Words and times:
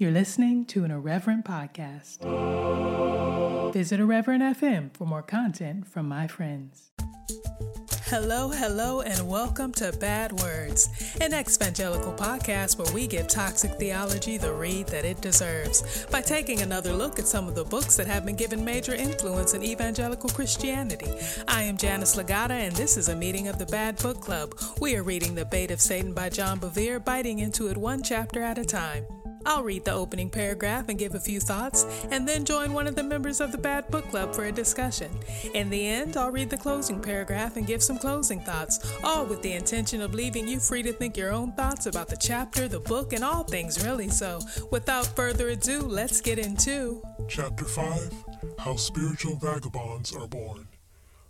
You're 0.00 0.12
listening 0.12 0.64
to 0.66 0.84
an 0.84 0.92
Irreverent 0.92 1.44
podcast. 1.44 2.22
Visit 3.72 3.98
Irreverent 3.98 4.44
FM 4.44 4.96
for 4.96 5.04
more 5.04 5.22
content 5.22 5.88
from 5.88 6.06
my 6.06 6.28
friends. 6.28 6.92
Hello, 8.04 8.48
hello, 8.48 9.00
and 9.00 9.28
welcome 9.28 9.72
to 9.72 9.90
Bad 9.98 10.30
Words, 10.30 10.88
an 11.20 11.34
evangelical 11.34 12.12
podcast 12.12 12.78
where 12.78 12.94
we 12.94 13.08
give 13.08 13.26
toxic 13.26 13.72
theology 13.72 14.38
the 14.38 14.52
read 14.52 14.86
that 14.86 15.04
it 15.04 15.20
deserves 15.20 16.06
by 16.12 16.20
taking 16.20 16.62
another 16.62 16.92
look 16.92 17.18
at 17.18 17.26
some 17.26 17.48
of 17.48 17.56
the 17.56 17.64
books 17.64 17.96
that 17.96 18.06
have 18.06 18.24
been 18.24 18.36
given 18.36 18.64
major 18.64 18.94
influence 18.94 19.54
in 19.54 19.64
evangelical 19.64 20.30
Christianity. 20.30 21.10
I 21.48 21.64
am 21.64 21.76
Janice 21.76 22.14
Lagata, 22.14 22.50
and 22.50 22.74
this 22.76 22.96
is 22.96 23.08
a 23.08 23.16
meeting 23.16 23.48
of 23.48 23.58
the 23.58 23.66
Bad 23.66 23.96
Book 23.96 24.20
Club. 24.20 24.54
We 24.80 24.94
are 24.94 25.02
reading 25.02 25.34
The 25.34 25.44
Bait 25.44 25.72
of 25.72 25.80
Satan 25.80 26.14
by 26.14 26.28
John 26.28 26.60
Bevere, 26.60 27.04
biting 27.04 27.40
into 27.40 27.66
it 27.66 27.76
one 27.76 28.04
chapter 28.04 28.42
at 28.42 28.58
a 28.58 28.64
time. 28.64 29.04
I'll 29.46 29.62
read 29.62 29.84
the 29.84 29.92
opening 29.92 30.30
paragraph 30.30 30.88
and 30.88 30.98
give 30.98 31.14
a 31.14 31.20
few 31.20 31.40
thoughts, 31.40 31.84
and 32.10 32.28
then 32.28 32.44
join 32.44 32.72
one 32.72 32.86
of 32.86 32.96
the 32.96 33.02
members 33.02 33.40
of 33.40 33.52
the 33.52 33.58
Bad 33.58 33.88
Book 33.88 34.08
Club 34.10 34.34
for 34.34 34.44
a 34.44 34.52
discussion. 34.52 35.10
In 35.54 35.70
the 35.70 35.86
end, 35.86 36.16
I'll 36.16 36.30
read 36.30 36.50
the 36.50 36.56
closing 36.56 37.00
paragraph 37.00 37.56
and 37.56 37.66
give 37.66 37.82
some 37.82 37.98
closing 37.98 38.40
thoughts, 38.40 38.78
all 39.02 39.24
with 39.24 39.42
the 39.42 39.52
intention 39.52 40.02
of 40.02 40.14
leaving 40.14 40.48
you 40.48 40.60
free 40.60 40.82
to 40.82 40.92
think 40.92 41.16
your 41.16 41.32
own 41.32 41.52
thoughts 41.52 41.86
about 41.86 42.08
the 42.08 42.16
chapter, 42.16 42.68
the 42.68 42.80
book, 42.80 43.12
and 43.12 43.24
all 43.24 43.44
things 43.44 43.84
really. 43.84 44.08
So, 44.08 44.40
without 44.70 45.06
further 45.06 45.48
ado, 45.48 45.80
let's 45.80 46.20
get 46.20 46.38
into 46.38 47.02
Chapter 47.28 47.64
5 47.64 48.24
How 48.58 48.76
Spiritual 48.76 49.36
Vagabonds 49.36 50.14
Are 50.14 50.26
Born. 50.26 50.68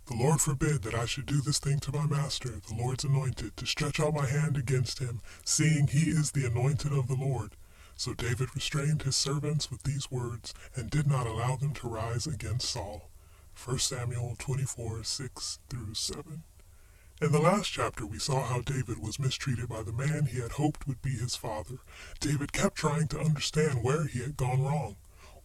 The 0.09 0.15
Lord 0.15 0.41
forbid 0.41 0.81
that 0.81 0.95
I 0.95 1.05
should 1.05 1.27
do 1.27 1.39
this 1.39 1.59
thing 1.59 1.77
to 1.81 1.91
my 1.91 2.07
master, 2.07 2.49
the 2.49 2.73
Lord's 2.73 3.03
anointed, 3.03 3.55
to 3.57 3.67
stretch 3.67 3.99
out 3.99 4.15
my 4.15 4.25
hand 4.25 4.57
against 4.57 4.97
him, 4.97 5.21
seeing 5.45 5.85
he 5.85 6.09
is 6.09 6.31
the 6.31 6.47
anointed 6.47 6.91
of 6.91 7.07
the 7.07 7.15
Lord. 7.15 7.51
So 7.99 8.13
David 8.13 8.55
restrained 8.55 9.01
his 9.01 9.17
servants 9.17 9.69
with 9.69 9.83
these 9.83 10.09
words, 10.09 10.53
and 10.73 10.89
did 10.89 11.05
not 11.05 11.27
allow 11.27 11.57
them 11.57 11.73
to 11.73 11.89
rise 11.89 12.27
against 12.27 12.69
Saul. 12.69 13.09
1 13.61 13.77
Samuel 13.79 14.37
24 14.39 15.03
6 15.03 15.59
through 15.69 15.93
7. 15.93 16.43
In 17.21 17.33
the 17.33 17.41
last 17.41 17.67
chapter, 17.67 18.05
we 18.05 18.17
saw 18.17 18.45
how 18.45 18.61
David 18.61 18.99
was 18.99 19.19
mistreated 19.19 19.67
by 19.67 19.83
the 19.83 19.91
man 19.91 20.27
he 20.27 20.39
had 20.39 20.53
hoped 20.53 20.87
would 20.87 21.01
be 21.01 21.17
his 21.17 21.35
father. 21.35 21.79
David 22.21 22.53
kept 22.53 22.77
trying 22.77 23.09
to 23.09 23.19
understand 23.19 23.83
where 23.83 24.05
he 24.05 24.19
had 24.19 24.37
gone 24.37 24.63
wrong. 24.63 24.95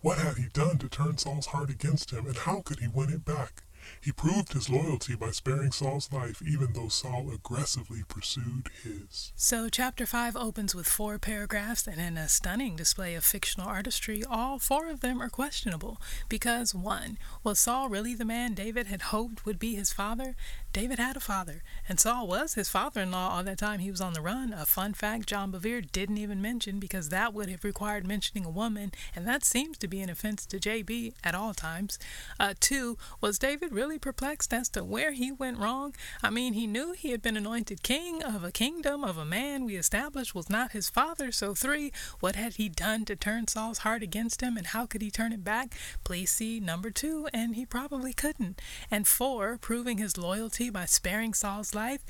What 0.01 0.19
had 0.19 0.36
he 0.36 0.47
done 0.53 0.79
to 0.79 0.89
turn 0.89 1.19
Saul's 1.19 1.47
heart 1.47 1.70
against 1.70 2.12
him, 2.12 2.25
and 2.25 2.36
how 2.36 2.62
could 2.64 2.79
he 2.79 2.86
win 2.86 3.11
it 3.11 3.25
back? 3.25 3.64
He 4.01 4.13
proved 4.13 4.53
his 4.53 4.69
loyalty 4.69 5.15
by 5.15 5.31
sparing 5.31 5.73
Saul's 5.73 6.13
life, 6.13 6.43
even 6.43 6.73
though 6.73 6.89
Saul 6.89 7.31
aggressively 7.33 8.03
pursued 8.09 8.69
his. 8.83 9.33
So, 9.37 9.69
chapter 9.69 10.07
5 10.07 10.37
opens 10.37 10.75
with 10.75 10.87
four 10.87 11.19
paragraphs, 11.19 11.87
and 11.87 12.01
in 12.01 12.17
a 12.17 12.29
stunning 12.29 12.77
display 12.77 13.15
of 13.15 13.25
fictional 13.25 13.69
artistry, 13.69 14.25
all 14.25 14.59
four 14.59 14.89
of 14.89 15.01
them 15.01 15.23
are 15.23 15.31
questionable. 15.31 16.01
Because, 16.29 16.75
one, 16.75 17.19
was 17.43 17.59
Saul 17.59 17.89
really 17.89 18.15
the 18.15 18.25
man 18.25 18.55
David 18.55 18.87
had 18.87 19.03
hoped 19.03 19.45
would 19.45 19.59
be 19.59 19.75
his 19.75 19.93
father? 19.93 20.37
David 20.75 20.98
had 20.98 21.17
a 21.17 21.20
father, 21.20 21.62
and 21.89 22.00
Saul 22.00 22.27
was 22.27 22.55
his 22.55 22.69
father 22.69 23.00
in 23.00 23.12
law 23.12 23.28
all 23.36 23.44
that 23.44 23.58
time 23.58 23.78
he 23.78 23.92
was 23.92 24.00
on 24.00 24.12
the 24.12 24.20
run. 24.20 24.53
A 24.53 24.67
fun 24.67 24.92
fact 24.92 25.28
John 25.28 25.53
Bevere 25.53 25.80
didn't 25.92 26.19
even 26.19 26.42
mention 26.42 26.80
because 26.80 27.11
that 27.11 27.33
would 27.33 27.48
have 27.48 27.62
required 27.62 28.05
mentioning 28.05 28.44
a 28.44 28.50
woman, 28.50 28.91
and 29.14 29.25
that 29.25 29.45
seems 29.45 29.78
to 29.78 29.86
be 29.86 30.00
an 30.00 30.11
offense 30.11 30.45
to 30.47 30.58
JB 30.58 31.14
at 31.22 31.33
all 31.33 31.55
times. 31.55 31.97
Uh, 32.41 32.55
two, 32.58 32.98
was 33.20 33.39
David 33.39 33.70
really 33.70 34.00
perplexed 34.00 34.52
as 34.52 34.69
to 34.70 34.83
where 34.83 35.12
he 35.12 35.30
went 35.30 35.58
wrong? 35.58 35.95
I 36.25 36.30
mean, 36.30 36.55
he 36.55 36.67
knew 36.67 36.91
he 36.91 37.12
had 37.12 37.22
been 37.22 37.36
anointed 37.36 37.84
king 37.84 38.25
of 38.25 38.42
a 38.42 38.50
kingdom 38.50 39.05
of 39.05 39.17
a 39.17 39.25
man 39.25 39.64
we 39.64 39.77
established 39.77 40.34
was 40.34 40.50
not 40.50 40.72
his 40.72 40.91
father. 40.91 41.30
So, 41.30 41.55
three, 41.55 41.92
what 42.19 42.34
had 42.34 42.55
he 42.55 42.69
done 42.69 43.05
to 43.05 43.14
turn 43.14 43.47
Saul's 43.47 43.78
heart 43.78 44.02
against 44.02 44.41
him, 44.41 44.56
and 44.56 44.67
how 44.67 44.86
could 44.86 45.02
he 45.02 45.12
turn 45.12 45.33
it 45.33 45.45
back? 45.45 45.72
Please 46.02 46.33
see 46.33 46.58
number 46.58 46.91
two, 46.91 47.28
and 47.33 47.55
he 47.55 47.64
probably 47.64 48.12
couldn't. 48.12 48.61
And 48.91 49.06
four, 49.06 49.56
proving 49.56 49.98
his 49.98 50.19
loyalty 50.19 50.64
loyalty 50.65 50.70
by 50.70 50.87
sparing 50.87 51.35
Saul's 51.35 51.75
life. 51.75 52.05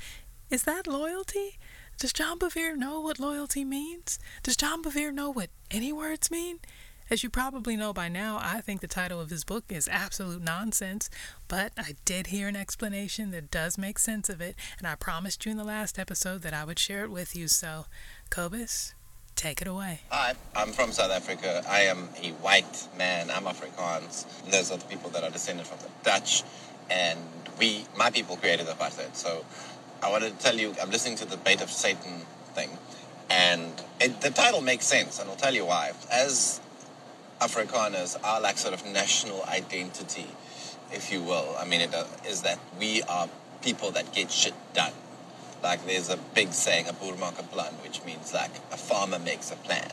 Is 0.49 0.63
that 0.63 0.87
loyalty? 0.87 1.57
Does 1.99 2.13
John 2.13 2.39
Bevere 2.39 2.77
know 2.77 3.01
what 3.01 3.19
loyalty 3.19 3.65
means? 3.65 4.17
Does 4.43 4.55
John 4.55 4.81
Bevere 4.81 5.13
know 5.13 5.29
what 5.29 5.49
any 5.71 5.91
words 5.91 6.31
mean? 6.31 6.59
As 7.09 7.21
you 7.21 7.29
probably 7.29 7.75
know 7.75 7.91
by 7.93 8.07
now, 8.07 8.39
I 8.41 8.61
think 8.61 8.81
the 8.81 8.87
title 8.87 9.19
of 9.19 9.29
his 9.29 9.43
book 9.43 9.65
is 9.69 9.89
absolute 9.89 10.41
nonsense, 10.41 11.09
but 11.47 11.73
I 11.77 11.95
did 12.05 12.27
hear 12.27 12.47
an 12.47 12.55
explanation 12.55 13.31
that 13.31 13.51
does 13.51 13.77
make 13.77 13.99
sense 13.99 14.29
of 14.29 14.41
it, 14.41 14.55
and 14.79 14.87
I 14.87 14.95
promised 14.95 15.45
you 15.45 15.51
in 15.51 15.57
the 15.57 15.63
last 15.63 15.99
episode 15.99 16.41
that 16.41 16.53
I 16.53 16.63
would 16.63 16.79
share 16.79 17.03
it 17.03 17.11
with 17.11 17.35
you. 17.35 17.47
So, 17.47 17.85
Cobus, 18.29 18.95
take 19.35 19.61
it 19.61 19.67
away. 19.67 20.01
Hi, 20.09 20.33
I'm 20.55 20.71
from 20.71 20.91
South 20.91 21.11
Africa. 21.11 21.63
I 21.67 21.81
am 21.81 22.09
a 22.23 22.29
white 22.41 22.87
man. 22.97 23.29
I'm 23.29 23.43
Afrikaans. 23.43 24.25
Those 24.49 24.71
are 24.71 24.77
the 24.77 24.85
people 24.85 25.09
that 25.11 25.23
are 25.23 25.29
descended 25.29 25.67
from 25.67 25.79
the 25.79 25.91
Dutch 26.03 26.43
and 26.89 27.19
we, 27.59 27.85
my 27.97 28.09
people 28.11 28.37
created 28.37 28.67
the 28.67 28.73
apartheid. 28.73 29.15
So 29.15 29.45
I 30.01 30.09
wanted 30.09 30.37
to 30.37 30.43
tell 30.43 30.55
you, 30.55 30.73
I'm 30.81 30.91
listening 30.91 31.17
to 31.17 31.25
the 31.25 31.37
Bait 31.37 31.61
of 31.61 31.71
Satan 31.71 32.21
thing, 32.53 32.69
and 33.29 33.71
it, 33.99 34.21
the 34.21 34.29
title 34.29 34.61
makes 34.61 34.85
sense, 34.85 35.19
and 35.19 35.29
I'll 35.29 35.35
tell 35.35 35.53
you 35.53 35.65
why. 35.65 35.91
As 36.11 36.61
Afrikaners, 37.41 38.17
our 38.23 38.41
like 38.41 38.57
sort 38.57 38.73
of 38.73 38.85
national 38.85 39.43
identity, 39.45 40.27
if 40.91 41.11
you 41.11 41.21
will, 41.21 41.55
I 41.59 41.65
mean, 41.65 41.81
it 41.81 41.93
uh, 41.93 42.05
is 42.27 42.41
that 42.43 42.59
we 42.79 43.01
are 43.03 43.27
people 43.61 43.91
that 43.91 44.13
get 44.13 44.31
shit 44.31 44.53
done. 44.73 44.93
Like 45.63 45.85
there's 45.87 46.09
a 46.09 46.17
big 46.35 46.53
saying, 46.53 46.87
a 46.87 46.93
boer 46.93 47.13
maak 47.13 47.39
'n 47.39 47.47
plan, 47.47 47.73
which 47.81 48.03
means 48.05 48.33
like 48.33 48.51
a 48.71 48.77
farmer 48.77 49.19
makes 49.19 49.51
a 49.51 49.55
plan. 49.55 49.89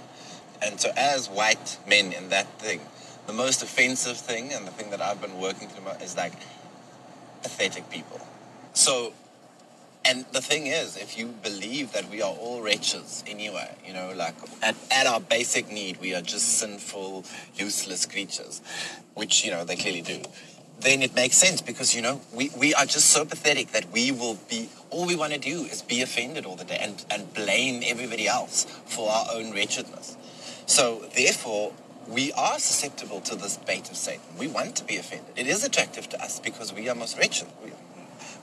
And 0.60 0.80
so 0.80 0.92
as 0.96 1.28
white 1.28 1.78
men 1.86 2.12
in 2.12 2.28
that 2.28 2.46
thing, 2.58 2.80
the 3.26 3.32
most 3.32 3.62
offensive 3.62 4.18
thing 4.18 4.52
and 4.52 4.66
the 4.66 4.70
thing 4.70 4.90
that 4.90 5.00
I've 5.00 5.20
been 5.20 5.38
working 5.40 5.68
through 5.68 5.90
is 6.04 6.16
like 6.16 6.34
pathetic 7.42 7.90
people. 7.90 8.20
So, 8.74 9.12
and 10.04 10.24
the 10.32 10.40
thing 10.40 10.66
is, 10.66 10.96
if 10.96 11.16
you 11.16 11.26
believe 11.26 11.92
that 11.92 12.10
we 12.10 12.22
are 12.22 12.32
all 12.32 12.62
wretches 12.62 13.22
anyway, 13.26 13.76
you 13.86 13.92
know, 13.92 14.12
like 14.16 14.34
at, 14.62 14.74
at 14.90 15.06
our 15.06 15.20
basic 15.20 15.70
need, 15.70 16.00
we 16.00 16.14
are 16.14 16.22
just 16.22 16.58
sinful, 16.58 17.24
useless 17.54 18.06
creatures, 18.06 18.60
which, 19.14 19.44
you 19.44 19.50
know, 19.50 19.64
they 19.64 19.76
clearly 19.76 20.02
do, 20.02 20.22
then 20.80 21.02
it 21.02 21.14
makes 21.14 21.36
sense 21.36 21.60
because, 21.60 21.94
you 21.94 22.02
know, 22.02 22.20
we, 22.32 22.50
we 22.58 22.74
are 22.74 22.86
just 22.86 23.10
so 23.10 23.24
pathetic 23.24 23.68
that 23.72 23.90
we 23.92 24.10
will 24.10 24.38
be, 24.48 24.68
all 24.90 25.06
we 25.06 25.14
want 25.14 25.32
to 25.32 25.38
do 25.38 25.62
is 25.62 25.82
be 25.82 26.02
offended 26.02 26.44
all 26.44 26.56
the 26.56 26.64
day 26.64 26.78
and, 26.80 27.04
and 27.10 27.32
blame 27.34 27.82
everybody 27.86 28.26
else 28.26 28.64
for 28.86 29.08
our 29.10 29.26
own 29.34 29.52
wretchedness. 29.52 30.16
So, 30.66 31.04
therefore, 31.14 31.72
we 32.08 32.32
are 32.32 32.58
susceptible 32.58 33.20
to 33.22 33.34
this 33.34 33.56
bait 33.56 33.90
of 33.90 33.96
Satan. 33.96 34.22
We 34.38 34.46
want 34.46 34.76
to 34.76 34.84
be 34.84 34.96
offended. 34.96 35.34
It 35.36 35.46
is 35.46 35.64
attractive 35.64 36.08
to 36.10 36.22
us 36.22 36.40
because 36.40 36.72
we 36.72 36.88
are 36.88 36.94
most 36.94 37.18
wretched. 37.18 37.48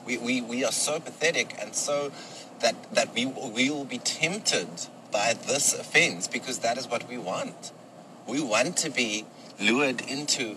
We, 0.06 0.18
we, 0.18 0.40
we 0.40 0.64
are 0.64 0.72
so 0.72 0.98
pathetic 0.98 1.54
and 1.60 1.74
so 1.74 2.12
that, 2.60 2.74
that 2.94 3.14
we, 3.14 3.26
we 3.26 3.70
will 3.70 3.84
be 3.84 3.98
tempted 3.98 4.68
by 5.12 5.34
this 5.34 5.74
offense 5.74 6.26
because 6.28 6.60
that 6.60 6.78
is 6.78 6.88
what 6.88 7.08
we 7.08 7.18
want. 7.18 7.72
We 8.26 8.40
want 8.42 8.76
to 8.78 8.90
be 8.90 9.26
lured 9.60 10.00
into. 10.02 10.56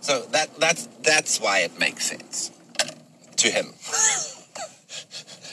So 0.00 0.22
that, 0.32 0.54
that's, 0.58 0.88
that's 1.02 1.40
why 1.40 1.60
it 1.60 1.78
makes 1.78 2.06
sense 2.06 2.50
to 3.36 3.48
him. 3.48 3.66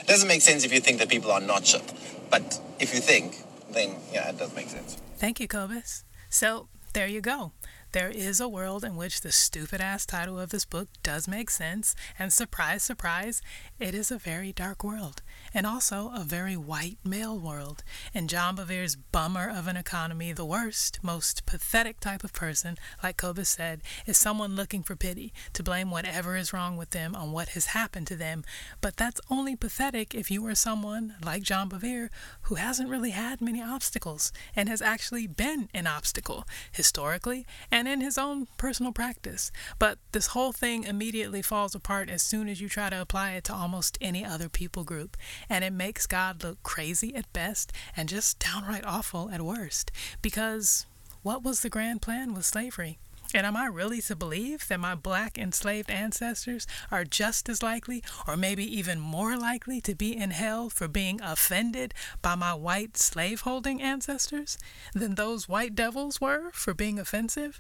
it 0.02 0.08
doesn't 0.08 0.28
make 0.28 0.42
sense 0.42 0.64
if 0.64 0.74
you 0.74 0.80
think 0.80 1.00
that 1.00 1.10
people 1.10 1.32
are 1.32 1.42
not 1.42 1.66
shit. 1.66 1.94
But 2.30 2.60
if 2.80 2.94
you 2.94 3.00
think, 3.00 3.44
then 3.72 3.96
yeah, 4.12 4.30
it 4.30 4.38
does 4.38 4.56
make 4.56 4.70
sense. 4.70 4.98
Thank 5.18 5.40
you, 5.40 5.48
Cobus. 5.48 6.04
So 6.30 6.68
there 6.94 7.08
you 7.08 7.22
go. 7.22 7.52
There 7.94 8.10
is 8.10 8.42
a 8.42 8.50
world 8.50 8.84
in 8.84 8.96
which 8.96 9.22
the 9.22 9.32
stupid 9.32 9.80
ass 9.80 10.04
title 10.04 10.40
of 10.40 10.50
this 10.50 10.66
book 10.66 10.88
does 11.04 11.28
make 11.28 11.52
sense, 11.52 11.96
and 12.18 12.34
surprise, 12.34 12.82
surprise, 12.82 13.40
it 13.80 13.94
is 13.94 14.10
a 14.10 14.18
very 14.18 14.52
dark 14.52 14.84
world, 14.84 15.22
and 15.54 15.68
also 15.68 16.12
a 16.12 16.24
very 16.24 16.58
white 16.58 16.98
male 17.06 17.40
world. 17.40 17.84
And 18.12 18.32
John 18.32 18.56
Bevere's 18.56 18.96
bummer 18.96 19.48
of 19.48 19.68
an 19.68 19.78
economy, 19.78 20.34
the 20.34 20.44
worst, 20.44 21.04
most 21.04 21.46
pathetic 21.46 22.00
type 22.00 22.24
of 22.24 22.34
person, 22.34 22.80
like 23.04 23.18
Cobus 23.18 23.50
said, 23.50 23.82
is 24.08 24.18
someone 24.18 24.56
looking 24.56 24.82
for 24.82 24.96
pity, 24.96 25.32
to 25.54 25.62
blame 25.62 25.92
whatever 25.92 26.36
is 26.36 26.52
wrong 26.52 26.78
with 26.78 26.90
them 26.90 27.16
on 27.16 27.32
what 27.32 27.50
has 27.50 27.68
happened 27.68 28.08
to 28.08 28.16
them. 28.16 28.44
But 28.82 28.98
that's 28.98 29.22
only 29.30 29.56
pathetic 29.56 30.16
if 30.16 30.32
you 30.32 30.44
are 30.48 30.56
someone, 30.56 31.14
like 31.24 31.44
John 31.44 31.70
Bevere, 31.70 32.10
who 32.44 32.56
hasn't 32.56 32.90
really 32.90 33.12
had 33.12 33.40
many 33.40 33.62
obstacles 33.62 34.34
and 34.56 34.68
has 34.68 34.82
actually 34.82 35.28
been 35.28 35.70
an 35.76 35.86
obstacle, 35.86 36.48
historically, 36.72 37.46
and 37.70 37.83
and 37.84 37.92
in 37.92 38.00
his 38.00 38.18
own 38.18 38.48
personal 38.56 38.94
practice. 38.94 39.52
But 39.78 39.98
this 40.14 40.28
whole 40.28 40.54
thing 40.54 40.86
immediately 40.86 41.42
falls 41.42 41.76
apart 41.76 42.10
as 42.10 42.22
soon 42.22 42.48
as 42.48 42.62
you 42.62 42.70
try 42.70 42.90
to 42.90 43.02
apply 43.02 43.34
it 43.34 43.44
to 43.46 43.54
almost 43.54 43.98
any 44.00 44.24
other 44.24 44.48
people 44.48 44.86
group. 44.86 45.18
And 45.50 45.66
it 45.66 45.74
makes 45.74 46.08
God 46.08 46.46
look 46.46 46.64
crazy 46.64 47.14
at 47.14 47.34
best 47.34 47.74
and 47.98 48.08
just 48.08 48.40
downright 48.40 48.86
awful 48.86 49.30
at 49.34 49.42
worst. 49.42 49.92
Because 50.22 50.86
what 51.24 51.44
was 51.44 51.60
the 51.60 51.70
grand 51.70 52.02
plan 52.02 52.34
with 52.34 52.46
slavery? 52.46 53.00
And 53.34 53.48
am 53.48 53.58
I 53.58 53.66
really 53.66 54.02
to 54.02 54.16
believe 54.16 54.68
that 54.68 54.80
my 54.80 54.94
black 54.94 55.38
enslaved 55.38 55.90
ancestors 55.90 56.68
are 56.92 57.04
just 57.04 57.50
as 57.50 57.64
likely, 57.64 58.04
or 58.28 58.38
maybe 58.38 58.64
even 58.64 59.00
more 59.00 59.36
likely, 59.36 59.82
to 59.82 59.96
be 59.96 60.16
in 60.16 60.32
hell 60.32 60.70
for 60.70 60.88
being 60.88 61.20
offended 61.22 61.94
by 62.22 62.36
my 62.36 62.54
white 62.54 62.96
slaveholding 62.98 63.82
ancestors 63.82 64.58
than 64.94 65.16
those 65.16 65.50
white 65.50 65.74
devils 65.74 66.22
were 66.22 66.52
for 66.52 66.74
being 66.74 67.00
offensive? 67.00 67.60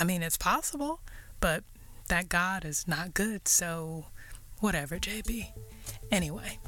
I 0.00 0.04
mean, 0.04 0.22
it's 0.22 0.38
possible, 0.38 1.00
but 1.38 1.62
that 2.08 2.28
God 2.28 2.64
is 2.64 2.88
not 2.88 3.14
good, 3.14 3.46
so 3.46 4.06
whatever, 4.58 4.98
JB. 4.98 5.52
Anyway, 6.10 6.58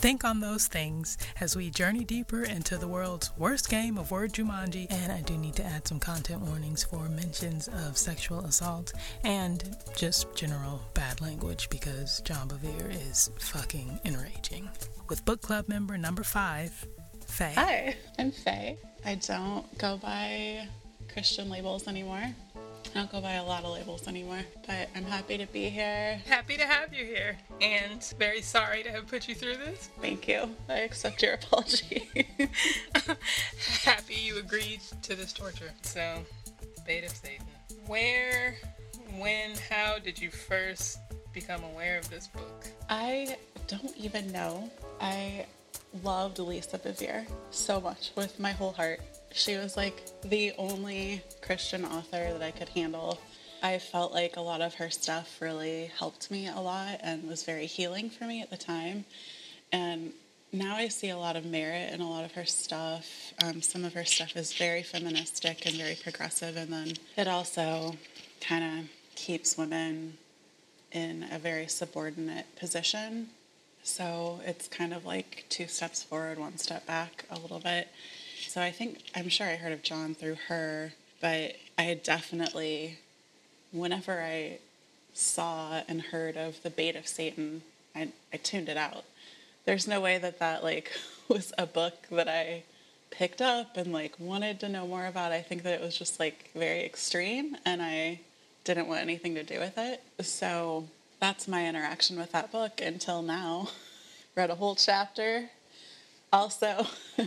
Think 0.00 0.24
on 0.24 0.40
those 0.40 0.66
things 0.66 1.18
as 1.42 1.54
we 1.54 1.68
journey 1.68 2.04
deeper 2.04 2.44
into 2.44 2.78
the 2.78 2.88
world's 2.88 3.32
worst 3.36 3.68
game 3.68 3.98
of 3.98 4.10
word 4.10 4.32
Jumanji. 4.32 4.90
And 4.90 5.12
I 5.12 5.20
do 5.20 5.36
need 5.36 5.56
to 5.56 5.62
add 5.62 5.86
some 5.86 6.00
content 6.00 6.40
warnings 6.40 6.82
for 6.82 7.06
mentions 7.10 7.68
of 7.68 7.98
sexual 7.98 8.40
assault 8.46 8.94
and 9.24 9.76
just 9.94 10.34
general 10.34 10.80
bad 10.94 11.20
language 11.20 11.68
because 11.68 12.22
John 12.22 12.48
Bevere 12.48 12.90
is 13.10 13.30
fucking 13.38 14.00
enraging. 14.06 14.70
With 15.10 15.22
book 15.26 15.42
club 15.42 15.68
member 15.68 15.98
number 15.98 16.22
five, 16.22 16.72
Faye. 17.26 17.52
Hi, 17.56 17.94
I'm 18.18 18.30
Faye. 18.30 18.78
I 19.04 19.16
don't 19.16 19.66
go 19.76 19.98
by 19.98 20.66
Christian 21.12 21.50
labels 21.50 21.86
anymore. 21.86 22.24
I 22.94 22.98
don't 22.98 23.12
go 23.12 23.20
by 23.20 23.34
a 23.34 23.44
lot 23.44 23.62
of 23.62 23.72
labels 23.72 24.08
anymore, 24.08 24.40
but 24.66 24.88
I'm 24.96 25.04
happy 25.04 25.38
to 25.38 25.46
be 25.46 25.68
here. 25.68 26.20
Happy 26.26 26.56
to 26.56 26.66
have 26.66 26.92
you 26.92 27.04
here, 27.04 27.36
and 27.60 28.02
very 28.18 28.42
sorry 28.42 28.82
to 28.82 28.90
have 28.90 29.06
put 29.06 29.28
you 29.28 29.34
through 29.34 29.58
this. 29.58 29.90
Thank 30.00 30.26
you. 30.26 30.50
I 30.68 30.80
accept 30.80 31.22
your 31.22 31.34
apology. 31.34 32.08
happy 33.84 34.14
you 34.14 34.38
agreed 34.38 34.80
to 35.02 35.14
this 35.14 35.32
torture. 35.32 35.70
So, 35.82 36.24
bait 36.84 37.04
of 37.04 37.10
Satan. 37.10 37.46
Where, 37.86 38.56
when, 39.16 39.52
how 39.68 40.00
did 40.00 40.20
you 40.20 40.30
first 40.30 40.98
become 41.32 41.62
aware 41.62 41.96
of 41.96 42.10
this 42.10 42.26
book? 42.26 42.66
I 42.88 43.36
don't 43.68 43.96
even 43.96 44.32
know. 44.32 44.68
I 45.00 45.46
loved 46.02 46.40
Lisa 46.40 46.78
Bevere 46.78 47.26
so 47.50 47.80
much 47.80 48.10
with 48.16 48.38
my 48.40 48.50
whole 48.50 48.72
heart. 48.72 49.00
She 49.32 49.56
was 49.56 49.76
like 49.76 50.02
the 50.22 50.52
only 50.58 51.22
Christian 51.40 51.84
author 51.84 52.32
that 52.32 52.42
I 52.42 52.50
could 52.50 52.68
handle. 52.70 53.20
I 53.62 53.78
felt 53.78 54.12
like 54.12 54.36
a 54.36 54.40
lot 54.40 54.60
of 54.60 54.74
her 54.74 54.90
stuff 54.90 55.40
really 55.40 55.90
helped 55.98 56.30
me 56.30 56.48
a 56.48 56.60
lot 56.60 57.00
and 57.02 57.28
was 57.28 57.44
very 57.44 57.66
healing 57.66 58.10
for 58.10 58.24
me 58.24 58.42
at 58.42 58.50
the 58.50 58.56
time. 58.56 59.04
And 59.72 60.12
now 60.52 60.76
I 60.76 60.88
see 60.88 61.10
a 61.10 61.16
lot 61.16 61.36
of 61.36 61.44
merit 61.44 61.92
in 61.92 62.00
a 62.00 62.10
lot 62.10 62.24
of 62.24 62.32
her 62.32 62.44
stuff. 62.44 63.32
Um, 63.44 63.62
some 63.62 63.84
of 63.84 63.94
her 63.94 64.04
stuff 64.04 64.36
is 64.36 64.52
very 64.52 64.82
feministic 64.82 65.64
and 65.66 65.76
very 65.76 65.94
progressive, 65.94 66.56
and 66.56 66.72
then 66.72 66.92
it 67.16 67.28
also 67.28 67.94
kind 68.40 68.64
of 68.64 68.88
keeps 69.14 69.56
women 69.56 70.14
in 70.90 71.26
a 71.30 71.38
very 71.38 71.68
subordinate 71.68 72.46
position. 72.56 73.28
So 73.82 74.40
it's 74.44 74.66
kind 74.66 74.92
of 74.92 75.04
like 75.04 75.44
two 75.48 75.68
steps 75.68 76.02
forward, 76.02 76.38
one 76.38 76.58
step 76.58 76.84
back 76.86 77.24
a 77.30 77.38
little 77.38 77.60
bit. 77.60 77.88
So 78.50 78.60
I 78.60 78.72
think, 78.72 79.04
I'm 79.14 79.28
sure 79.28 79.46
I 79.46 79.54
heard 79.54 79.70
of 79.70 79.84
John 79.84 80.12
through 80.16 80.36
her, 80.48 80.92
but 81.20 81.54
I 81.78 82.00
definitely, 82.02 82.98
whenever 83.70 84.20
I 84.20 84.58
saw 85.14 85.82
and 85.86 86.02
heard 86.02 86.36
of 86.36 86.60
the 86.64 86.70
bait 86.70 86.96
of 86.96 87.06
Satan, 87.06 87.62
I, 87.94 88.08
I 88.32 88.38
tuned 88.38 88.68
it 88.68 88.76
out. 88.76 89.04
There's 89.66 89.86
no 89.86 90.00
way 90.00 90.18
that 90.18 90.40
that 90.40 90.64
like 90.64 90.90
was 91.28 91.52
a 91.58 91.64
book 91.64 91.94
that 92.10 92.26
I 92.26 92.64
picked 93.12 93.40
up 93.40 93.76
and 93.76 93.92
like 93.92 94.18
wanted 94.18 94.58
to 94.60 94.68
know 94.68 94.84
more 94.84 95.06
about. 95.06 95.30
I 95.30 95.42
think 95.42 95.62
that 95.62 95.74
it 95.74 95.80
was 95.80 95.96
just 95.96 96.18
like 96.18 96.50
very 96.52 96.84
extreme 96.84 97.56
and 97.64 97.80
I 97.80 98.18
didn't 98.64 98.88
want 98.88 99.00
anything 99.00 99.36
to 99.36 99.44
do 99.44 99.60
with 99.60 99.78
it. 99.78 100.02
So 100.26 100.88
that's 101.20 101.46
my 101.46 101.68
interaction 101.68 102.18
with 102.18 102.32
that 102.32 102.50
book 102.50 102.80
until 102.82 103.22
now. 103.22 103.68
Read 104.34 104.50
a 104.50 104.56
whole 104.56 104.74
chapter. 104.74 105.50
Also, 106.32 106.84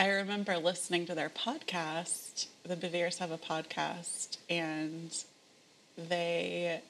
I 0.00 0.08
remember 0.08 0.56
listening 0.56 1.04
to 1.08 1.14
their 1.14 1.28
podcast. 1.28 2.46
The 2.64 2.74
Beveres 2.74 3.18
have 3.18 3.30
a 3.30 3.36
podcast, 3.36 4.38
and 4.48 5.14
they 5.98 6.80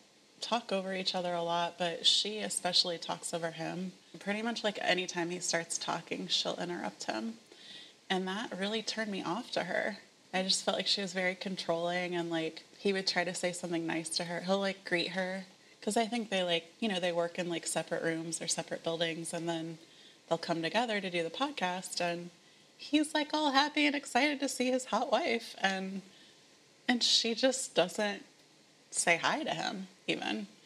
talk 0.41 0.71
over 0.71 0.95
each 0.95 1.17
other 1.17 1.35
a 1.35 1.43
lot, 1.43 1.75
but 1.77 2.07
she 2.07 2.39
especially 2.39 2.99
talks 2.99 3.35
over 3.35 3.51
him. 3.51 3.91
Pretty 4.21 4.43
much 4.43 4.63
like 4.63 4.79
anytime 4.81 5.31
he 5.31 5.41
starts 5.41 5.77
talking, 5.77 6.29
she'll 6.29 6.55
interrupt 6.61 7.07
him. 7.07 7.35
And 8.09 8.29
that 8.29 8.57
really 8.57 8.81
turned 8.81 9.11
me 9.11 9.25
off 9.25 9.51
to 9.55 9.65
her. 9.65 9.97
I 10.33 10.45
just 10.45 10.65
felt 10.65 10.77
like 10.77 10.87
she 10.87 11.03
was 11.03 11.13
very 11.13 11.35
controlling 11.35 12.15
and 12.15 12.31
like 12.31 12.63
he 12.79 12.93
would 12.93 13.09
try 13.09 13.25
to 13.25 13.35
say 13.35 13.51
something 13.51 13.89
nice 13.89 14.09
to 14.11 14.25
her. 14.27 14.43
He'll 14.43 14.61
like 14.61 14.85
greet 14.85 15.09
her 15.09 15.47
because 15.81 15.97
I 15.97 16.07
think 16.07 16.31
they 16.31 16.45
like, 16.45 16.73
you 16.79 16.89
know, 16.89 17.01
they 17.01 17.11
work 17.11 17.41
in 17.41 17.49
like 17.49 17.67
separate 17.67 18.05
rooms 18.05 18.41
or 18.41 18.47
separate 18.47 18.85
buildings 18.85 19.35
and 19.35 19.49
then 19.49 19.79
they'll 20.29 20.39
come 20.39 20.63
together 20.63 21.01
to 21.01 21.11
do 21.11 21.25
the 21.25 21.31
podcast 21.31 22.01
and 22.01 22.31
he's 22.81 23.13
like 23.13 23.29
all 23.35 23.53
happy 23.53 23.87
and 23.87 23.95
excited 23.95 24.41
to 24.41 24.49
see 24.49 24.71
his 24.71 24.87
hot 24.87 25.13
wife 25.13 25.55
and 25.61 26.01
and 26.89 27.03
she 27.03 27.35
just 27.35 27.75
doesn't 27.75 28.25
say 28.91 29.19
hi 29.19 29.45
to 29.45 29.51
him 29.51 29.87
even. 30.07 30.47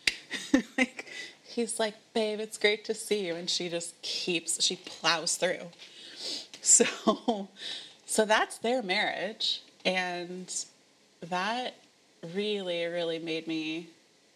Like 0.78 1.06
he's 1.43 1.78
like 1.78 1.94
babe 2.14 2.38
it's 2.40 2.56
great 2.56 2.84
to 2.84 2.94
see 2.94 3.26
you 3.26 3.34
and 3.34 3.50
she 3.50 3.69
just 3.69 4.00
keeps 4.02 4.62
she 4.62 4.76
plows 4.76 5.37
through. 5.37 5.66
So 6.62 7.49
so 8.06 8.25
that's 8.25 8.56
their 8.58 8.82
marriage 8.82 9.60
and 9.84 10.50
that 11.28 11.75
really 12.34 12.87
really 12.87 13.19
made 13.19 13.46
me 13.46 13.88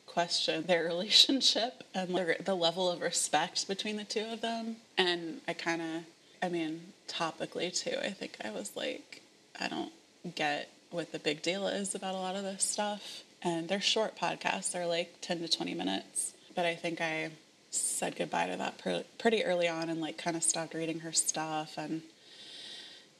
question 0.05 0.67
their 0.67 0.85
relationship 0.93 1.85
and 1.95 2.15
the 2.45 2.55
level 2.55 2.91
of 2.91 3.01
respect 3.01 3.67
between 3.67 3.97
the 3.97 4.05
two 4.05 4.27
of 4.31 4.43
them 4.43 4.77
and 4.99 5.41
i 5.49 5.55
kind 5.55 5.81
of 5.81 6.03
i 6.43 6.49
mean 6.49 6.93
topically 7.09 7.73
too. 7.73 7.97
I 8.01 8.11
think 8.11 8.37
I 8.45 8.51
was 8.51 8.77
like, 8.77 9.23
I 9.59 9.69
don't 9.69 9.93
get 10.37 10.71
what 10.91 11.11
the 11.11 11.19
big 11.19 11.43
deal 11.43 11.67
is 11.67 11.95
about 11.95 12.15
a 12.15 12.19
lot 12.19 12.37
of 12.37 12.45
this 12.45 12.63
stuff. 12.63 13.25
And 13.43 13.69
they're 13.69 13.81
short 13.81 14.17
podcasts, 14.17 14.73
they're 14.73 14.87
like 14.87 15.15
10 15.21 15.41
to 15.41 15.49
20 15.49 15.75
minutes. 15.75 16.35
But 16.55 16.67
I 16.67 16.75
think 16.75 17.01
I 17.01 17.31
said 17.71 18.17
goodbye 18.17 18.49
to 18.49 18.57
that 18.57 18.81
pretty 19.19 19.45
early 19.45 19.69
on 19.69 19.89
and 19.89 20.01
like 20.01 20.19
kind 20.19 20.37
of 20.37 20.43
stopped 20.43 20.75
reading 20.75 21.01
her 21.01 21.13
stuff 21.13 21.75
and 21.77 22.03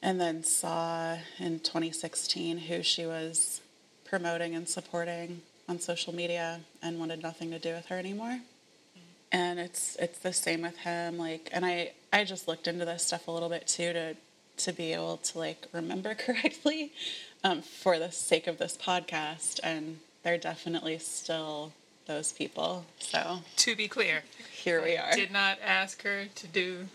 and 0.01 0.19
then 0.19 0.43
saw 0.43 1.17
in 1.37 1.59
2016 1.59 2.57
who 2.57 2.81
she 2.81 3.05
was 3.05 3.61
promoting 4.05 4.55
and 4.55 4.67
supporting 4.67 5.41
on 5.67 5.79
social 5.79 6.15
media 6.15 6.61
and 6.81 6.99
wanted 6.99 7.21
nothing 7.21 7.51
to 7.51 7.59
do 7.59 7.73
with 7.73 7.85
her 7.85 7.97
anymore 7.97 8.39
mm-hmm. 8.39 8.99
and 9.31 9.59
it's 9.59 9.95
it's 9.99 10.17
the 10.19 10.33
same 10.33 10.63
with 10.63 10.77
him 10.77 11.19
like 11.19 11.49
and 11.53 11.63
i 11.63 11.91
i 12.11 12.23
just 12.23 12.47
looked 12.47 12.67
into 12.67 12.85
this 12.85 13.05
stuff 13.05 13.27
a 13.27 13.31
little 13.31 13.49
bit 13.49 13.67
too 13.67 13.93
to 13.93 14.15
to 14.57 14.73
be 14.73 14.93
able 14.93 15.17
to 15.17 15.37
like 15.37 15.67
remember 15.71 16.13
correctly 16.15 16.91
um, 17.43 17.61
for 17.61 17.97
the 17.97 18.11
sake 18.11 18.47
of 18.47 18.57
this 18.57 18.77
podcast 18.77 19.59
and 19.63 19.99
they're 20.23 20.37
definitely 20.37 20.97
still 20.99 21.71
those 22.05 22.33
people 22.33 22.85
so. 22.97 23.39
To 23.57 23.75
be 23.75 23.87
clear 23.87 24.23
here 24.51 24.83
we 24.83 24.97
are. 24.97 25.13
did 25.13 25.31
not 25.31 25.59
ask 25.63 26.01
her 26.03 26.25
to 26.25 26.47
do 26.47 26.87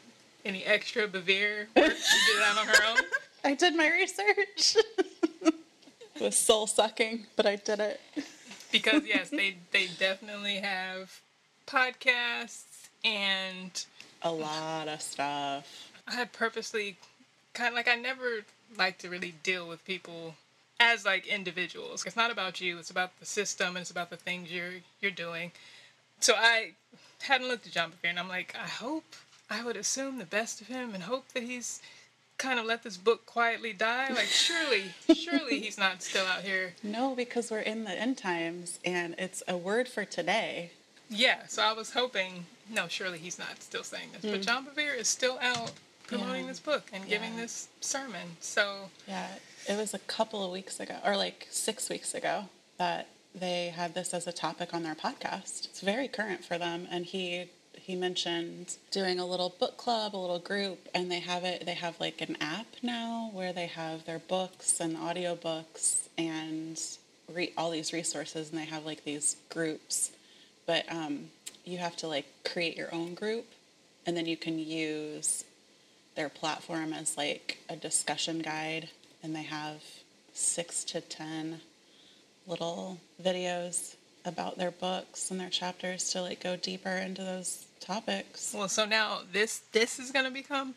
any 0.45 0.65
extra 0.65 1.07
bevere 1.09 1.69
work. 1.77 1.93
She 1.93 2.33
did 2.33 2.41
that 2.41 2.57
on 2.59 2.67
her 2.67 2.85
own. 2.91 2.99
I 3.45 3.55
did 3.55 3.75
my 3.77 3.89
research. 3.91 4.77
It 6.17 6.23
was 6.23 6.37
soul 6.37 6.69
sucking 6.69 7.27
but 7.35 7.45
i 7.45 7.57
did 7.57 7.81
it. 7.81 8.01
Because 8.71 9.03
yes 9.05 9.31
they 9.31 9.57
they 9.73 9.89
definitely 9.99 10.57
have 10.59 11.21
podcasts 11.67 12.89
and 13.05 13.85
a 14.25 14.33
lot 14.33 14.89
of 14.89 15.01
stuff. 15.03 15.93
I 16.09 16.25
purposely 16.25 16.97
kind 17.53 17.69
of 17.69 17.75
like 17.75 17.89
I 17.89 17.95
never 17.95 18.45
like 18.77 18.99
to 18.99 19.09
really 19.09 19.35
deal 19.43 19.69
with 19.69 19.85
people 19.85 20.35
as 20.81 21.05
like 21.05 21.27
individuals. 21.27 22.05
It's 22.05 22.17
not 22.17 22.31
about 22.31 22.61
you, 22.61 22.79
it's 22.79 22.91
about 22.91 23.19
the 23.21 23.27
system 23.27 23.69
and 23.69 23.79
it's 23.79 23.91
about 23.91 24.11
the 24.11 24.17
things 24.17 24.51
you're 24.51 24.81
you're 25.01 25.11
doing. 25.11 25.53
So 26.21 26.35
I 26.37 26.73
hadn't 27.23 27.49
looked 27.49 27.67
at 27.67 27.73
John 27.73 27.91
Bevere 27.91 28.11
and 28.11 28.19
I'm 28.19 28.29
like, 28.29 28.55
I 28.61 28.67
hope 28.67 29.05
I 29.51 29.63
would 29.65 29.77
assume 29.77 30.19
the 30.19 30.25
best 30.25 30.61
of 30.61 30.69
him 30.69 30.95
and 30.95 31.05
hope 31.05 31.29
that 31.35 31.43
he's 31.43 31.81
kind 32.39 32.59
of 32.59 32.65
let 32.65 32.83
this 32.83 32.97
book 32.97 33.27
quietly 33.27 33.73
die. 33.73 34.09
Like 34.09 34.27
surely, 34.27 34.95
surely 35.15 35.61
he's 35.61 35.79
not 35.79 36.03
still 36.03 36.27
out 36.27 36.43
here. 36.43 36.75
No, 36.83 37.15
because 37.15 37.51
we're 37.51 37.61
in 37.61 37.85
the 37.85 37.93
end 37.93 38.19
times 38.19 38.79
and 38.85 39.15
it's 39.19 39.43
a 39.47 39.57
word 39.57 39.89
for 39.89 40.05
today. 40.05 40.71
Yeah, 41.11 41.47
so 41.47 41.63
I 41.63 41.73
was 41.73 41.93
hoping. 41.93 42.47
No, 42.71 42.89
surely 42.89 43.19
he's 43.19 43.39
not 43.39 43.63
still 43.63 43.83
saying 43.83 44.09
this, 44.13 44.25
mm. 44.25 44.33
but 44.33 44.43
John 44.43 44.67
Bevere 44.67 44.99
is 44.99 45.09
still 45.09 45.39
out 45.41 45.73
promoting 46.07 46.43
yeah. 46.43 46.49
this 46.49 46.61
book 46.61 46.85
and 46.93 47.07
giving 47.09 47.37
this 47.37 47.69
sermon. 47.81 48.37
So 48.41 48.91
yeah, 49.09 49.29
it 49.69 49.77
was 49.77 49.95
a 49.95 49.99
couple 50.01 50.45
of 50.45 50.51
weeks 50.51 50.81
ago, 50.81 50.97
or 51.05 51.17
like 51.17 51.47
six 51.51 51.89
weeks 51.89 52.15
ago, 52.15 52.45
that 52.79 53.09
they 53.35 53.69
had 53.69 53.95
this 53.95 54.15
as 54.15 54.27
a 54.27 54.33
topic 54.33 54.73
on 54.73 54.83
their 54.83 54.95
podcast. 54.95 55.67
It's 55.67 55.81
very 55.81 56.09
current 56.09 56.45
for 56.45 56.59
them, 56.59 56.87
and 56.91 57.05
he 57.05 57.51
he 57.75 57.95
mentioned 57.95 58.77
doing 58.91 59.19
a 59.19 59.27
little 59.27 59.55
book 59.59 59.77
club, 59.77 60.17
a 60.17 60.19
little 60.19 60.39
group, 60.39 60.89
and 60.95 61.11
they 61.11 61.21
have 61.21 61.45
it. 61.45 61.67
They 61.67 61.75
have 61.75 62.01
like 62.01 62.21
an 62.21 62.37
app 62.41 62.67
now 62.83 63.31
where 63.33 63.53
they 63.53 63.67
have 63.67 64.07
their 64.07 64.21
books 64.21 64.81
and 64.81 64.97
audiobooks 64.97 66.09
and 66.17 66.81
re- 67.33 67.53
all 67.57 67.71
these 67.71 67.93
resources 67.93 68.51
and 68.51 68.59
they 68.59 68.65
have 68.65 68.85
like 68.85 69.05
these 69.05 69.37
groups, 69.51 70.13
but 70.67 70.91
um, 70.91 71.31
you 71.65 71.79
have 71.79 71.97
to 71.97 72.09
like 72.09 72.27
create 72.45 72.77
your 72.77 72.95
own 72.95 73.15
group 73.15 73.47
and 74.07 74.17
then 74.17 74.27
you 74.27 74.37
can 74.37 74.59
use 74.59 75.45
their 76.15 76.29
platform 76.29 76.93
as 76.93 77.17
like 77.17 77.59
a 77.69 77.77
discussion 77.77 78.41
guide 78.41 78.89
and 79.23 79.35
they 79.35 79.43
have 79.43 79.83
six 80.33 80.85
to 80.85 81.01
ten 81.01 81.61
little 82.47 82.99
videos 83.23 83.97
about 84.25 84.57
their 84.59 84.71
books 84.71 85.31
and 85.31 85.41
their 85.41 85.51
chapters 85.51 86.11
to 86.11 86.23
like 86.23 86.43
go 86.43 86.57
deeper 86.57 86.91
into 86.91 87.23
those 87.23 87.67
topics. 87.81 88.55
Well, 88.57 88.69
so 88.69 88.85
now 88.85 89.21
this 89.33 89.63
this 89.73 89.99
is 89.99 90.11
going 90.11 90.25
to 90.25 90.31
become 90.31 90.75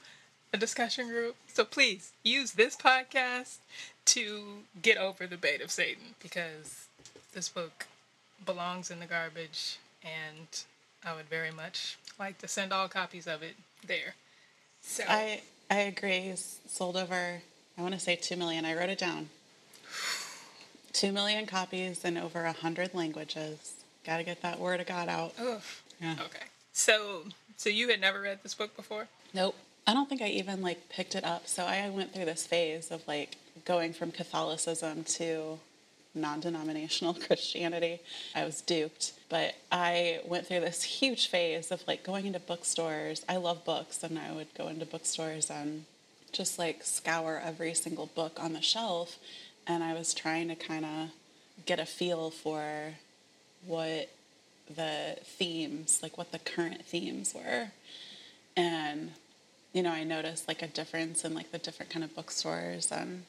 a 0.54 0.58
discussion 0.58 1.08
group. 1.08 1.36
So 1.48 1.66
please 1.66 2.12
use 2.24 2.52
this 2.52 2.76
podcast 2.76 3.58
to 4.06 4.60
get 4.82 4.98
over 4.98 5.28
the 5.28 5.38
bait 5.38 5.62
of 5.62 5.72
Satan 5.72 6.16
because 6.22 6.88
this 7.34 7.50
book 7.50 7.88
belongs 8.46 8.90
in 8.92 9.00
the 9.00 9.06
garbage 9.06 9.78
and 10.04 10.48
I 11.06 11.16
would 11.16 11.30
very 11.30 11.52
much 11.52 11.98
like 12.20 12.38
to 12.40 12.48
send 12.48 12.74
all 12.74 12.88
copies 12.88 13.28
of 13.28 13.44
it 13.44 13.56
there. 13.86 14.16
So 14.82 15.04
I 15.08 15.42
I 15.70 15.80
agree. 15.80 16.34
Sold 16.36 16.98
over 16.98 17.42
I 17.78 17.82
want 17.82 17.94
to 17.94 18.00
say 18.00 18.16
2 18.16 18.36
million. 18.36 18.66
I 18.66 18.76
wrote 18.76 18.90
it 18.90 18.98
down. 18.98 19.30
2 20.94 21.12
million 21.12 21.46
copies 21.46 22.04
in 22.04 22.18
over 22.18 22.42
a 22.42 22.46
100 22.46 22.96
languages. 22.96 23.76
Got 24.04 24.18
to 24.18 24.24
get 24.24 24.42
that 24.42 24.60
word 24.60 24.80
of 24.80 24.88
God 24.88 25.10
out. 25.10 25.34
Ugh. 25.40 25.62
Yeah. 26.02 26.14
Okay. 26.14 26.46
So 26.74 27.24
so 27.56 27.70
you 27.70 27.90
had 27.90 28.02
never 28.02 28.22
read 28.22 28.40
this 28.44 28.54
book 28.54 28.76
before? 28.76 29.08
Nope. 29.34 29.56
I 29.86 29.94
don't 29.94 30.10
think 30.10 30.22
I 30.22 30.28
even 30.28 30.62
like 30.62 30.90
picked 30.90 31.16
it 31.16 31.24
up. 31.24 31.48
So 31.48 31.64
I 31.66 31.90
went 31.90 32.14
through 32.14 32.26
this 32.26 32.46
phase 32.46 32.92
of 32.92 33.08
like 33.08 33.38
going 33.66 33.94
from 33.94 34.12
Catholicism 34.12 35.04
to 35.04 35.60
non-denominational 36.18 37.14
Christianity. 37.28 38.00
I 38.36 38.46
was 38.46 38.62
duped, 38.62 39.14
but 39.30 39.56
I 39.72 40.22
went 40.26 40.48
through 40.48 40.62
this 40.62 40.84
huge 40.84 41.28
phase 41.28 41.72
of 41.72 41.88
like 41.88 42.04
going 42.04 42.26
into 42.26 42.40
bookstores. 42.40 43.24
I 43.30 43.38
love 43.38 43.64
books 43.66 44.04
and 44.04 44.18
I 44.18 44.32
would 44.32 44.54
go 44.56 44.68
into 44.68 44.86
bookstores 44.86 45.50
and 45.50 45.86
just 46.32 46.60
like 46.60 46.84
scour 46.84 47.42
every 47.44 47.74
single 47.74 48.08
book 48.08 48.38
on 48.42 48.54
the 48.54 48.62
shelf 48.62 49.18
and 49.66 49.84
I 49.84 49.94
was 49.94 50.14
trying 50.14 50.48
to 50.48 50.56
kind 50.56 50.86
of 50.86 51.10
get 51.66 51.80
a 51.80 51.86
feel 51.86 52.30
for 52.30 52.94
what 53.66 54.10
the 54.74 55.18
themes, 55.24 56.00
like 56.02 56.18
what 56.18 56.32
the 56.32 56.40
current 56.40 56.86
themes 56.86 57.34
were. 57.34 57.68
And 58.56 59.12
you 59.74 59.84
know, 59.84 59.92
I 59.92 60.04
noticed 60.04 60.48
like 60.48 60.62
a 60.62 60.68
difference 60.68 61.24
in 61.24 61.34
like 61.34 61.52
the 61.52 61.60
different 61.60 61.92
kind 61.92 62.04
of 62.04 62.16
bookstores 62.16 62.92
and 62.92 63.24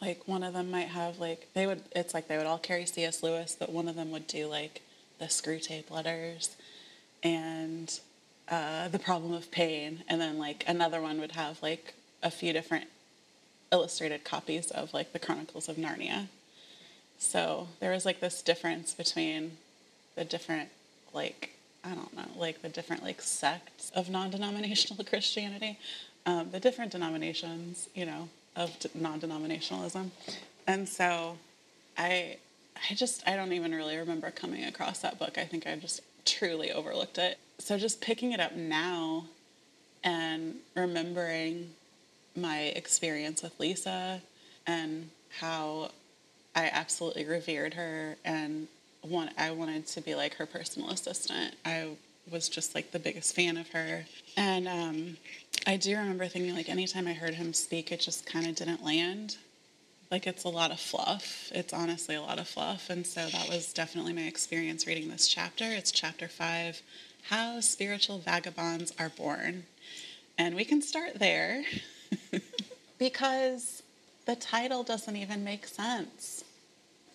like 0.00 0.26
one 0.26 0.42
of 0.42 0.52
them 0.52 0.70
might 0.70 0.88
have 0.88 1.18
like 1.18 1.48
they 1.54 1.66
would 1.66 1.82
it's 1.94 2.14
like 2.14 2.28
they 2.28 2.36
would 2.36 2.46
all 2.46 2.58
carry 2.58 2.86
C.S. 2.86 3.22
Lewis, 3.22 3.56
but 3.58 3.70
one 3.70 3.88
of 3.88 3.96
them 3.96 4.10
would 4.10 4.26
do 4.26 4.46
like 4.46 4.82
the 5.18 5.26
Screwtape 5.26 5.90
letters 5.90 6.56
and 7.22 7.98
uh, 8.48 8.88
the 8.88 8.98
problem 8.98 9.32
of 9.32 9.50
pain, 9.50 10.04
and 10.08 10.20
then 10.20 10.38
like 10.38 10.64
another 10.68 11.00
one 11.00 11.20
would 11.20 11.32
have 11.32 11.62
like 11.62 11.94
a 12.22 12.30
few 12.30 12.52
different 12.52 12.86
illustrated 13.72 14.24
copies 14.24 14.70
of 14.70 14.92
like 14.94 15.12
the 15.12 15.18
Chronicles 15.18 15.68
of 15.68 15.76
Narnia. 15.76 16.28
So 17.18 17.68
there 17.80 17.92
was 17.92 18.04
like 18.04 18.20
this 18.20 18.42
difference 18.42 18.94
between 18.94 19.56
the 20.14 20.24
different 20.24 20.68
like 21.12 21.54
I 21.82 21.94
don't 21.94 22.14
know 22.14 22.26
like 22.36 22.62
the 22.62 22.68
different 22.68 23.02
like 23.02 23.22
sects 23.22 23.90
of 23.94 24.10
non-denominational 24.10 25.04
Christianity, 25.08 25.78
um, 26.26 26.50
the 26.50 26.60
different 26.60 26.92
denominations, 26.92 27.88
you 27.94 28.04
know, 28.04 28.28
of 28.56 28.74
non-denominationalism, 28.94 30.10
and 30.66 30.88
so 30.88 31.38
I 31.96 32.36
I 32.90 32.94
just 32.94 33.26
I 33.26 33.36
don't 33.36 33.52
even 33.52 33.74
really 33.74 33.96
remember 33.96 34.30
coming 34.30 34.64
across 34.64 35.00
that 35.00 35.18
book. 35.18 35.38
I 35.38 35.44
think 35.44 35.66
I 35.66 35.76
just 35.76 36.00
truly 36.24 36.72
overlooked 36.72 37.18
it. 37.18 37.38
So 37.58 37.78
just 37.78 38.00
picking 38.00 38.32
it 38.32 38.40
up 38.40 38.54
now 38.54 39.24
and 40.04 40.56
remembering 40.74 41.70
my 42.36 42.60
experience 42.60 43.42
with 43.42 43.58
Lisa 43.58 44.20
and 44.66 45.10
how 45.38 45.90
I 46.54 46.70
absolutely 46.72 47.24
revered 47.24 47.74
her 47.74 48.16
and 48.24 48.68
want 49.02 49.30
I 49.38 49.50
wanted 49.52 49.86
to 49.88 50.00
be 50.00 50.14
like 50.14 50.34
her 50.34 50.46
personal 50.46 50.90
assistant. 50.90 51.54
I 51.64 51.90
was 52.30 52.48
just 52.48 52.74
like 52.74 52.90
the 52.90 52.98
biggest 52.98 53.34
fan 53.34 53.56
of 53.56 53.68
her. 53.70 54.04
And 54.36 54.68
um, 54.68 55.16
I 55.66 55.76
do 55.76 55.96
remember 55.96 56.26
thinking 56.26 56.54
like 56.54 56.68
anytime 56.68 57.06
I 57.06 57.12
heard 57.12 57.34
him 57.34 57.52
speak, 57.52 57.92
it 57.92 58.00
just 58.00 58.26
kind 58.26 58.46
of 58.46 58.54
didn't 58.54 58.84
land. 58.84 59.36
Like 60.10 60.26
it's 60.26 60.44
a 60.44 60.48
lot 60.48 60.70
of 60.70 60.80
fluff. 60.80 61.50
It's 61.54 61.72
honestly 61.72 62.14
a 62.14 62.20
lot 62.20 62.38
of 62.38 62.48
fluff. 62.48 62.90
And 62.90 63.06
so 63.06 63.26
that 63.26 63.48
was 63.48 63.72
definitely 63.72 64.12
my 64.12 64.22
experience 64.22 64.86
reading 64.86 65.08
this 65.08 65.28
chapter. 65.28 65.64
It's 65.64 65.90
chapter 65.90 66.28
five 66.28 66.80
How 67.24 67.60
Spiritual 67.60 68.18
Vagabonds 68.18 68.92
Are 68.98 69.10
Born. 69.10 69.64
And 70.38 70.54
we 70.54 70.64
can 70.64 70.82
start 70.82 71.18
there 71.18 71.64
because 72.98 73.82
the 74.26 74.36
title 74.36 74.82
doesn't 74.82 75.16
even 75.16 75.42
make 75.44 75.66
sense. 75.66 76.44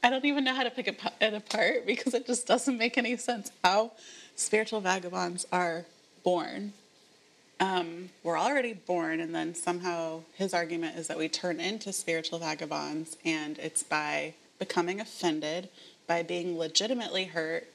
I 0.04 0.10
don't 0.10 0.26
even 0.26 0.44
know 0.44 0.56
how 0.56 0.64
to 0.64 0.72
pick 0.72 0.88
it 0.88 1.00
it 1.22 1.34
apart 1.34 1.86
because 1.86 2.14
it 2.14 2.26
just 2.26 2.48
doesn't 2.48 2.78
make 2.78 2.98
any 2.98 3.18
sense 3.18 3.52
how 3.64 3.92
spiritual 4.36 4.82
vagabonds 4.82 5.46
are 5.52 5.86
born. 6.24 6.74
Um, 7.60 8.10
we're 8.24 8.40
already 8.40 8.74
born, 8.74 9.20
and 9.20 9.36
then 9.36 9.54
somehow 9.54 10.22
his 10.34 10.54
argument 10.54 10.98
is 10.98 11.08
that 11.08 11.18
we 11.18 11.30
turn 11.30 11.60
into 11.60 11.94
spiritual 11.94 12.40
vagabonds, 12.40 13.18
and 13.24 13.60
it's 13.60 13.84
by 13.84 14.34
becoming 14.58 15.00
offended, 15.00 15.70
by 16.08 16.24
being 16.24 16.58
legitimately 16.58 17.26
hurt, 17.26 17.68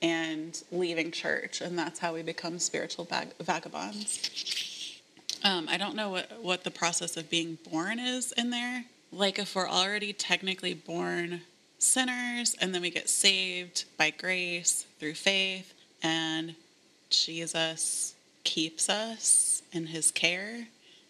and 0.00 0.62
leaving 0.72 1.12
church, 1.12 1.60
and 1.60 1.78
that's 1.78 2.00
how 2.00 2.12
we 2.14 2.22
become 2.22 2.58
spiritual 2.58 3.04
vag- 3.04 3.34
vagabonds. 3.40 4.98
Um, 5.44 5.68
I 5.68 5.76
don't 5.76 5.94
know 5.94 6.10
what, 6.10 6.42
what 6.42 6.64
the 6.64 6.70
process 6.70 7.16
of 7.16 7.30
being 7.30 7.58
born 7.70 7.98
is 7.98 8.32
in 8.32 8.50
there. 8.50 8.84
Like, 9.12 9.38
if 9.38 9.54
we're 9.54 9.68
already 9.68 10.12
technically 10.12 10.74
born 10.74 11.42
sinners 11.82 12.54
and 12.60 12.74
then 12.74 12.82
we 12.82 12.90
get 12.90 13.08
saved 13.08 13.84
by 13.96 14.10
grace 14.10 14.86
through 14.98 15.14
faith, 15.14 15.74
and 16.02 16.54
Jesus 17.10 18.14
keeps 18.44 18.88
us 18.88 19.62
in 19.72 19.86
his 19.86 20.10
care, 20.10 20.66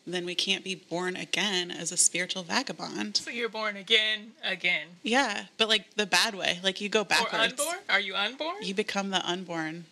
then 0.07 0.25
we 0.25 0.35
can't 0.35 0.65
be 0.65 0.75
born 0.75 1.15
again 1.17 1.71
as 1.71 1.93
a 1.93 1.97
spiritual 1.97 2.43
vagabond. 2.43 3.19
So 3.19 3.31
you're 3.31 3.49
born 3.49 3.77
again, 3.77 4.33
again. 4.45 4.89
Yeah, 5.03 5.45
but 5.59 5.69
like 5.69 5.95
the 5.95 6.07
bad 6.07 6.35
way. 6.35 6.59
Like 6.63 6.81
you 6.81 6.89
go 6.89 7.05
backwards. 7.05 7.35
Or 7.35 7.39
unborn? 7.39 7.79
Are 7.89 8.01
you 8.01 8.15
unborn? 8.15 8.57
You 8.63 8.75
become 8.75 9.11
the 9.11 9.25
unborn 9.29 9.85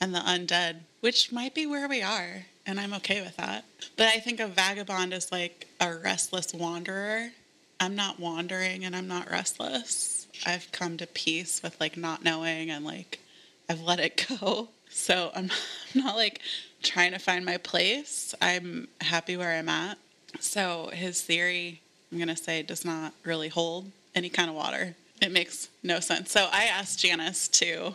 and 0.00 0.14
the 0.14 0.20
undead, 0.20 0.80
which 1.00 1.30
might 1.30 1.54
be 1.54 1.66
where 1.66 1.88
we 1.88 2.02
are, 2.02 2.46
and 2.66 2.80
I'm 2.80 2.92
okay 2.94 3.20
with 3.20 3.36
that. 3.36 3.64
But 3.96 4.08
I 4.08 4.18
think 4.18 4.40
a 4.40 4.48
vagabond 4.48 5.14
is 5.14 5.30
like 5.30 5.68
a 5.80 5.94
restless 5.94 6.52
wanderer. 6.52 7.30
I'm 7.78 7.94
not 7.94 8.18
wandering 8.18 8.84
and 8.84 8.96
I'm 8.96 9.08
not 9.08 9.30
restless. 9.30 10.13
I've 10.46 10.70
come 10.72 10.96
to 10.98 11.06
peace 11.06 11.62
with 11.62 11.78
like 11.80 11.96
not 11.96 12.24
knowing 12.24 12.70
and 12.70 12.84
like 12.84 13.20
I've 13.68 13.82
let 13.82 14.00
it 14.00 14.26
go. 14.40 14.68
So 14.90 15.30
I'm 15.34 15.50
not 15.94 16.16
like 16.16 16.40
trying 16.82 17.12
to 17.12 17.18
find 17.18 17.44
my 17.44 17.56
place. 17.56 18.34
I'm 18.40 18.88
happy 19.00 19.36
where 19.36 19.52
I'm 19.52 19.68
at. 19.68 19.98
So 20.40 20.90
his 20.92 21.22
theory, 21.22 21.80
I'm 22.10 22.18
going 22.18 22.28
to 22.28 22.36
say, 22.36 22.62
does 22.62 22.84
not 22.84 23.12
really 23.24 23.48
hold 23.48 23.90
any 24.14 24.28
kind 24.28 24.48
of 24.48 24.56
water. 24.56 24.94
It 25.20 25.32
makes 25.32 25.68
no 25.82 26.00
sense. 26.00 26.30
So 26.30 26.48
I 26.52 26.64
asked 26.64 27.00
Janice 27.00 27.48
to, 27.48 27.94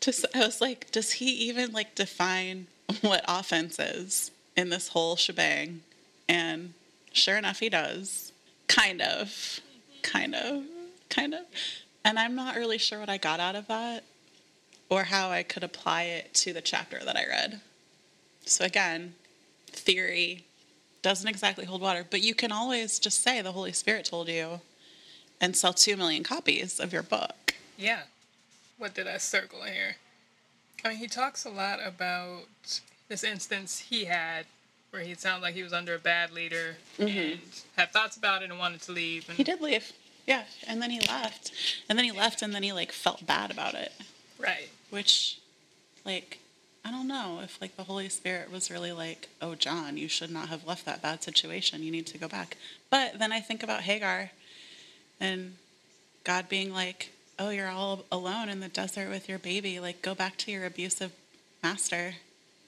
to 0.00 0.28
I 0.34 0.40
was 0.40 0.60
like, 0.60 0.90
does 0.90 1.12
he 1.12 1.30
even 1.48 1.72
like 1.72 1.94
define 1.94 2.66
what 3.00 3.24
offense 3.28 3.78
is 3.78 4.30
in 4.56 4.70
this 4.70 4.88
whole 4.88 5.16
shebang? 5.16 5.82
And 6.28 6.74
sure 7.12 7.36
enough, 7.36 7.58
he 7.60 7.68
does. 7.68 8.32
Kind 8.68 9.02
of. 9.02 9.60
Kind 10.02 10.34
of. 10.34 10.64
Kind 11.12 11.34
of. 11.34 11.42
And 12.04 12.18
I'm 12.18 12.34
not 12.34 12.56
really 12.56 12.78
sure 12.78 12.98
what 12.98 13.10
I 13.10 13.18
got 13.18 13.38
out 13.38 13.54
of 13.54 13.68
that 13.68 14.04
or 14.88 15.04
how 15.04 15.30
I 15.30 15.42
could 15.42 15.62
apply 15.62 16.04
it 16.04 16.32
to 16.34 16.52
the 16.52 16.60
chapter 16.60 16.98
that 17.04 17.16
I 17.16 17.26
read. 17.26 17.60
So 18.46 18.64
again, 18.64 19.14
theory 19.66 20.44
doesn't 21.02 21.28
exactly 21.28 21.64
hold 21.64 21.82
water, 21.82 22.04
but 22.08 22.22
you 22.22 22.34
can 22.34 22.50
always 22.50 22.98
just 22.98 23.22
say 23.22 23.42
the 23.42 23.52
Holy 23.52 23.72
Spirit 23.72 24.06
told 24.06 24.28
you 24.28 24.60
and 25.40 25.54
sell 25.56 25.72
2 25.72 25.96
million 25.96 26.22
copies 26.22 26.80
of 26.80 26.92
your 26.92 27.02
book. 27.02 27.54
Yeah. 27.76 28.02
What 28.78 28.94
did 28.94 29.06
I 29.06 29.18
circle 29.18 29.62
in 29.62 29.72
here? 29.72 29.96
I 30.84 30.88
mean, 30.88 30.98
he 30.98 31.08
talks 31.08 31.44
a 31.44 31.50
lot 31.50 31.78
about 31.84 32.44
this 33.08 33.22
instance 33.22 33.78
he 33.78 34.06
had 34.06 34.46
where 34.90 35.02
he 35.02 35.14
sounded 35.14 35.42
like 35.42 35.54
he 35.54 35.62
was 35.62 35.72
under 35.72 35.94
a 35.94 35.98
bad 35.98 36.32
leader 36.32 36.76
mm-hmm. 36.98 37.18
and 37.18 37.40
had 37.76 37.92
thoughts 37.92 38.16
about 38.16 38.42
it 38.42 38.50
and 38.50 38.58
wanted 38.58 38.82
to 38.82 38.92
leave. 38.92 39.28
And, 39.28 39.36
He 39.36 39.44
did 39.44 39.60
leave. 39.60 39.92
Yeah, 40.26 40.44
and 40.66 40.80
then 40.80 40.90
he 40.90 41.00
left. 41.00 41.52
And 41.88 41.98
then 41.98 42.04
he 42.04 42.12
left 42.12 42.42
and 42.42 42.54
then 42.54 42.62
he 42.62 42.72
like 42.72 42.92
felt 42.92 43.26
bad 43.26 43.50
about 43.50 43.74
it, 43.74 43.92
Right. 44.38 44.68
which 44.90 45.38
like 46.04 46.38
I 46.84 46.90
don't 46.90 47.06
know 47.08 47.40
if 47.44 47.60
like 47.60 47.76
the 47.76 47.84
Holy 47.84 48.08
Spirit 48.08 48.50
was 48.50 48.70
really 48.70 48.90
like, 48.92 49.28
"Oh, 49.40 49.54
John, 49.54 49.96
you 49.96 50.08
should 50.08 50.30
not 50.30 50.48
have 50.48 50.66
left 50.66 50.84
that 50.86 51.00
bad 51.02 51.22
situation. 51.22 51.82
You 51.82 51.92
need 51.92 52.06
to 52.08 52.18
go 52.18 52.28
back." 52.28 52.56
But 52.90 53.18
then 53.18 53.30
I 53.32 53.40
think 53.40 53.62
about 53.62 53.82
Hagar 53.82 54.30
and 55.20 55.56
God 56.24 56.48
being 56.48 56.72
like, 56.72 57.10
"Oh, 57.38 57.50
you're 57.50 57.68
all 57.68 58.04
alone 58.10 58.48
in 58.48 58.58
the 58.60 58.68
desert 58.68 59.10
with 59.10 59.28
your 59.28 59.38
baby. 59.38 59.78
Like, 59.80 60.02
go 60.02 60.14
back 60.14 60.36
to 60.38 60.50
your 60.50 60.66
abusive 60.66 61.12
master. 61.62 62.16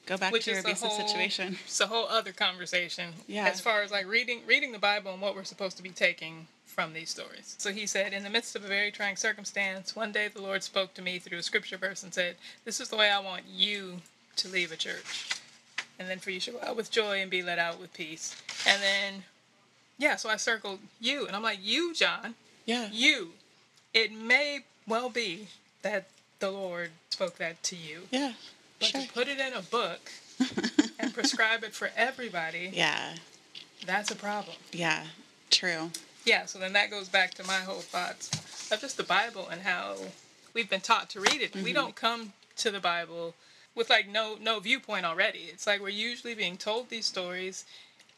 Go 0.07 0.17
back 0.19 0.33
Which 0.33 0.45
to 0.45 0.51
your 0.51 0.59
is 0.61 0.65
a 0.65 0.69
abusive 0.69 0.89
whole, 0.91 1.07
situation." 1.09 1.59
It's 1.67 1.81
a 1.81 1.87
whole 1.87 2.07
other 2.09 2.33
conversation. 2.33 3.15
Yeah. 3.27 3.47
As 3.47 3.61
far 3.61 3.83
as 3.83 3.91
like 3.91 4.07
reading 4.07 4.41
reading 4.47 4.73
the 4.73 4.79
Bible 4.79 5.13
and 5.13 5.21
what 5.23 5.35
we're 5.35 5.45
supposed 5.45 5.77
to 5.79 5.83
be 5.83 5.91
taking 5.91 6.47
from 6.67 6.93
these 6.93 7.09
stories. 7.11 7.55
So 7.59 7.73
he 7.73 7.87
said, 7.87 8.13
in 8.13 8.25
the 8.25 8.31
midst 8.31 8.57
of 8.57 8.65
a 8.65 8.69
very 8.69 8.91
trying 8.91 9.15
circumstance, 9.17 9.95
one 9.95 10.11
day 10.11 10.27
the 10.29 10.43
Lord 10.43 10.65
spoke 10.65 10.93
to 10.95 11.03
me 11.03 11.19
through 11.21 11.39
a 11.39 11.43
scripture 11.43 11.77
verse 11.77 12.03
and 12.03 12.13
said, 12.13 12.37
"This 12.65 12.81
is 12.81 12.89
the 12.89 12.97
way 12.97 13.11
I 13.11 13.21
want 13.21 13.45
you 13.49 14.01
to 14.37 14.49
leave 14.49 14.73
a 14.73 14.77
church." 14.77 15.31
And 15.99 16.11
then 16.11 16.19
for 16.19 16.31
you 16.31 16.41
to 16.41 16.51
go 16.53 16.59
out 16.63 16.75
with 16.77 16.91
joy 16.91 17.21
and 17.23 17.31
be 17.31 17.43
let 17.43 17.59
out 17.61 17.79
with 17.81 17.95
peace. 17.95 18.35
And 18.67 18.83
then, 18.83 19.25
yeah, 19.97 20.17
so 20.17 20.29
I 20.29 20.37
circled 20.37 20.81
you, 21.01 21.25
and 21.27 21.37
I'm 21.37 21.43
like, 21.43 21.61
you, 21.63 21.95
John, 21.95 22.35
Yeah. 22.67 22.89
you. 22.91 23.35
It 23.93 24.11
may 24.11 24.65
well 24.89 25.09
be 25.09 25.47
that 25.83 26.07
the 26.41 26.51
Lord 26.51 26.91
spoke 27.11 27.37
that 27.39 27.63
to 27.65 27.77
you, 27.77 28.09
Yeah. 28.11 28.33
But 28.79 28.89
Sure. 28.89 29.01
to 29.03 29.09
put 29.09 29.29
it 29.29 29.39
in 29.39 29.53
a 29.53 29.63
book 29.63 30.11
and 30.99 31.15
prescribe 31.15 31.65
it 31.65 31.75
for 31.75 31.91
everybody, 31.97 32.71
Yeah. 32.73 33.17
that's 33.87 34.11
a 34.11 34.17
problem. 34.17 34.57
Yeah. 34.73 35.07
True. 35.51 35.91
Yeah, 36.25 36.47
so 36.47 36.59
then 36.59 36.73
that 36.73 36.91
goes 36.91 37.09
back 37.09 37.35
to 37.35 37.45
my 37.45 37.59
whole 37.61 37.81
thoughts 37.81 38.31
of 38.73 38.81
just 38.81 38.97
the 38.97 39.03
Bible 39.03 39.49
and 39.49 39.63
how 39.63 39.97
we've 40.55 40.71
been 40.71 40.81
taught 40.81 41.11
to 41.11 41.21
read 41.21 41.41
it. 41.43 41.55
We 41.55 41.63
mm-hmm. 41.63 41.75
don't 41.75 41.95
come 41.95 42.33
to 42.57 42.71
the 42.71 42.81
Bible 42.81 43.35
with 43.75 43.91
like 43.91 44.09
no 44.09 44.37
no 44.41 44.61
viewpoint 44.61 45.05
already. 45.05 45.51
It's 45.53 45.67
like 45.67 45.81
we're 45.81 45.89
usually 45.89 46.35
being 46.35 46.57
told 46.57 46.89
these 46.89 47.07
stories 47.07 47.65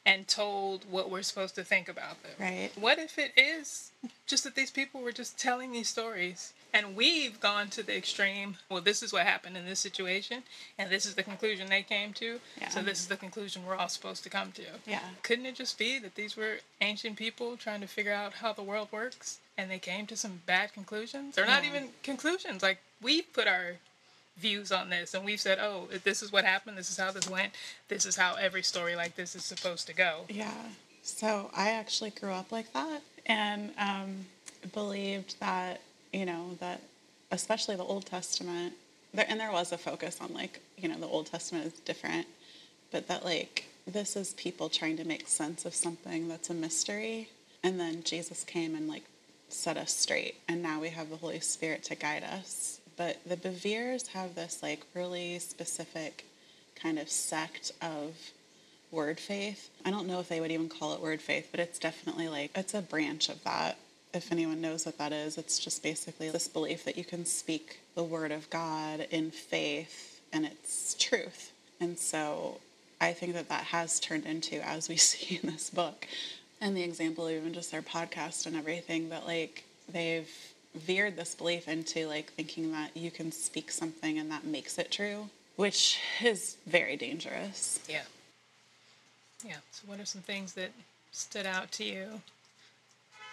and 0.05 0.29
told 0.29 0.85
what 0.89 1.11
we're 1.11 1.23
supposed 1.23 1.57
to 1.57 1.65
think 1.65 1.89
about 1.89 2.23
them. 2.23 2.33
Right. 2.39 2.71
What 2.77 2.99
if 2.99 3.19
it 3.19 3.33
is 3.37 3.91
just 4.27 4.45
that 4.45 4.55
these 4.55 4.71
people 4.71 5.01
were 5.01 5.13
just 5.13 5.39
telling 5.39 5.73
these 5.73 5.89
stories 5.89 6.53
and 6.75 6.95
we've 6.97 7.41
gone 7.41 7.69
to 7.71 7.83
the 7.83 7.97
extreme, 7.97 8.57
well 8.71 8.81
this 8.81 9.03
is 9.03 9.13
what 9.13 9.25
happened 9.27 9.57
in 9.57 9.65
this 9.65 9.81
situation 9.81 10.43
and 10.79 10.91
this 10.91 11.07
is 11.07 11.15
the 11.15 11.23
conclusion 11.23 11.69
they 11.69 11.83
came 11.83 12.13
to. 12.15 12.41
Yeah. 12.61 12.69
So 12.69 12.83
this 12.83 13.01
is 13.01 13.07
the 13.07 13.17
conclusion 13.17 13.65
we're 13.67 13.77
all 13.77 13.89
supposed 13.89 14.23
to 14.25 14.31
come 14.31 14.53
to. 14.53 14.63
Yeah. 14.87 15.01
Couldn't 15.23 15.47
it 15.47 15.55
just 15.55 15.79
be 15.79 15.99
that 16.01 16.15
these 16.15 16.37
were 16.37 16.57
ancient 16.81 17.17
people 17.17 17.57
trying 17.57 17.81
to 17.81 17.87
figure 17.87 18.13
out 18.13 18.35
how 18.35 18.53
the 18.53 18.63
world 18.63 18.89
works 18.93 19.39
and 19.57 19.71
they 19.71 19.79
came 19.79 20.07
to 20.09 20.17
some 20.17 20.41
bad 20.47 20.73
conclusions? 20.73 21.35
They're 21.35 21.47
not 21.47 21.63
Yeah. 21.65 21.71
even 21.71 21.89
conclusions. 22.03 22.63
Like 22.63 22.79
we 23.01 23.23
put 23.23 23.47
our 23.47 23.77
views 24.37 24.71
on 24.71 24.91
this 24.91 25.15
and 25.15 25.25
we've 25.25 25.41
said, 25.41 25.59
oh, 25.59 25.89
if 25.91 26.05
this 26.05 26.23
is 26.23 26.31
what 26.31 26.45
happened, 26.45 26.77
this 26.77 26.91
is 26.91 26.99
how 26.99 27.11
this 27.11 27.29
went, 27.29 27.53
this 27.89 28.05
is 28.05 28.17
how 28.17 28.35
every 28.35 28.63
story 28.63 28.95
like 28.95 29.17
this 29.17 29.35
is 29.35 29.45
supposed 29.45 29.87
to 29.87 29.95
go. 29.95 30.27
Yeah. 30.29 30.53
So 31.03 31.51
I 31.57 31.71
actually 31.71 32.11
grew 32.11 32.33
up 32.33 32.53
like 32.53 32.73
that 32.75 33.01
and 33.25 33.71
um, 33.79 34.27
believed 34.75 35.39
that, 35.41 35.81
you 36.17 36.25
know, 36.25 36.57
that 36.61 36.81
especially 37.31 37.77
the 37.77 37.85
Old 37.85 38.07
Testament, 38.07 38.73
there, 39.13 39.27
and 39.29 39.39
there 39.39 39.53
was 39.53 39.71
a 39.71 39.79
focus 39.79 40.19
on 40.21 40.33
like, 40.33 40.61
you 40.79 40.89
know, 40.89 40.99
the 40.99 41.07
Old 41.07 41.27
Testament 41.27 41.67
is 41.67 41.73
different, 41.81 42.27
but 42.91 43.07
that 43.09 43.23
like 43.23 43.67
this 43.87 44.17
is 44.17 44.33
people 44.35 44.71
trying 44.71 44.97
to 44.97 45.05
make 45.05 45.29
sense 45.29 45.67
of 45.67 45.75
something 45.75 46.27
that's 46.27 46.49
a 46.49 46.55
mystery. 46.55 47.29
And 47.63 47.79
then 47.79 48.03
Jesus 48.03 48.45
came 48.45 48.75
and 48.75 48.89
like 48.89 49.05
set 49.51 49.77
us 49.77 49.93
straight. 49.93 50.37
And 50.49 50.63
now 50.63 50.81
we 50.81 50.89
have 50.89 51.11
the 51.11 51.17
Holy 51.17 51.41
Spirit 51.41 51.85
to 51.85 51.95
guide 51.95 52.25
us. 52.25 52.81
But 52.97 53.19
the 53.27 53.37
Beveres 53.37 54.09
have 54.09 54.35
this 54.35 54.63
like 54.63 54.81
really 54.95 55.39
specific 55.39 56.25
kind 56.77 56.99
of 56.99 57.11
sect 57.11 57.73
of 57.83 58.15
word 58.91 59.21
faith. 59.21 59.69
I 59.85 59.91
don't 59.91 60.07
know 60.07 60.21
if 60.21 60.29
they 60.29 60.41
would 60.41 60.51
even 60.51 60.71
call 60.71 60.95
it 60.95 61.01
word 61.01 61.21
faith, 61.21 61.49
but 61.51 61.61
it's 61.61 61.79
definitely 61.79 62.29
like 62.29 62.53
it's 62.55 62.73
a 62.73 62.81
branch 62.81 63.29
of 63.29 63.45
that. 63.45 63.77
If 64.17 64.33
anyone 64.33 64.63
knows 64.63 64.87
what 64.87 64.97
that 64.99 65.13
is, 65.13 65.37
it's 65.37 65.59
just 65.59 65.83
basically 65.83 66.31
this 66.31 66.49
belief 66.49 66.85
that 66.85 66.97
you 66.97 67.05
can 67.05 67.27
speak 67.27 67.81
the 67.95 68.03
word 68.03 68.33
of 68.33 68.49
God 68.49 69.07
in 69.11 69.31
faith 69.31 70.21
and 70.33 70.47
it's 70.47 70.95
truth. 70.99 71.53
And 71.81 71.99
so 71.99 72.59
I 73.01 73.13
think 73.13 73.35
that 73.35 73.51
that 73.51 73.65
has 73.65 74.01
turned 74.01 74.25
into, 74.25 74.67
as 74.67 74.89
we 74.89 74.97
see 75.11 75.39
in 75.43 75.51
this 75.51 75.71
book, 75.71 76.07
and 76.61 76.75
the 76.75 76.83
example, 76.83 77.29
even 77.29 77.53
just 77.53 77.71
their 77.71 77.83
podcast 77.83 78.47
and 78.47 78.57
everything, 78.57 79.11
that 79.11 79.27
like 79.27 79.65
they've 79.93 80.31
veered 80.75 81.17
this 81.17 81.35
belief 81.35 81.69
into 81.69 82.07
like 82.09 82.33
thinking 82.33 82.73
that 82.73 82.97
you 82.97 83.11
can 83.11 83.31
speak 83.31 83.71
something 83.71 84.19
and 84.19 84.31
that 84.31 84.45
makes 84.45 84.79
it 84.79 84.91
true, 84.91 85.29
which 85.57 85.99
is 86.23 86.57
very 86.67 86.97
dangerous. 86.97 87.81
Yeah. 87.89 88.03
Yeah. 89.45 89.57
So 89.73 89.85
what 89.87 90.01
are 90.01 90.07
some 90.07 90.23
things 90.23 90.55
that 90.55 90.71
stood 91.13 91.47
out 91.47 91.71
to 91.73 91.85
you? 91.85 92.23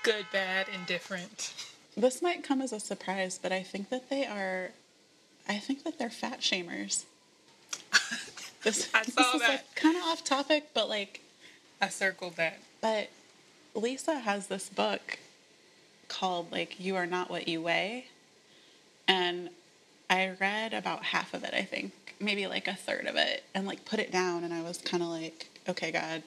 Good, 0.03 0.25
bad, 0.31 0.67
indifferent. 0.73 1.53
This 1.95 2.21
might 2.21 2.43
come 2.43 2.61
as 2.61 2.73
a 2.73 2.79
surprise, 2.79 3.39
but 3.41 3.51
I 3.51 3.63
think 3.63 3.89
that 3.89 4.09
they 4.09 4.25
are, 4.25 4.71
I 5.47 5.57
think 5.59 5.83
that 5.83 5.97
they're 5.99 6.09
fat 6.09 6.41
shamers. 6.41 7.03
This, 8.63 8.89
I 8.93 9.03
this 9.03 9.13
saw 9.15 9.35
is 9.35 9.41
that. 9.41 9.49
like 9.49 9.75
kind 9.75 9.97
of 9.97 10.03
off 10.03 10.23
topic, 10.23 10.69
but 10.73 10.87
like, 10.87 11.19
I 11.81 11.89
circled 11.89 12.37
that. 12.37 12.59
but 12.79 13.09
Lisa 13.75 14.19
has 14.19 14.47
this 14.47 14.69
book 14.69 15.19
called 16.07 16.49
like 16.49 16.79
"You 16.79 16.95
Are 16.95 17.05
Not 17.05 17.29
What 17.29 17.49
You 17.49 17.61
Weigh," 17.61 18.05
and 19.05 19.49
I 20.09 20.31
read 20.39 20.73
about 20.73 21.03
half 21.03 21.33
of 21.33 21.43
it. 21.43 21.53
I 21.53 21.63
think 21.63 21.91
maybe 22.21 22.47
like 22.47 22.69
a 22.69 22.73
third 22.73 23.05
of 23.05 23.17
it, 23.17 23.43
and 23.53 23.67
like 23.67 23.83
put 23.83 23.99
it 23.99 24.13
down, 24.13 24.45
and 24.45 24.53
I 24.53 24.61
was 24.61 24.77
kind 24.77 25.03
of 25.03 25.09
like, 25.09 25.49
okay, 25.67 25.91
God, 25.91 26.23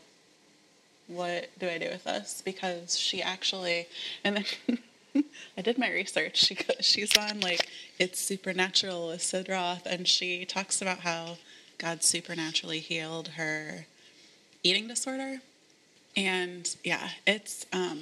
what 1.08 1.50
do 1.58 1.68
I 1.68 1.78
do 1.78 1.88
with 1.88 2.04
this? 2.04 2.42
Because 2.44 2.98
she 2.98 3.22
actually, 3.22 3.86
and 4.24 4.36
then 4.36 5.24
I 5.56 5.62
did 5.62 5.78
my 5.78 5.90
research. 5.90 6.36
She 6.36 6.56
she's 6.80 7.16
on 7.16 7.40
like 7.40 7.68
it's 7.98 8.20
supernatural 8.20 9.08
with 9.08 9.22
Sid 9.22 9.48
Roth, 9.48 9.86
and 9.86 10.06
she 10.06 10.44
talks 10.44 10.82
about 10.82 11.00
how 11.00 11.38
God 11.78 12.02
supernaturally 12.02 12.80
healed 12.80 13.28
her 13.36 13.86
eating 14.62 14.88
disorder, 14.88 15.40
and 16.16 16.76
yeah, 16.82 17.10
it's 17.26 17.66
um, 17.72 18.00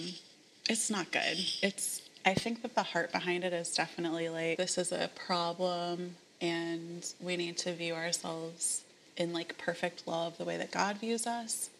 it's 0.68 0.90
not 0.90 1.12
good. 1.12 1.38
It's 1.62 2.02
I 2.24 2.34
think 2.34 2.62
that 2.62 2.74
the 2.74 2.82
heart 2.82 3.12
behind 3.12 3.44
it 3.44 3.52
is 3.52 3.74
definitely 3.74 4.28
like 4.28 4.56
this 4.56 4.78
is 4.78 4.92
a 4.92 5.10
problem, 5.14 6.16
and 6.40 7.06
we 7.20 7.36
need 7.36 7.58
to 7.58 7.74
view 7.74 7.94
ourselves 7.94 8.82
in 9.16 9.32
like 9.32 9.58
perfect 9.58 10.06
love 10.06 10.38
the 10.38 10.44
way 10.44 10.56
that 10.56 10.72
God 10.72 10.98
views 10.98 11.26
us. 11.26 11.70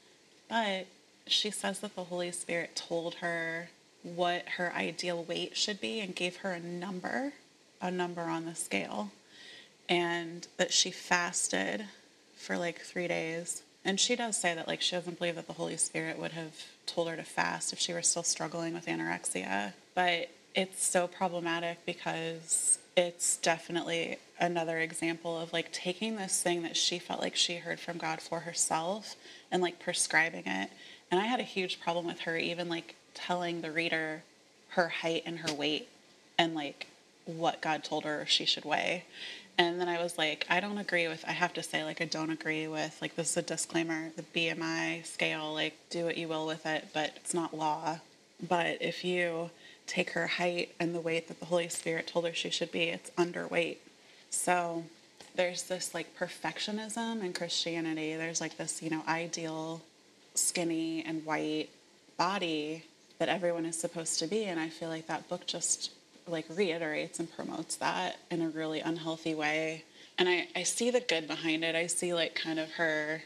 But 0.49 0.87
she 1.27 1.51
says 1.51 1.81
that 1.81 1.95
the 1.97 2.05
Holy 2.05 2.31
Spirit 2.31 2.77
told 2.77 3.15
her 3.17 3.69
what 4.03 4.47
her 4.57 4.73
ideal 4.75 5.25
weight 5.25 5.57
should 5.57 5.81
be 5.81 6.01
and 6.01 6.15
gave 6.15 6.37
her 6.39 6.53
a 6.53 6.61
number, 6.61 7.33
a 7.81 7.91
number 7.91 8.23
on 8.23 8.45
the 8.45 8.55
scale, 8.55 9.11
and 9.89 10.47
that 10.59 10.73
she 10.73 10.91
fasted 10.91 11.87
for 12.37 12.59
like 12.59 12.81
three 12.81 13.09
days. 13.09 13.63
And 13.85 13.99
she 13.99 14.17
does 14.17 14.37
say 14.37 14.55
that 14.55 14.69
like 14.69 14.81
she 14.81 14.97
doesn't 14.97 15.19
believe 15.19 15.37
that 15.37 15.47
the 15.47 15.55
Holy 15.55 15.77
Spirit 15.77 16.19
would 16.19 16.33
have 16.33 16.55
told 16.87 17.09
her 17.09 17.17
to 17.17 17.23
fast 17.23 17.73
if 17.73 17.79
she 17.79 17.93
were 17.93 18.03
still 18.03 18.23
struggling 18.23 18.75
with 18.75 18.87
anorexia. 18.87 19.73
But 19.95 20.31
it's 20.55 20.87
so 20.87 21.07
problematic 21.07 21.85
because 21.85 22.79
it's 22.97 23.37
definitely 23.39 24.19
another 24.39 24.79
example 24.79 25.39
of 25.39 25.53
like 25.53 25.73
taking 25.73 26.17
this 26.17 26.43
thing 26.43 26.63
that 26.63 26.77
she 26.77 26.99
felt 26.99 27.21
like 27.21 27.37
she 27.37 27.57
heard 27.57 27.81
from 27.81 27.99
God 27.99 28.21
for 28.21 28.41
herself 28.41 29.17
and 29.51 29.63
like 29.63 29.79
prescribing 29.81 30.45
it. 30.47 30.71
And 31.11 31.21
I 31.21 31.25
had 31.25 31.41
a 31.41 31.45
huge 31.45 31.81
problem 31.81 32.07
with 32.07 32.21
her 32.21 32.37
even 32.37 32.69
like 32.69 32.95
telling 33.15 33.61
the 33.61 33.71
reader 33.71 34.23
her 34.71 34.89
height 34.89 35.23
and 35.25 35.39
her 35.39 35.55
weight 35.55 35.89
and 36.39 36.55
like 36.55 36.89
what 37.27 37.61
God 37.61 37.85
told 37.85 38.05
her 38.05 38.25
she 38.27 38.45
should 38.45 38.65
weigh. 38.65 39.05
And 39.57 39.81
then 39.81 39.89
I 39.89 40.03
was 40.03 40.19
like, 40.19 40.47
I 40.51 40.59
don't 40.59 40.79
agree 40.79 41.07
with, 41.07 41.25
I 41.29 41.33
have 41.33 41.53
to 41.55 41.63
say, 41.63 41.85
like, 41.85 42.01
I 42.01 42.07
don't 42.07 42.31
agree 42.31 42.67
with, 42.67 42.99
like, 43.01 43.15
this 43.15 43.31
is 43.31 43.37
a 43.37 43.43
disclaimer 43.43 44.11
the 44.17 44.25
BMI 44.35 45.07
scale, 45.07 45.53
like, 45.53 45.77
do 45.91 46.05
what 46.05 46.19
you 46.19 46.27
will 46.27 46.45
with 46.47 46.67
it, 46.67 46.89
but 46.93 47.13
it's 47.17 47.33
not 47.33 47.57
law. 47.57 48.01
But 48.47 48.79
if 48.81 49.05
you 49.05 49.51
take 49.87 50.11
her 50.11 50.27
height 50.27 50.75
and 50.81 50.93
the 50.93 51.01
weight 51.01 51.29
that 51.29 51.39
the 51.39 51.47
Holy 51.47 51.69
Spirit 51.69 52.09
told 52.09 52.27
her 52.27 52.35
she 52.35 52.51
should 52.51 52.73
be, 52.73 52.85
it's 52.85 53.11
underweight. 53.11 53.77
So 54.29 54.87
there's 55.37 55.63
this, 55.65 55.95
like, 55.95 56.19
perfectionism 56.19 57.23
in 57.23 57.33
Christianity. 57.33 58.17
There's, 58.17 58.41
like, 58.41 58.57
this, 58.57 58.83
you 58.83 58.91
know, 58.91 59.05
ideal 59.07 59.83
skinny 60.35 61.05
and 61.05 61.25
white 61.25 61.71
body 62.17 62.85
that 63.19 63.29
everyone 63.29 63.65
is 63.67 63.79
supposed 63.79 64.19
to 64.19 64.27
be. 64.27 64.45
And 64.45 64.59
I 64.59 64.69
feel 64.69 64.89
like 64.89 65.07
that 65.07 65.29
book 65.29 65.47
just 65.47 65.91
like 66.27 66.47
reiterates 66.49 67.19
and 67.21 67.35
promotes 67.35 67.77
that 67.77 68.19
in 68.31 68.43
a 68.43 68.49
really 68.49 68.81
unhealthy 68.81 69.35
way. 69.35 69.85
And 70.19 70.29
I, 70.29 70.49
I 70.57 70.63
see 70.63 70.91
the 70.91 71.01
good 71.01 71.27
behind 71.27 71.65
it. 71.65 71.75
I 71.75 71.87
see 71.87 72.15
like 72.15 72.35
kind 72.35 72.59
of 72.59 72.71
her 72.73 73.23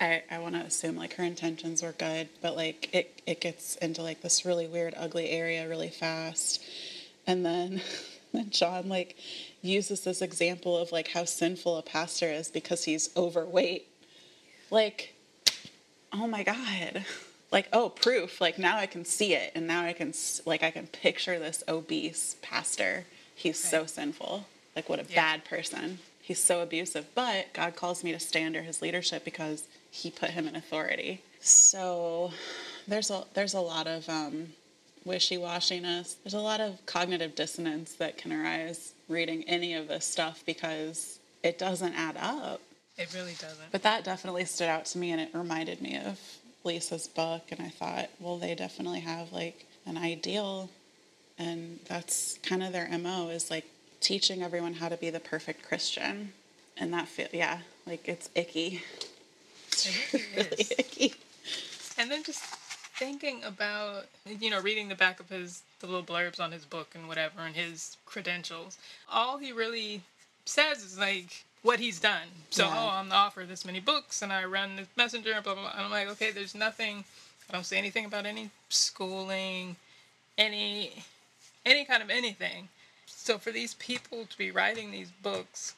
I, 0.00 0.22
I 0.30 0.38
want 0.38 0.54
to 0.54 0.60
assume 0.60 0.96
like 0.96 1.14
her 1.14 1.24
intentions 1.24 1.82
were 1.82 1.92
good, 1.92 2.28
but 2.40 2.56
like 2.56 2.94
it, 2.94 3.20
it 3.26 3.40
gets 3.40 3.76
into 3.76 4.02
like 4.02 4.20
this 4.20 4.44
really 4.44 4.66
weird, 4.66 4.94
ugly 4.96 5.30
area 5.30 5.68
really 5.68 5.88
fast. 5.88 6.62
And 7.26 7.44
then 7.44 7.82
John 8.50 8.88
like 8.88 9.16
uses 9.60 10.02
this 10.02 10.22
example 10.22 10.76
of 10.76 10.92
like 10.92 11.08
how 11.08 11.24
sinful 11.24 11.78
a 11.78 11.82
pastor 11.82 12.26
is 12.26 12.48
because 12.50 12.84
he's 12.84 13.14
overweight. 13.16 13.88
Like, 14.70 15.14
oh 16.12 16.26
my 16.26 16.42
God. 16.42 17.04
like 17.50 17.68
oh 17.72 17.88
proof. 17.90 18.40
Like 18.40 18.58
now 18.58 18.76
i 18.78 18.86
can 18.86 19.04
see 19.04 19.34
it. 19.34 19.52
And 19.54 19.66
now 19.66 19.82
i 19.84 19.92
can 19.92 20.12
like 20.46 20.62
i 20.62 20.70
can 20.70 20.86
picture 20.86 21.38
this 21.38 21.62
obese 21.68 22.36
pastor. 22.42 23.04
He's 23.34 23.58
so 23.58 23.86
sinful. 23.86 24.46
Like 24.76 24.88
what 24.88 24.98
a 25.00 25.04
Yeah. 25.08 25.16
bad 25.16 25.44
person. 25.44 25.98
He's 26.20 26.42
so 26.42 26.60
abusive. 26.60 27.06
But 27.14 27.52
god 27.52 27.74
calls 27.76 28.04
me 28.04 28.12
to 28.12 28.20
stay 28.20 28.44
under 28.44 28.62
his 28.62 28.82
leadership 28.82 29.24
because 29.24 29.64
he 29.90 30.10
put 30.10 30.30
him 30.30 30.46
in 30.46 30.54
authority. 30.56 31.22
So 31.40 32.32
there's 32.86 33.10
a 33.10 33.24
there's 33.34 33.54
a 33.54 33.60
lot 33.60 33.86
of 33.86 34.08
um, 34.08 34.48
wishy-washiness. 35.04 36.16
There's 36.22 36.34
a 36.34 36.40
lot 36.40 36.60
of 36.60 36.84
cognitive 36.86 37.34
dissonance 37.34 37.94
that 37.94 38.16
can 38.18 38.32
arise 38.32 38.92
reading 39.08 39.44
any 39.44 39.74
of 39.74 39.88
this 39.88 40.04
stuff 40.04 40.42
because 40.44 41.18
it 41.42 41.58
doesn't 41.58 41.94
add 41.94 42.16
up 42.18 42.60
It 42.98 43.14
really 43.14 43.34
doesn't. 43.34 43.70
but 43.70 43.82
that 43.84 44.04
definitely 44.04 44.44
stood 44.44 44.68
out 44.68 44.84
to 44.86 44.98
me 44.98 45.12
and 45.12 45.20
it 45.20 45.30
reminded 45.32 45.80
me 45.80 45.96
of 45.96 46.18
Lisa's 46.64 47.06
book. 47.06 47.42
And 47.50 47.60
I 47.60 47.68
thought, 47.68 48.10
well, 48.20 48.38
they 48.38 48.54
definitely 48.54 49.00
have 49.00 49.32
like 49.32 49.66
an 49.86 49.96
ideal. 49.96 50.68
And 51.38 51.78
that's 51.86 52.38
kind 52.42 52.62
of 52.62 52.72
their 52.72 52.88
MO 52.98 53.28
is 53.28 53.50
like 53.50 53.66
teaching 54.00 54.42
everyone 54.42 54.74
how 54.74 54.88
to 54.88 54.96
be 54.96 55.10
the 55.10 55.20
perfect 55.20 55.62
Christian. 55.62 56.32
And 56.76 56.92
that 56.92 57.08
feel, 57.08 57.28
yeah, 57.32 57.60
like 57.86 58.08
it's 58.08 58.28
icky. 58.34 58.82
It 60.12 60.26
really 60.36 60.48
Really 60.50 60.66
icky. 60.78 61.14
And 61.96 62.10
then 62.10 62.22
just 62.22 62.40
thinking 62.98 63.42
about, 63.44 64.06
you 64.26 64.50
know, 64.50 64.60
reading 64.60 64.88
the 64.88 64.94
back 64.94 65.20
of 65.20 65.28
his, 65.28 65.62
the 65.80 65.86
little 65.86 66.02
blurbs 66.02 66.40
on 66.40 66.52
his 66.52 66.64
book 66.64 66.94
and 66.94 67.08
whatever, 67.08 67.40
and 67.40 67.54
his 67.54 67.96
credentials. 68.06 68.78
All 69.10 69.38
he 69.38 69.52
really 69.52 70.02
says 70.44 70.82
is 70.84 70.98
like 70.98 71.44
what 71.62 71.80
he's 71.80 71.98
done. 72.00 72.28
So, 72.50 72.66
Yeah. 72.66 72.74
oh, 72.78 72.88
I'm 72.90 73.08
the 73.08 73.16
author 73.16 73.42
of 73.42 73.48
this 73.48 73.64
many 73.64 73.80
books, 73.80 74.22
and 74.22 74.32
I 74.32 74.44
run 74.44 74.76
this 74.76 74.88
messenger, 74.96 75.32
and 75.32 75.42
blah, 75.44 75.54
blah, 75.54 75.62
blah. 75.64 75.72
And 75.72 75.82
I'm 75.82 75.90
like, 75.90 76.08
okay, 76.08 76.30
there's 76.30 76.54
nothing, 76.54 77.04
I 77.48 77.52
don't 77.52 77.64
see 77.64 77.76
anything 77.76 78.04
about 78.04 78.26
any 78.26 78.50
schooling, 78.68 79.76
any, 80.36 81.04
any 81.66 81.84
kind 81.84 82.02
of 82.02 82.10
anything. 82.10 82.68
So 83.06 83.38
for 83.38 83.50
these 83.50 83.74
people 83.74 84.24
to 84.26 84.38
be 84.38 84.50
writing 84.50 84.90
these 84.90 85.10
books, 85.10 85.74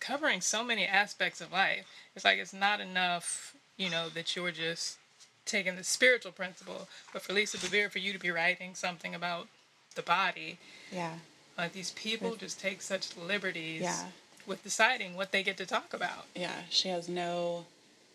covering 0.00 0.40
so 0.40 0.62
many 0.62 0.86
aspects 0.86 1.40
of 1.40 1.52
life. 1.52 1.86
It's 2.14 2.24
like 2.24 2.38
it's 2.38 2.52
not 2.52 2.80
enough, 2.80 3.54
you 3.76 3.90
know, 3.90 4.08
that 4.10 4.36
you're 4.36 4.52
just 4.52 4.98
taking 5.44 5.76
the 5.76 5.84
spiritual 5.84 6.32
principle, 6.32 6.88
but 7.12 7.22
for 7.22 7.32
Lisa 7.32 7.56
Bevere, 7.58 7.90
for 7.90 7.98
you 7.98 8.12
to 8.12 8.18
be 8.18 8.30
writing 8.30 8.74
something 8.74 9.14
about 9.14 9.48
the 9.94 10.02
body, 10.02 10.58
Yeah. 10.92 11.14
like 11.58 11.72
these 11.72 11.90
people 11.92 12.36
just 12.36 12.60
take 12.60 12.82
such 12.82 13.16
liberties 13.16 13.82
Yeah. 13.82 14.06
With 14.46 14.62
deciding 14.62 15.16
what 15.16 15.32
they 15.32 15.42
get 15.42 15.56
to 15.58 15.66
talk 15.66 15.92
about. 15.92 16.26
Yeah. 16.34 16.54
She 16.70 16.88
has 16.88 17.08
no 17.08 17.66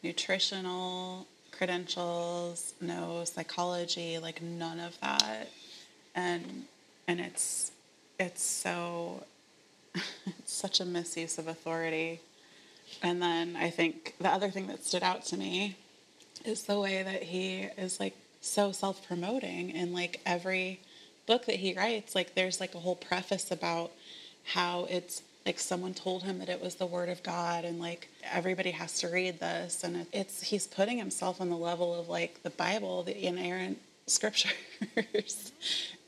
nutritional 0.03 1.27
credentials, 1.51 2.73
no 2.81 3.23
psychology, 3.25 4.17
like 4.17 4.41
none 4.41 4.79
of 4.79 4.99
that. 5.01 5.49
And 6.15 6.65
and 7.07 7.19
it's 7.19 7.71
it's 8.19 8.43
so 8.43 9.23
it's 9.95 10.53
such 10.53 10.79
a 10.79 10.85
misuse 10.85 11.37
of 11.37 11.47
authority. 11.47 12.21
And 13.01 13.21
then 13.21 13.55
I 13.55 13.69
think 13.69 14.15
the 14.19 14.29
other 14.29 14.49
thing 14.49 14.67
that 14.67 14.83
stood 14.83 15.03
out 15.03 15.23
to 15.25 15.37
me 15.37 15.77
is 16.43 16.63
the 16.63 16.79
way 16.79 17.03
that 17.03 17.23
he 17.23 17.67
is 17.77 17.99
like 17.99 18.15
so 18.41 18.71
self-promoting 18.71 19.69
in 19.69 19.93
like 19.93 20.19
every 20.25 20.79
book 21.27 21.45
that 21.45 21.57
he 21.57 21.73
writes 21.75 22.15
like 22.15 22.33
there's 22.33 22.59
like 22.59 22.73
a 22.73 22.79
whole 22.79 22.95
preface 22.95 23.51
about 23.51 23.91
how 24.43 24.87
it's 24.89 25.21
like 25.45 25.59
someone 25.59 25.93
told 25.93 26.23
him 26.23 26.39
that 26.39 26.49
it 26.49 26.61
was 26.61 26.75
the 26.75 26.85
word 26.85 27.09
of 27.09 27.23
god 27.23 27.65
and 27.65 27.79
like 27.79 28.07
everybody 28.31 28.71
has 28.71 28.99
to 28.99 29.07
read 29.07 29.39
this. 29.39 29.83
And 29.83 30.05
it's 30.11 30.43
he's 30.43 30.67
putting 30.67 30.97
himself 30.97 31.41
on 31.41 31.49
the 31.49 31.57
level 31.57 31.99
of 31.99 32.09
like 32.09 32.43
the 32.43 32.49
bible 32.51 33.03
the 33.03 33.25
inerrant 33.25 33.79
scriptures. 34.07 34.53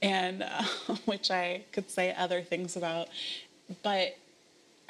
And 0.02 0.44
uh, 0.44 0.64
which 1.06 1.32
i 1.32 1.64
could 1.72 1.90
say 1.90 2.14
other 2.14 2.42
things 2.42 2.76
about. 2.76 3.08
But 3.84 4.18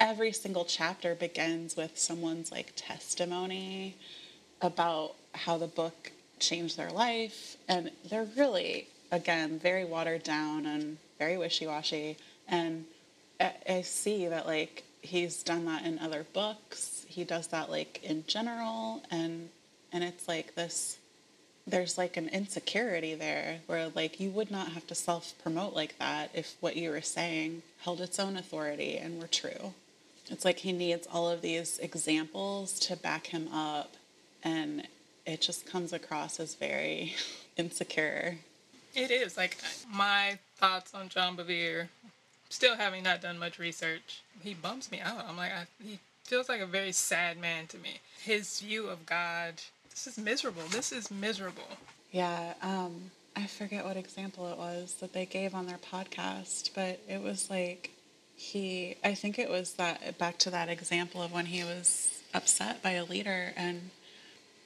every 0.00 0.32
single 0.32 0.64
chapter 0.64 1.14
begins 1.14 1.76
with 1.76 1.96
someone's 1.96 2.50
like 2.50 2.72
testimony 2.74 3.94
about 4.60 5.14
how 5.32 5.56
the 5.56 5.68
book 5.68 6.10
changed 6.40 6.76
their 6.76 6.90
life. 6.90 7.56
And 7.68 7.92
they're 8.10 8.28
really 8.36 8.88
again 9.12 9.58
very 9.58 9.84
watered 9.84 10.24
down 10.24 10.66
and 10.66 10.98
very 11.18 11.36
wishy-washy. 11.36 12.16
And 12.48 12.84
I, 13.40 13.82
see 13.82 14.28
that 14.28 14.46
like 14.46 14.84
he's 15.02 15.42
done 15.42 15.64
that 15.66 15.84
in 15.84 15.98
other 15.98 16.24
books 16.32 17.04
he 17.08 17.24
does 17.24 17.48
that 17.48 17.70
like 17.70 18.00
in 18.02 18.24
general 18.26 19.02
and 19.10 19.48
and 19.92 20.02
it's 20.02 20.26
like 20.28 20.54
this 20.54 20.98
there's 21.66 21.96
like 21.96 22.16
an 22.16 22.28
insecurity 22.28 23.14
there 23.14 23.60
where 23.66 23.88
like 23.94 24.20
you 24.20 24.30
would 24.30 24.50
not 24.50 24.68
have 24.68 24.86
to 24.86 24.94
self 24.94 25.34
promote 25.42 25.74
like 25.74 25.98
that 25.98 26.30
if 26.34 26.56
what 26.60 26.76
you 26.76 26.90
were 26.90 27.00
saying 27.00 27.62
held 27.80 28.00
its 28.00 28.18
own 28.18 28.36
authority 28.36 28.96
and 28.96 29.20
were 29.20 29.28
true. 29.28 29.72
It's 30.30 30.44
like 30.44 30.58
he 30.58 30.72
needs 30.72 31.06
all 31.12 31.28
of 31.30 31.42
these 31.42 31.78
examples 31.78 32.78
to 32.80 32.96
back 32.96 33.28
him 33.28 33.48
up 33.48 33.94
and 34.42 34.86
it 35.26 35.40
just 35.40 35.66
comes 35.66 35.92
across 35.92 36.38
as 36.38 36.54
very 36.54 37.14
insecure. 37.56 38.36
It 38.94 39.10
is 39.10 39.36
like 39.36 39.56
my 39.90 40.38
thoughts 40.56 40.94
on 40.94 41.08
John 41.08 41.36
Bevere. 41.36 41.88
Still 42.54 42.76
having 42.76 43.02
not 43.02 43.20
done 43.20 43.36
much 43.36 43.58
research, 43.58 44.22
he 44.40 44.54
bumps 44.54 44.92
me 44.92 45.00
out. 45.00 45.28
I'm 45.28 45.36
like, 45.36 45.50
I, 45.50 45.66
he 45.82 45.98
feels 46.22 46.48
like 46.48 46.60
a 46.60 46.66
very 46.66 46.92
sad 46.92 47.36
man 47.36 47.66
to 47.66 47.78
me. 47.78 47.98
His 48.22 48.60
view 48.60 48.86
of 48.86 49.04
God, 49.06 49.54
this 49.90 50.06
is 50.06 50.16
miserable. 50.16 50.62
This 50.70 50.92
is 50.92 51.10
miserable. 51.10 51.66
Yeah, 52.12 52.54
um, 52.62 53.10
I 53.34 53.48
forget 53.48 53.84
what 53.84 53.96
example 53.96 54.46
it 54.52 54.56
was 54.56 54.94
that 55.00 55.12
they 55.12 55.26
gave 55.26 55.52
on 55.52 55.66
their 55.66 55.78
podcast, 55.78 56.70
but 56.76 57.00
it 57.08 57.20
was 57.20 57.50
like 57.50 57.90
he, 58.36 58.98
I 59.02 59.14
think 59.14 59.40
it 59.40 59.50
was 59.50 59.72
that 59.72 60.16
back 60.18 60.38
to 60.38 60.50
that 60.50 60.68
example 60.68 61.22
of 61.22 61.32
when 61.32 61.46
he 61.46 61.64
was 61.64 62.22
upset 62.34 62.80
by 62.84 62.92
a 62.92 63.04
leader 63.04 63.52
and 63.56 63.90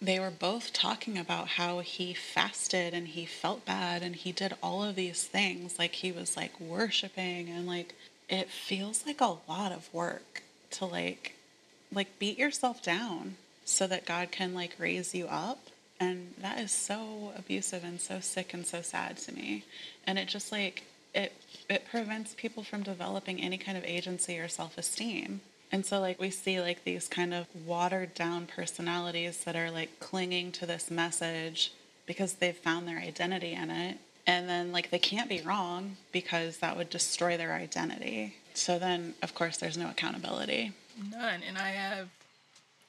they 0.01 0.21
were 0.21 0.31
both 0.31 0.73
talking 0.73 1.19
about 1.19 1.49
how 1.49 1.81
he 1.81 2.15
fasted 2.15 2.95
and 2.95 3.09
he 3.09 3.27
felt 3.27 3.67
bad 3.67 4.03
and 4.03 4.15
he 4.15 4.31
did 4.31 4.55
all 4.63 4.85
of 4.85 4.95
these 4.95 5.25
things. 5.25 5.79
Like 5.79 5.93
he 5.97 6.13
was 6.13 6.37
like 6.37 6.59
worshiping 6.61 7.49
and 7.49 7.67
like 7.67 7.95
it 8.29 8.49
feels 8.49 9.05
like 9.07 9.21
a 9.21 9.37
lot 9.49 9.73
of 9.73 9.93
work 9.93 10.43
to 10.73 10.85
like 10.85 11.35
like 11.93 12.19
beat 12.19 12.39
yourself 12.39 12.83
down 12.83 13.37
so 13.65 13.87
that 13.87 14.07
God 14.07 14.31
can 14.31 14.55
like 14.55 14.77
raise 14.79 15.15
you 15.15 15.27
up. 15.27 15.59
And 16.01 16.35
that 16.41 16.61
is 16.61 16.71
so 16.71 17.33
abusive 17.37 17.83
and 17.83 18.01
so 18.01 18.21
sick 18.21 18.55
and 18.55 18.65
so 18.65 18.83
sad 18.83 19.17
to 19.19 19.35
me. 19.35 19.65
And 20.07 20.17
it 20.17 20.29
just 20.29 20.53
like 20.53 20.85
it 21.13 21.33
it 21.69 21.87
prevents 21.91 22.35
people 22.35 22.63
from 22.63 22.85
developing 22.85 23.41
any 23.43 23.59
kind 23.59 23.77
of 23.77 23.85
agency 23.85 24.39
or 24.39 24.47
self-esteem 24.47 25.41
and 25.73 25.85
so 25.85 26.01
like 26.01 26.21
we 26.21 26.31
see 26.31 26.61
like 26.61 26.85
these 26.85 27.09
kind 27.09 27.33
of 27.35 27.47
watered 27.67 28.15
down 28.15 28.47
personalities 28.47 29.45
that 29.45 29.57
are 29.57 29.71
like 29.71 30.01
clinging 30.01 30.53
to 30.53 30.67
this 30.67 30.91
message 30.91 31.73
because 32.07 32.35
they've 32.35 32.57
found 32.57 32.87
their 32.89 32.99
identity 32.99 33.53
in 33.53 33.71
it 33.71 33.99
and 34.27 34.49
then 34.49 34.73
like 34.73 34.91
they 34.91 34.99
can't 34.99 35.29
be 35.29 35.41
wrong 35.43 35.97
because 36.13 36.59
that 36.59 36.77
would 36.77 36.91
destroy 36.91 37.37
their 37.37 37.53
identity 37.53 38.35
so 38.55 38.79
then 38.79 39.15
of 39.23 39.35
course 39.35 39.57
there's 39.59 39.79
no 39.79 39.91
accountability 39.91 40.73
None. 41.13 41.43
And 41.47 41.57
I 41.57 41.69
have 41.69 42.09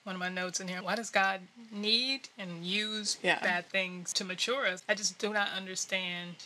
one 0.03 0.15
of 0.15 0.19
my 0.19 0.29
notes 0.29 0.59
in 0.59 0.67
here. 0.67 0.81
Why 0.81 0.95
does 0.95 1.11
God 1.11 1.41
need 1.71 2.21
and 2.39 2.65
use 2.65 3.17
Yeah. 3.21 3.39
bad 3.39 3.69
things 3.69 4.11
to 4.13 4.25
mature 4.25 4.65
us? 4.65 4.81
I 4.89 4.95
just 4.95 5.19
do 5.19 5.31
not 5.31 5.49
understand 5.55 6.37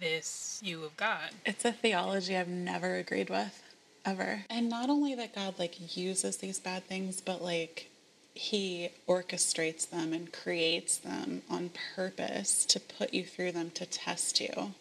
this 0.00 0.58
view 0.64 0.82
of 0.82 0.96
God. 0.96 1.30
It's 1.46 1.64
a 1.64 1.70
theology 1.72 2.36
I've 2.36 2.48
never 2.48 2.96
agreed 2.96 3.30
with 3.30 3.61
ever. 4.04 4.44
And 4.50 4.68
not 4.68 4.90
only 4.90 5.14
that 5.14 5.34
God 5.34 5.58
like 5.58 5.96
uses 5.96 6.36
these 6.38 6.58
bad 6.58 6.84
things, 6.84 7.20
but 7.20 7.42
like 7.42 7.88
he 8.34 8.90
orchestrates 9.06 9.88
them 9.88 10.12
and 10.12 10.32
creates 10.32 10.96
them 10.98 11.42
on 11.50 11.70
purpose 11.94 12.64
to 12.66 12.80
put 12.80 13.12
you 13.12 13.24
through 13.24 13.52
them 13.52 13.70
to 13.74 13.86
test 13.86 14.40
you. 14.40 14.72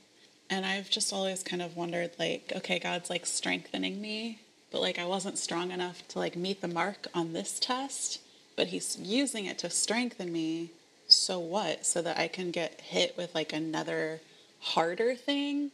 And 0.50 0.66
I've 0.66 0.90
just 0.90 1.14
always 1.14 1.44
kind 1.44 1.62
of 1.62 1.78
wondered 1.78 2.12
like, 2.20 2.52
okay, 2.56 2.80
God's 2.80 3.10
like 3.10 3.26
strengthening 3.26 4.02
me, 4.02 4.40
but 4.72 4.82
like 4.82 5.00
I 5.00 5.06
wasn't 5.06 5.38
strong 5.38 5.72
enough 5.72 6.08
to 6.10 6.20
like 6.20 6.36
meet 6.36 6.62
the 6.62 6.68
mark 6.68 7.08
on 7.14 7.34
this 7.34 7.60
test, 7.60 8.20
but 8.56 8.68
he's 8.68 8.98
using 9.00 9.46
it 9.46 9.58
to 9.60 9.70
strengthen 9.70 10.32
me. 10.32 10.72
So 11.08 11.40
what? 11.40 11.86
So 11.86 12.02
that 12.02 12.18
I 12.18 12.28
can 12.28 12.52
get 12.52 12.82
hit 12.82 13.18
with 13.18 13.36
like 13.36 13.54
another 13.54 14.22
harder 14.60 15.16
thing 15.16 15.72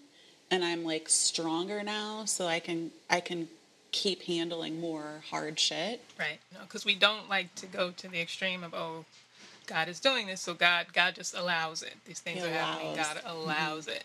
and 0.51 0.63
I'm 0.63 0.83
like 0.83 1.09
stronger 1.09 1.83
now 1.83 2.25
so 2.25 2.47
I 2.47 2.59
can 2.59 2.91
I 3.09 3.19
can 3.19 3.47
keep 3.91 4.23
handling 4.23 4.79
more 4.79 5.23
hard 5.29 5.59
shit. 5.59 6.01
Right. 6.19 6.39
No, 6.53 6.59
Because 6.61 6.85
we 6.85 6.95
don't 6.95 7.29
like 7.29 7.53
to 7.55 7.65
go 7.65 7.91
to 7.91 8.07
the 8.07 8.19
extreme 8.21 8.63
of, 8.63 8.73
oh, 8.73 9.05
God 9.65 9.87
is 9.87 9.99
doing 9.99 10.27
this, 10.27 10.41
so 10.41 10.53
God 10.53 10.87
God 10.93 11.15
just 11.15 11.35
allows 11.35 11.83
it. 11.83 11.95
These 12.05 12.19
things 12.19 12.41
He 12.43 12.47
are 12.47 12.51
happening. 12.53 12.93
allows. 12.93 13.07
Mm-hmm. 13.07 13.27
God 13.27 13.31
allows 13.33 13.87
it. 13.87 14.03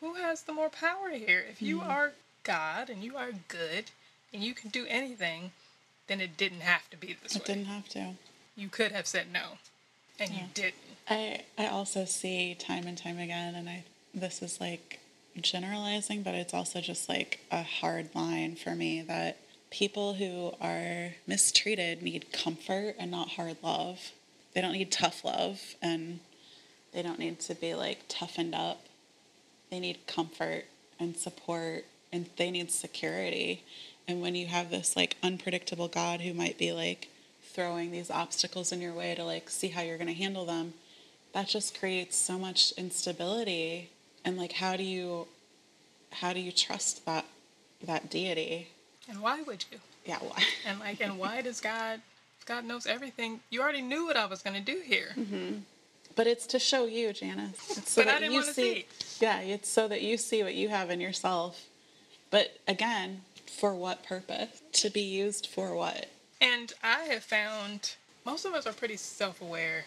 Who 0.00 0.14
has 0.14 0.42
the 0.42 0.52
more 0.52 0.68
power 0.70 1.10
here? 1.10 1.44
If 1.50 1.60
you 1.62 1.80
are 1.80 2.12
God 2.44 2.88
and 2.90 3.02
you 3.04 3.16
are 3.16 3.30
good 3.48 3.90
and 4.32 4.42
you 4.42 4.54
can 4.54 4.70
do 4.70 4.86
anything, 4.88 5.52
then 6.08 6.20
it 6.20 6.36
didn't 6.36 6.60
have 6.60 6.88
to 6.90 6.96
be 6.96 7.16
this 7.22 7.36
It 7.36 7.40
way. 7.40 7.42
It 7.44 7.46
didn't 7.46 7.66
have 7.66 7.88
to. 7.90 8.14
You 8.56 8.68
could 8.68 8.92
have 8.92 9.06
said 9.06 9.26
no. 9.32 9.58
and 10.18 10.30
you 10.30 10.42
didn't. 10.54 10.74
I 11.08 11.42
I 11.58 11.66
also 11.66 12.04
see 12.04 12.54
time 12.54 12.86
and 12.86 12.96
time 12.96 13.18
again, 13.18 13.54
and 13.54 13.68
I 13.68 13.84
this 14.14 14.42
is 14.42 14.60
like 14.60 14.98
generalizing, 15.40 16.22
but 16.22 16.34
it's 16.34 16.54
also 16.54 16.80
just 16.80 17.08
like 17.08 17.40
a 17.50 17.62
hard 17.62 18.14
line 18.14 18.56
for 18.56 18.74
me 18.74 19.02
that 19.02 19.38
people 19.70 20.14
who 20.14 20.52
are 20.60 21.14
mistreated 21.26 22.02
need 22.02 22.32
comfort 22.32 22.94
and 22.98 23.10
not 23.10 23.30
hard 23.30 23.56
love. 23.62 24.12
They 24.54 24.60
don't 24.60 24.72
need 24.72 24.92
tough 24.92 25.24
love 25.24 25.74
and 25.80 26.20
they 26.92 27.02
don't 27.02 27.18
need 27.18 27.40
to 27.40 27.54
be 27.54 27.74
like 27.74 28.00
toughened 28.08 28.54
up. 28.54 28.82
They 29.70 29.80
need 29.80 30.06
comfort 30.06 30.64
and 31.00 31.16
support 31.16 31.86
and 32.12 32.26
they 32.36 32.50
need 32.50 32.70
security. 32.70 33.64
And 34.06 34.20
when 34.20 34.34
you 34.34 34.46
have 34.46 34.70
this 34.70 34.94
like 34.94 35.16
unpredictable 35.22 35.88
God 35.88 36.20
who 36.20 36.34
might 36.34 36.58
be 36.58 36.72
like 36.72 37.08
throwing 37.42 37.90
these 37.90 38.10
obstacles 38.10 38.72
in 38.72 38.80
your 38.80 38.92
way 38.92 39.14
to 39.14 39.24
like 39.24 39.48
see 39.48 39.68
how 39.68 39.80
you're 39.82 39.98
going 39.98 40.08
to 40.08 40.14
handle 40.14 40.44
them, 40.44 40.74
that 41.32 41.48
just 41.48 41.78
creates 41.78 42.16
so 42.16 42.38
much 42.38 42.72
instability. 42.72 43.88
And 44.24 44.36
like 44.36 44.52
how 44.52 44.76
do 44.76 44.82
you 44.82 45.26
how 46.10 46.32
do 46.32 46.40
you 46.40 46.52
trust 46.52 47.04
that 47.06 47.24
that 47.84 48.10
deity? 48.10 48.68
And 49.08 49.20
why 49.20 49.42
would 49.42 49.64
you? 49.70 49.78
Yeah, 50.06 50.18
why? 50.18 50.42
And 50.66 50.80
like, 50.80 51.00
and 51.00 51.18
why 51.18 51.42
does 51.42 51.60
God? 51.60 52.00
God 52.46 52.64
knows 52.64 52.86
everything. 52.86 53.40
You 53.50 53.62
already 53.62 53.82
knew 53.82 54.06
what 54.06 54.16
I 54.16 54.26
was 54.26 54.42
going 54.42 54.56
to 54.56 54.62
do 54.62 54.80
here. 54.84 55.10
Mm-hmm. 55.16 55.58
But 56.16 56.26
it's 56.26 56.46
to 56.48 56.58
show 56.58 56.86
you, 56.86 57.12
Janice. 57.12 57.78
It's 57.78 57.92
so 57.92 58.02
But 58.02 58.08
I 58.08 58.12
that 58.14 58.20
didn't 58.20 58.32
you 58.32 58.40
wanna 58.40 58.52
see. 58.52 58.86
Yeah, 59.20 59.40
it's 59.40 59.68
so 59.68 59.88
that 59.88 60.02
you 60.02 60.16
see 60.16 60.42
what 60.42 60.54
you 60.54 60.68
have 60.68 60.90
in 60.90 61.00
yourself. 61.00 61.66
But 62.30 62.58
again, 62.66 63.22
for 63.46 63.74
what 63.74 64.04
purpose? 64.04 64.60
To 64.72 64.90
be 64.90 65.02
used 65.02 65.46
for 65.46 65.74
what? 65.74 66.10
And 66.40 66.72
I 66.82 67.02
have 67.04 67.22
found 67.22 67.94
most 68.24 68.44
of 68.44 68.54
us 68.54 68.66
are 68.66 68.72
pretty 68.72 68.96
self-aware 68.96 69.84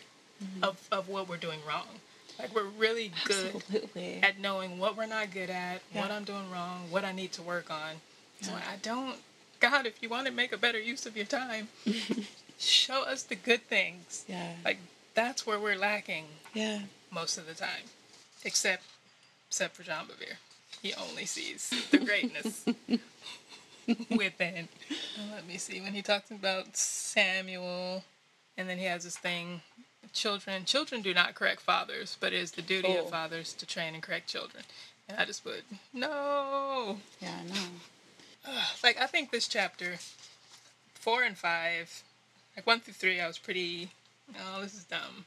of, 0.62 0.88
of 0.92 1.10
what 1.10 1.28
we're 1.28 1.38
doing 1.38 1.60
wrong. 1.68 1.88
Like 2.40 2.54
we're 2.54 2.64
really 2.78 3.12
good 3.26 3.56
Absolutely. 3.56 4.20
at 4.22 4.40
knowing 4.40 4.78
what 4.80 4.98
we're 4.98 5.06
not 5.06 5.32
good 5.32 5.50
at, 5.50 5.82
what 5.94 6.12
I'm 6.12 6.24
doing 6.26 6.50
wrong, 6.52 6.88
what 6.90 7.06
I 7.06 7.12
need 7.12 7.32
to 7.34 7.42
work 7.42 7.72
on. 7.72 7.96
So 8.42 8.52
I 8.54 8.76
don't, 8.82 9.16
God, 9.60 9.86
if 9.86 10.02
you 10.04 10.10
want 10.10 10.28
to 10.28 10.34
make 10.34 10.52
a 10.52 10.58
better 10.58 10.80
use 10.80 11.06
of 11.06 11.16
your 11.16 11.26
time, 11.26 11.70
show 12.60 13.04
us 13.04 13.24
the 13.24 13.36
good 13.36 13.62
things. 13.64 14.26
Yeah. 14.28 14.52
Like 14.66 14.80
that's 15.14 15.48
where 15.48 15.60
we're 15.60 15.78
lacking 15.78 16.26
Yeah. 16.54 16.80
most 17.12 17.38
of 17.38 17.48
the 17.48 17.54
time, 17.54 17.84
except 18.44 18.84
except 19.50 19.76
for 19.76 19.84
John 19.84 20.06
Bevere. 20.08 20.36
He 20.82 20.94
only 20.96 21.26
sees 21.26 21.70
the 21.92 22.00
greatness 22.00 22.66
within. 24.10 24.68
Let 25.34 25.48
me 25.48 25.58
see 25.58 25.80
when 25.82 25.94
he 25.94 26.02
talks 26.02 26.30
about 26.32 26.76
Samuel, 26.76 28.04
and 28.58 28.68
then 28.70 28.78
he 28.78 28.86
has 28.86 29.04
this 29.06 29.18
thing. 29.18 29.62
Children, 30.14 30.66
children 30.66 31.02
do 31.02 31.14
not 31.14 31.36
correct 31.36 31.62
fathers, 31.62 32.18
but 32.20 32.34
it 32.34 32.40
is 32.42 32.52
the 32.52 32.62
duty 32.62 32.90
Oh. 32.90 33.04
of 33.04 33.10
fathers 33.10 33.54
to 33.54 33.66
train 33.66 33.94
and 33.94 34.04
correct 34.04 34.30
children. 34.30 34.64
And 35.08 35.20
I 35.20 35.26
just 35.26 35.44
put 35.44 35.64
no. 35.94 37.00
Yeah, 37.22 37.42
no. 37.48 38.52
Like 38.84 39.00
I 39.00 39.08
think 39.08 39.32
this 39.32 39.48
chapter, 39.48 39.98
four 40.94 41.24
and 41.24 41.38
five, 41.38 42.04
like 42.56 42.66
one 42.66 42.80
through 42.80 42.94
three, 42.94 43.20
I 43.20 43.28
was 43.28 43.38
pretty. 43.38 43.92
Oh, 44.40 44.62
this 44.62 44.74
is 44.74 44.84
dumb, 44.86 45.26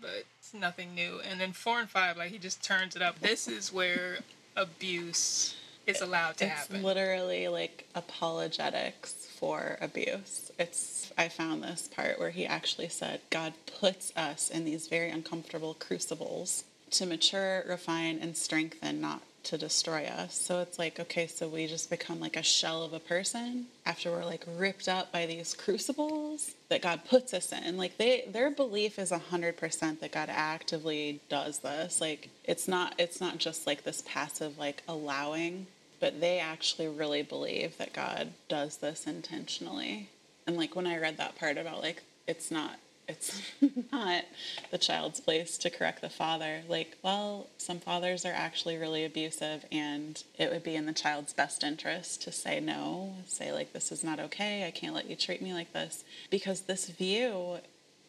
but 0.00 0.24
it's 0.38 0.54
nothing 0.54 0.94
new. 0.94 1.20
And 1.20 1.40
then 1.40 1.52
four 1.52 1.80
and 1.80 1.88
five, 1.90 2.16
like 2.16 2.30
he 2.30 2.38
just 2.38 2.62
turns 2.62 2.94
it 2.96 3.02
up. 3.02 3.18
This 3.20 3.48
is 3.48 3.72
where 3.72 4.18
abuse 4.56 5.56
is 5.86 6.00
allowed 6.00 6.36
to 6.38 6.44
It's 6.46 6.54
happen. 6.54 6.82
literally 6.82 7.48
like 7.48 7.86
apologetics 7.94 9.12
for 9.38 9.78
abuse. 9.80 10.50
It's 10.58 11.12
I 11.18 11.28
found 11.28 11.62
this 11.62 11.88
part 11.88 12.18
where 12.18 12.30
he 12.30 12.46
actually 12.46 12.88
said 12.88 13.20
God 13.30 13.54
puts 13.80 14.12
us 14.16 14.50
in 14.50 14.64
these 14.64 14.88
very 14.88 15.10
uncomfortable 15.10 15.74
crucibles 15.74 16.64
to 16.92 17.06
mature, 17.06 17.64
refine, 17.68 18.18
and 18.20 18.36
strengthen, 18.36 19.00
not 19.00 19.22
to 19.44 19.56
destroy 19.58 20.04
us. 20.04 20.34
So 20.34 20.60
it's 20.60 20.78
like, 20.78 20.98
okay, 20.98 21.26
so 21.28 21.46
we 21.48 21.66
just 21.68 21.88
become 21.88 22.18
like 22.20 22.36
a 22.36 22.42
shell 22.42 22.82
of 22.82 22.92
a 22.92 22.98
person 22.98 23.66
after 23.84 24.10
we're 24.10 24.24
like 24.24 24.44
ripped 24.56 24.88
up 24.88 25.12
by 25.12 25.26
these 25.26 25.54
crucibles 25.54 26.52
that 26.68 26.82
God 26.82 27.02
puts 27.08 27.32
us 27.32 27.52
in. 27.52 27.76
Like 27.76 27.96
they 27.96 28.24
their 28.28 28.50
belief 28.50 28.98
is 28.98 29.12
a 29.12 29.18
hundred 29.18 29.56
percent 29.56 30.00
that 30.00 30.12
God 30.12 30.28
actively 30.30 31.20
does 31.28 31.60
this. 31.60 32.00
Like 32.00 32.28
it's 32.44 32.66
not 32.66 32.94
it's 32.98 33.20
not 33.20 33.38
just 33.38 33.66
like 33.66 33.84
this 33.84 34.02
passive 34.06 34.58
like 34.58 34.82
allowing, 34.88 35.66
but 36.00 36.20
they 36.20 36.38
actually 36.38 36.88
really 36.88 37.22
believe 37.22 37.78
that 37.78 37.92
God 37.92 38.32
does 38.48 38.78
this 38.78 39.06
intentionally. 39.06 40.08
And 40.46 40.56
like 40.56 40.76
when 40.76 40.86
I 40.86 40.98
read 40.98 41.16
that 41.18 41.36
part 41.36 41.58
about 41.58 41.82
like 41.82 42.02
it's 42.26 42.50
not 42.50 42.78
it's 43.08 43.40
not 43.92 44.24
the 44.70 44.78
child's 44.78 45.20
place 45.20 45.58
to 45.58 45.70
correct 45.70 46.00
the 46.00 46.08
father. 46.08 46.62
Like, 46.68 46.96
well, 47.02 47.48
some 47.58 47.78
fathers 47.78 48.24
are 48.24 48.32
actually 48.32 48.76
really 48.76 49.04
abusive, 49.04 49.64
and 49.70 50.22
it 50.38 50.50
would 50.50 50.64
be 50.64 50.74
in 50.74 50.86
the 50.86 50.92
child's 50.92 51.32
best 51.32 51.62
interest 51.62 52.22
to 52.22 52.32
say 52.32 52.60
no, 52.60 53.14
say, 53.26 53.52
like, 53.52 53.72
this 53.72 53.92
is 53.92 54.02
not 54.02 54.18
okay. 54.20 54.66
I 54.66 54.70
can't 54.70 54.94
let 54.94 55.08
you 55.08 55.16
treat 55.16 55.42
me 55.42 55.52
like 55.52 55.72
this. 55.72 56.04
Because 56.30 56.62
this 56.62 56.88
view 56.88 57.58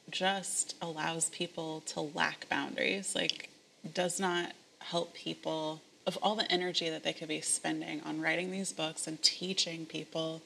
just 0.10 0.76
allows 0.82 1.30
people 1.30 1.82
to 1.88 2.02
lack 2.02 2.50
boundaries, 2.50 3.13
like, 3.15 3.50
does 3.93 4.19
not 4.19 4.54
help 4.80 5.13
people 5.13 5.82
of 6.08 6.17
all 6.24 6.36
the 6.36 6.52
energy 6.52 6.89
that 6.89 7.04
they 7.04 7.13
could 7.13 7.28
be 7.28 7.41
spending 7.41 8.02
on 8.02 8.22
writing 8.22 8.50
these 8.50 8.74
books 8.74 9.06
and 9.06 9.22
teaching 9.22 9.86
people. 9.86 10.41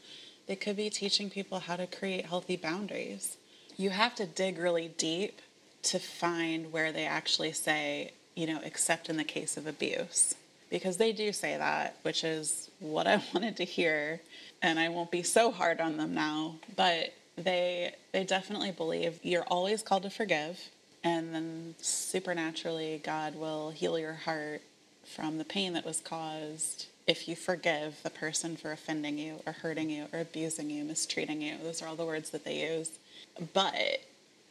They 0.47 0.58
could 0.58 0.76
be 0.76 0.89
teaching 0.89 1.30
people 1.30 1.60
how 1.60 1.78
to 1.78 1.88
create 1.88 2.26
healthy 2.26 2.58
boundaries 2.58 3.38
you 3.82 3.89
have 3.89 4.15
to 4.15 4.26
dig 4.26 4.58
really 4.58 4.89
deep 4.97 5.41
to 5.84 6.00
find 6.00 6.71
where 6.71 6.91
they 6.91 7.06
actually 7.06 7.52
say, 7.52 8.12
you 8.36 8.45
know, 8.45 8.60
except 8.63 9.10
in 9.10 9.17
the 9.17 9.24
case 9.24 9.58
of 9.58 9.65
abuse. 9.65 10.36
Because 10.69 10.97
they 10.97 11.12
do 11.12 11.34
say 11.34 11.58
that, 11.58 11.97
which 12.04 12.24
is 12.24 12.69
what 12.80 13.08
I 13.08 13.21
wanted 13.34 13.58
to 13.58 13.65
hear, 13.65 14.21
and 14.62 14.80
I 14.80 14.89
won't 14.89 15.12
be 15.12 15.24
so 15.24 15.52
hard 15.52 15.82
on 15.82 15.97
them 15.97 16.13
now, 16.13 16.56
but 16.76 17.13
they 17.38 17.95
they 18.12 18.24
definitely 18.26 18.71
believe 18.71 19.19
you're 19.24 19.43
always 19.43 19.82
called 19.82 20.04
to 20.04 20.10
forgive 20.10 20.69
and 21.02 21.34
then 21.34 21.74
supernaturally 21.80 23.02
God 23.04 23.36
will 23.36 23.71
heal 23.71 23.97
your 23.97 24.13
heart 24.13 24.62
from 25.15 25.38
the 25.38 25.45
pain 25.45 25.74
that 25.74 25.86
was 25.86 26.00
caused 26.00 26.88
if 27.08 27.28
you 27.28 27.36
forgive 27.36 28.02
the 28.04 28.10
person 28.10 28.56
for 28.56 28.71
offending 28.71 29.17
you 29.17 29.41
or 29.45 29.54
hurting 29.54 29.89
you 29.89 30.06
or 30.13 30.19
abusing 30.19 30.69
you, 30.69 30.84
mistreating 30.84 31.41
you. 31.41 31.58
Those 31.62 31.82
are 31.82 31.88
all 31.88 31.95
the 31.95 32.06
words 32.06 32.30
that 32.30 32.45
they 32.45 32.74
use. 32.74 32.91
But 33.54 34.02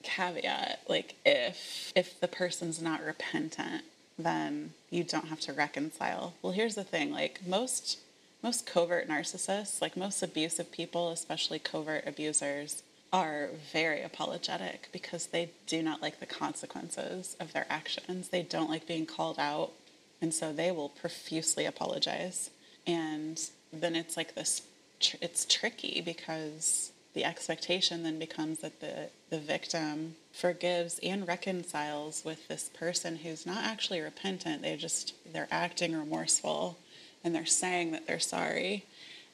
caveat, 0.03 0.81
like 0.88 1.14
if 1.25 1.92
if 1.94 2.20
the 2.20 2.29
person's 2.29 2.81
not 2.81 3.05
repentant, 3.05 3.85
then 4.18 4.73
you 4.90 5.05
don't 5.05 5.29
have 5.29 5.40
to 5.40 5.53
reconcile. 5.53 6.35
Well, 6.42 6.53
here's 6.53 6.75
the 6.75 6.85
thing, 6.85 7.12
like 7.12 7.40
most 7.46 7.99
most 8.42 8.66
covert 8.66 9.09
narcissists, 9.09 9.83
like 9.83 9.96
most 9.96 10.23
abusive 10.23 10.73
people, 10.73 11.11
especially 11.11 11.59
covert 11.59 12.07
abusers, 12.07 12.83
are 13.12 13.51
very 13.73 14.03
apologetic 14.03 14.88
because 14.92 15.27
they 15.27 15.51
do 15.66 15.83
not 15.83 16.01
like 16.01 16.20
the 16.20 16.27
consequences 16.27 17.37
of 17.40 17.53
their 17.53 17.66
actions. 17.68 18.29
They 18.29 18.42
don't 18.42 18.70
like 18.70 18.87
being 18.87 19.07
called 19.07 19.38
out. 19.38 19.73
And 20.22 20.35
so 20.35 20.52
they 20.52 20.70
will 20.70 20.88
profusely 20.88 21.64
apologize. 21.64 22.50
And 22.87 23.40
then 23.72 23.94
it's 23.96 24.16
like 24.16 24.35
this, 24.35 24.62
tr- 25.00 25.16
it's 25.20 25.44
tricky 25.44 26.00
because 26.00 26.92
the 27.14 27.24
expectation 27.24 28.02
then 28.02 28.18
becomes 28.18 28.59
that 28.59 28.80
the, 28.80 29.09
the 29.30 29.38
victim 29.38 30.14
forgives 30.33 31.00
and 31.02 31.26
reconciles 31.26 32.22
with 32.24 32.46
this 32.48 32.68
person 32.68 33.16
who's 33.16 33.46
not 33.46 33.64
actually 33.64 34.00
repentant. 34.00 34.62
They 34.62 34.76
just, 34.76 35.14
they're 35.33 35.48
acting 35.50 35.96
remorseful 35.96 36.78
and 37.24 37.35
they're 37.35 37.46
saying 37.46 37.92
that 37.92 38.06
they're 38.06 38.20
sorry. 38.20 38.85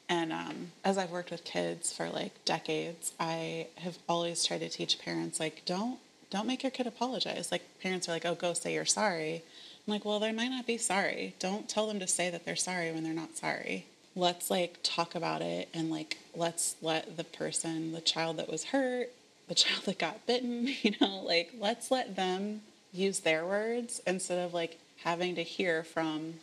And 0.09 0.31
um, 0.31 0.71
as 0.83 0.97
I've 0.97 1.11
worked 1.11 1.31
with 1.31 1.43
kids 1.43 1.91
for 1.91 2.09
like 2.09 2.45
decades, 2.45 3.11
I 3.19 3.67
have 3.77 3.97
always 4.07 4.45
tried 4.45 4.61
to 4.61 4.69
teach 4.69 4.99
parents 4.99 5.39
like 5.39 5.63
don't 5.65 5.99
don't 6.29 6.47
make 6.47 6.63
your 6.63 6.71
kid 6.71 6.87
apologize. 6.87 7.51
Like 7.51 7.63
parents 7.81 8.09
are 8.09 8.11
like, 8.11 8.25
oh, 8.25 8.35
go 8.35 8.53
say 8.53 8.73
you're 8.73 8.85
sorry. 8.85 9.43
I'm 9.87 9.93
like, 9.93 10.03
well, 10.03 10.19
they 10.19 10.33
might 10.33 10.49
not 10.49 10.67
be 10.67 10.77
sorry. 10.77 11.33
Don't 11.39 11.69
tell 11.69 11.87
them 11.87 11.99
to 11.99 12.07
say 12.07 12.29
that 12.29 12.45
they're 12.45 12.57
sorry 12.57 12.91
when 12.91 13.03
they're 13.03 13.13
not 13.13 13.37
sorry. 13.37 13.85
Let's 14.15 14.51
like 14.51 14.79
talk 14.83 15.15
about 15.15 15.41
it 15.41 15.69
and 15.73 15.89
like 15.89 16.17
let's 16.35 16.75
let 16.81 17.15
the 17.15 17.23
person, 17.23 17.93
the 17.93 18.01
child 18.01 18.37
that 18.37 18.49
was 18.49 18.65
hurt, 18.65 19.11
the 19.47 19.55
child 19.55 19.85
that 19.85 19.97
got 19.97 20.25
bitten, 20.27 20.67
you 20.81 20.91
know, 20.99 21.21
like 21.25 21.53
let's 21.57 21.89
let 21.89 22.15
them 22.15 22.61
use 22.91 23.19
their 23.19 23.45
words 23.45 24.01
instead 24.05 24.39
of 24.39 24.53
like 24.53 24.77
having 25.03 25.35
to 25.35 25.43
hear 25.43 25.83
from 25.83 26.33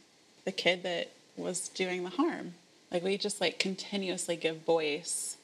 the 0.44 0.52
kid 0.52 0.82
that 0.84 1.10
was 1.36 1.68
doing 1.68 2.04
the 2.04 2.10
harm. 2.10 2.54
Like 2.90 3.02
we 3.02 3.18
just 3.18 3.40
like 3.40 3.58
continuously 3.58 4.36
give 4.36 4.58
voice 4.58 5.36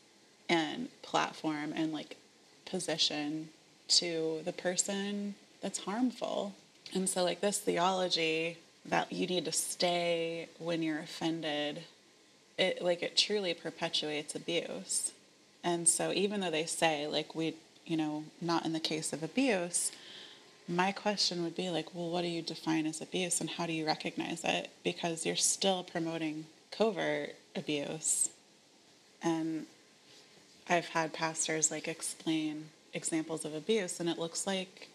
and 0.48 0.88
platform 1.02 1.72
and 1.74 1.92
like 1.92 2.16
position 2.64 3.48
to 3.88 4.40
the 4.44 4.52
person 4.52 5.34
that's 5.60 5.80
harmful. 5.80 6.54
And 6.94 7.08
so 7.08 7.22
like 7.22 7.40
this 7.40 7.58
theology 7.58 8.58
that 8.86 9.12
you 9.12 9.26
need 9.26 9.44
to 9.44 9.52
stay 9.52 10.48
when 10.58 10.82
you're 10.82 10.98
offended, 10.98 11.82
it 12.58 12.82
like 12.82 13.02
it 13.02 13.16
truly 13.16 13.54
perpetuates 13.54 14.34
abuse. 14.34 15.12
And 15.62 15.88
so 15.88 16.12
even 16.12 16.40
though 16.40 16.50
they 16.50 16.66
say 16.66 17.06
like 17.06 17.34
we, 17.34 17.54
you 17.86 17.96
know, 17.96 18.24
not 18.40 18.64
in 18.64 18.72
the 18.72 18.80
case 18.80 19.12
of 19.12 19.22
abuse, 19.22 19.92
my 20.68 20.92
question 20.92 21.42
would 21.42 21.56
be 21.56 21.68
like, 21.68 21.94
well, 21.94 22.10
what 22.10 22.22
do 22.22 22.28
you 22.28 22.42
define 22.42 22.86
as 22.86 23.00
abuse 23.00 23.40
and 23.40 23.50
how 23.50 23.66
do 23.66 23.72
you 23.72 23.86
recognize 23.86 24.42
it? 24.44 24.70
Because 24.84 25.26
you're 25.26 25.36
still 25.36 25.82
promoting 25.82 26.46
covert 26.70 27.34
abuse. 27.56 28.30
And 29.22 29.66
I've 30.68 30.88
had 30.88 31.12
pastors 31.12 31.70
like 31.70 31.88
explain 31.88 32.66
examples 32.94 33.44
of 33.44 33.54
abuse 33.54 34.00
and 34.00 34.08
it 34.08 34.18
looks 34.18 34.46
like 34.46 34.88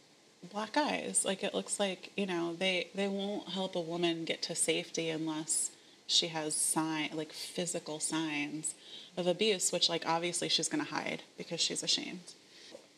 black 0.46 0.78
eyes. 0.78 1.24
Like 1.26 1.44
it 1.44 1.54
looks 1.54 1.80
like, 1.80 2.12
you 2.16 2.26
know, 2.26 2.56
they 2.58 2.90
they 2.96 3.08
won't 3.08 3.50
help 3.50 3.76
a 3.76 3.82
woman 3.82 4.26
get 4.26 4.42
to 4.44 4.56
safety 4.56 5.10
unless 5.10 5.72
she 6.08 6.28
has 6.28 6.56
sign 6.56 7.10
like 7.14 7.34
physical 7.34 8.00
signs 8.00 8.76
of 9.18 9.28
abuse, 9.28 9.72
which 9.72 9.90
like 9.90 10.04
obviously 10.06 10.50
she's 10.50 10.70
gonna 10.70 10.84
hide 10.84 11.24
because 11.38 11.60
she's 11.60 11.84
ashamed. 11.84 12.34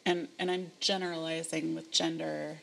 And 0.06 0.28
and 0.40 0.50
I'm 0.52 0.72
generalizing 0.80 1.76
with 1.76 1.92
gender 1.92 2.60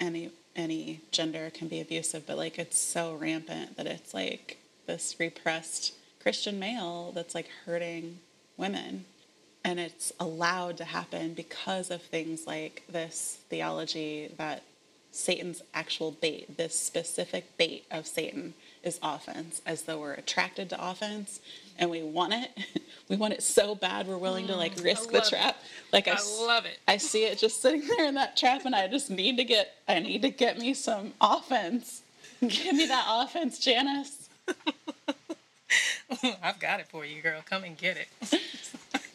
any 0.00 0.30
any 0.54 1.00
gender 1.10 1.50
can 1.50 1.68
be 1.68 1.80
abusive, 1.80 2.26
but 2.26 2.36
like 2.36 2.58
it's 2.58 2.78
so 2.78 3.14
rampant 3.14 3.76
that 3.76 3.86
it's 3.86 4.12
like 4.12 4.58
this 4.86 5.16
repressed 5.18 5.94
Christian 6.20 6.58
male 6.58 7.12
that's 7.12 7.34
like 7.34 7.48
hurting 7.64 8.18
women. 8.56 9.04
And 9.64 9.78
it's 9.78 10.12
allowed 10.18 10.76
to 10.78 10.84
happen 10.84 11.34
because 11.34 11.90
of 11.90 12.02
things 12.02 12.46
like 12.46 12.82
this 12.88 13.38
theology 13.48 14.32
that 14.36 14.62
Satan's 15.12 15.62
actual 15.74 16.10
bait, 16.10 16.56
this 16.56 16.78
specific 16.78 17.56
bait 17.58 17.84
of 17.90 18.06
Satan, 18.06 18.54
is 18.82 18.98
offense, 19.02 19.60
as 19.64 19.82
though 19.82 20.00
we're 20.00 20.14
attracted 20.14 20.70
to 20.70 20.90
offense 20.90 21.40
and 21.78 21.90
we 21.90 22.02
want 22.02 22.32
it. 22.32 22.50
we 23.08 23.16
want 23.16 23.34
it 23.34 23.42
so 23.42 23.74
bad 23.74 24.06
we're 24.06 24.16
willing 24.16 24.46
to 24.46 24.56
like 24.56 24.74
mm, 24.76 24.84
risk 24.84 25.10
the 25.10 25.20
trap. 25.20 25.56
It. 25.60 25.92
Like 25.92 26.08
I, 26.08 26.12
I 26.12 26.46
love 26.46 26.64
it. 26.64 26.78
I 26.88 26.96
see 26.96 27.24
it 27.24 27.38
just 27.38 27.60
sitting 27.60 27.86
there 27.86 28.06
in 28.06 28.14
that 28.14 28.36
trap, 28.36 28.64
and 28.64 28.74
I 28.74 28.88
just 28.88 29.10
need 29.10 29.36
to 29.36 29.44
get. 29.44 29.74
I 29.88 29.98
need 30.00 30.22
to 30.22 30.30
get 30.30 30.58
me 30.58 30.74
some 30.74 31.12
offense. 31.20 32.02
Give 32.40 32.74
me 32.74 32.86
that 32.86 33.06
offense, 33.08 33.58
Janice. 33.58 34.28
I've 36.42 36.58
got 36.58 36.80
it 36.80 36.88
for 36.88 37.04
you, 37.04 37.22
girl. 37.22 37.42
Come 37.48 37.64
and 37.64 37.76
get 37.76 37.96
it. 37.96 38.08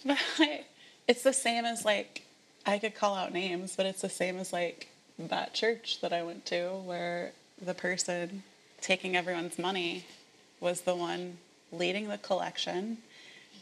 but 0.08 0.18
I, 0.40 0.64
it's 1.08 1.24
the 1.24 1.34
same 1.34 1.66
as 1.66 1.86
like 1.86 2.24
I 2.66 2.80
could 2.80 2.96
call 2.96 3.16
out 3.16 3.32
names, 3.32 3.76
but 3.76 3.86
it's 3.86 4.02
the 4.02 4.10
same 4.10 4.38
as 4.38 4.52
like 4.52 4.90
that 5.20 5.54
church 5.54 6.00
that 6.02 6.14
I 6.14 6.24
went 6.24 6.46
to 6.48 6.70
where 6.86 7.32
the 7.62 7.74
person 7.74 8.44
taking 8.82 9.16
everyone's 9.16 9.58
money 9.58 10.06
was 10.60 10.82
the 10.82 10.96
one 10.96 11.38
leading 11.72 12.08
the 12.08 12.18
collection 12.18 12.98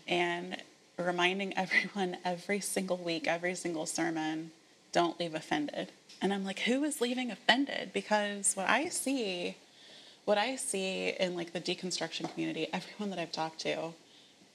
and 0.07 0.57
reminding 0.97 1.57
everyone 1.57 2.17
every 2.23 2.59
single 2.59 2.97
week, 2.97 3.27
every 3.27 3.55
single 3.55 3.85
sermon, 3.85 4.51
don't 4.91 5.19
leave 5.19 5.35
offended. 5.35 5.91
And 6.21 6.33
I'm 6.33 6.45
like, 6.45 6.59
who 6.59 6.83
is 6.83 7.01
leaving 7.01 7.29
offended? 7.29 7.91
Because 7.93 8.53
what 8.53 8.69
I 8.69 8.87
see, 8.89 9.57
what 10.23 10.37
I 10.37 10.55
see 10.55 11.09
in 11.19 11.35
like 11.35 11.53
the 11.53 11.61
deconstruction 11.61 12.31
community, 12.31 12.67
everyone 12.71 13.09
that 13.09 13.19
I've 13.19 13.31
talked 13.31 13.59
to, 13.61 13.93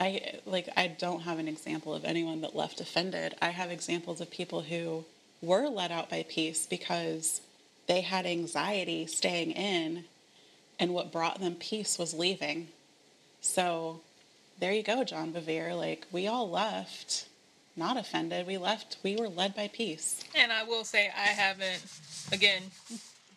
I 0.00 0.38
like 0.46 0.68
I 0.76 0.86
don't 0.86 1.20
have 1.20 1.38
an 1.38 1.48
example 1.48 1.94
of 1.94 2.04
anyone 2.04 2.40
that 2.40 2.56
left 2.56 2.80
offended. 2.80 3.34
I 3.42 3.50
have 3.50 3.70
examples 3.70 4.20
of 4.20 4.30
people 4.30 4.62
who 4.62 5.04
were 5.42 5.68
let 5.68 5.90
out 5.90 6.08
by 6.08 6.24
peace 6.28 6.66
because 6.66 7.40
they 7.86 8.00
had 8.00 8.26
anxiety 8.26 9.06
staying 9.06 9.52
in 9.52 10.04
and 10.78 10.94
what 10.94 11.12
brought 11.12 11.40
them 11.40 11.54
peace 11.54 11.98
was 11.98 12.14
leaving. 12.14 12.68
So 13.42 14.00
there 14.58 14.72
you 14.72 14.82
go, 14.82 15.04
John 15.04 15.32
Bevere. 15.32 15.76
Like 15.76 16.06
we 16.10 16.26
all 16.26 16.48
left 16.48 17.26
not 17.76 17.96
offended. 17.96 18.46
We 18.46 18.58
left, 18.58 18.98
we 19.02 19.16
were 19.16 19.28
led 19.28 19.54
by 19.54 19.68
peace. 19.68 20.22
And 20.34 20.52
I 20.52 20.64
will 20.64 20.84
say, 20.84 21.10
I 21.16 21.28
haven't, 21.28 21.84
again, 22.32 22.62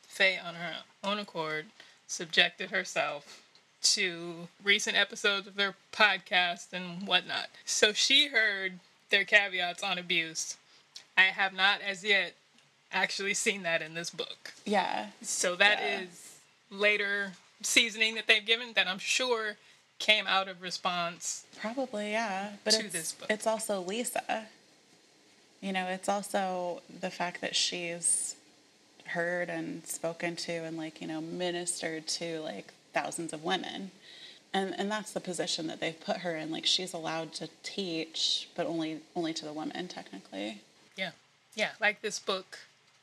Faye 0.07 0.39
on 0.45 0.55
her 0.55 0.73
own 1.03 1.19
accord 1.19 1.65
subjected 2.07 2.69
herself 2.69 3.42
to 3.83 4.47
recent 4.63 4.97
episodes 4.97 5.47
of 5.47 5.55
their 5.55 5.75
podcast 5.91 6.73
and 6.73 7.07
whatnot. 7.07 7.47
So 7.65 7.93
she 7.93 8.27
heard 8.27 8.79
their 9.09 9.23
caveats 9.23 9.83
on 9.83 9.97
abuse. 9.97 10.57
I 11.17 11.23
have 11.23 11.53
not 11.53 11.81
as 11.81 12.03
yet 12.03 12.33
actually 12.91 13.33
seen 13.33 13.63
that 13.63 13.81
in 13.81 13.93
this 13.93 14.09
book. 14.09 14.53
Yeah. 14.65 15.07
So 15.21 15.55
that 15.55 15.79
Yeah. 15.79 15.99
is 16.01 16.35
later 16.71 17.33
seasoning 17.61 18.15
that 18.15 18.27
they've 18.27 18.45
given 18.45 18.73
that 18.73 18.87
I'm 18.87 18.99
sure 18.99 19.57
came 19.99 20.27
out 20.27 20.47
of 20.47 20.61
response. 20.61 21.45
Probably, 21.59 22.11
yeah. 22.11 22.53
But 22.63 22.71
To 22.75 22.79
it's, 22.85 22.93
this 22.93 23.11
book. 23.13 23.29
it's 23.29 23.47
also 23.47 23.81
Lisa. 23.81 24.47
You 25.61 25.71
know, 25.71 25.87
it's 25.87 26.09
also 26.09 26.81
the 26.99 27.09
fact 27.09 27.39
that 27.41 27.55
she's 27.55 28.35
heard 29.05 29.49
and 29.49 29.85
spoken 29.87 30.35
to 30.35 30.51
and 30.51 30.77
like, 30.77 30.99
you 31.01 31.07
know, 31.07 31.21
ministered 31.21 32.07
to 32.07 32.41
like 32.41 32.73
thousands 32.93 33.33
of 33.33 33.43
women. 33.43 33.91
And 34.53 34.75
and 34.77 34.91
that's 34.91 35.11
the 35.11 35.19
position 35.19 35.67
that 35.67 35.79
they've 35.79 35.99
put 35.99 36.17
her 36.17 36.35
in. 36.35 36.51
Like 36.51 36.65
she's 36.65 36.93
allowed 36.93 37.33
to 37.33 37.49
teach, 37.63 38.49
but 38.55 38.67
only 38.67 38.99
only 39.15 39.33
to 39.33 39.45
the 39.45 39.53
women 39.53 39.87
technically. 39.87 40.61
Yeah. 40.95 41.11
Yeah. 41.55 41.71
Like 41.81 42.01
this 42.01 42.19
book 42.19 42.59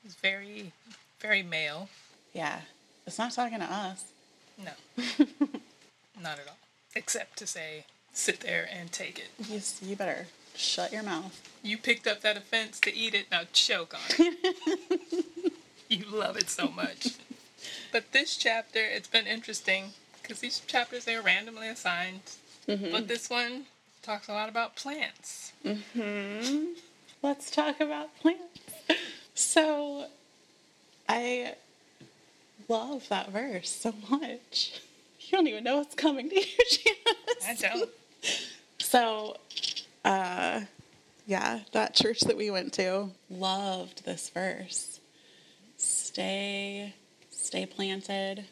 is 0.06 0.14
very, 0.14 0.72
very 1.20 1.42
male. 1.42 1.88
Yeah. 2.32 2.60
It's 3.06 3.18
not 3.18 3.32
talking 3.32 3.58
to 3.58 3.64
us. 3.64 4.04
No. 4.62 4.72
Not 6.22 6.38
at 6.38 6.46
all. 6.48 6.58
Except 6.94 7.38
to 7.38 7.46
say, 7.46 7.84
sit 8.12 8.40
there 8.40 8.68
and 8.70 8.92
take 8.92 9.18
it. 9.18 9.30
You, 9.48 9.60
you 9.82 9.96
better 9.96 10.26
shut 10.54 10.92
your 10.92 11.02
mouth. 11.02 11.40
You 11.62 11.78
picked 11.78 12.06
up 12.06 12.20
that 12.20 12.36
offense 12.36 12.78
to 12.80 12.94
eat 12.94 13.14
it, 13.14 13.30
now 13.30 13.42
choke 13.52 13.94
on 13.94 14.00
it. 14.18 15.52
you 15.88 16.04
love 16.12 16.36
it 16.36 16.50
so 16.50 16.68
much. 16.68 17.08
But 17.92 18.12
this 18.12 18.36
chapter, 18.36 18.80
it's 18.80 19.08
been 19.08 19.26
interesting 19.26 19.92
because 20.22 20.40
these 20.40 20.60
chapters 20.66 21.04
they're 21.04 21.22
randomly 21.22 21.68
assigned. 21.68 22.20
But 22.66 23.08
this 23.08 23.28
one 23.28 23.64
talks 24.02 24.28
a 24.28 24.32
lot 24.32 24.48
about 24.48 24.76
plants. 24.76 25.52
Let's 27.22 27.50
talk 27.50 27.80
about 27.80 28.16
plants. 28.20 28.60
So, 29.34 30.04
I 31.08 31.54
love 32.68 33.08
that 33.08 33.30
verse 33.30 33.70
so 33.70 33.94
much. 34.10 34.80
You 35.22 35.38
don't 35.38 35.46
even 35.46 35.62
know 35.62 35.76
what's 35.78 35.94
coming 35.94 36.28
to 36.28 36.34
you, 36.34 36.42
Janice. 36.70 37.46
I 37.46 37.54
don't. 37.54 37.90
So, 38.78 39.36
uh, 40.04 40.62
yeah, 41.26 41.60
that 41.70 41.94
church 41.94 42.20
that 42.22 42.36
we 42.36 42.50
went 42.50 42.72
to 42.74 43.10
loved 43.30 44.04
this 44.04 44.28
verse. 44.30 44.98
Stay, 45.76 46.94
stay 47.40 47.66
planted. 47.66 48.44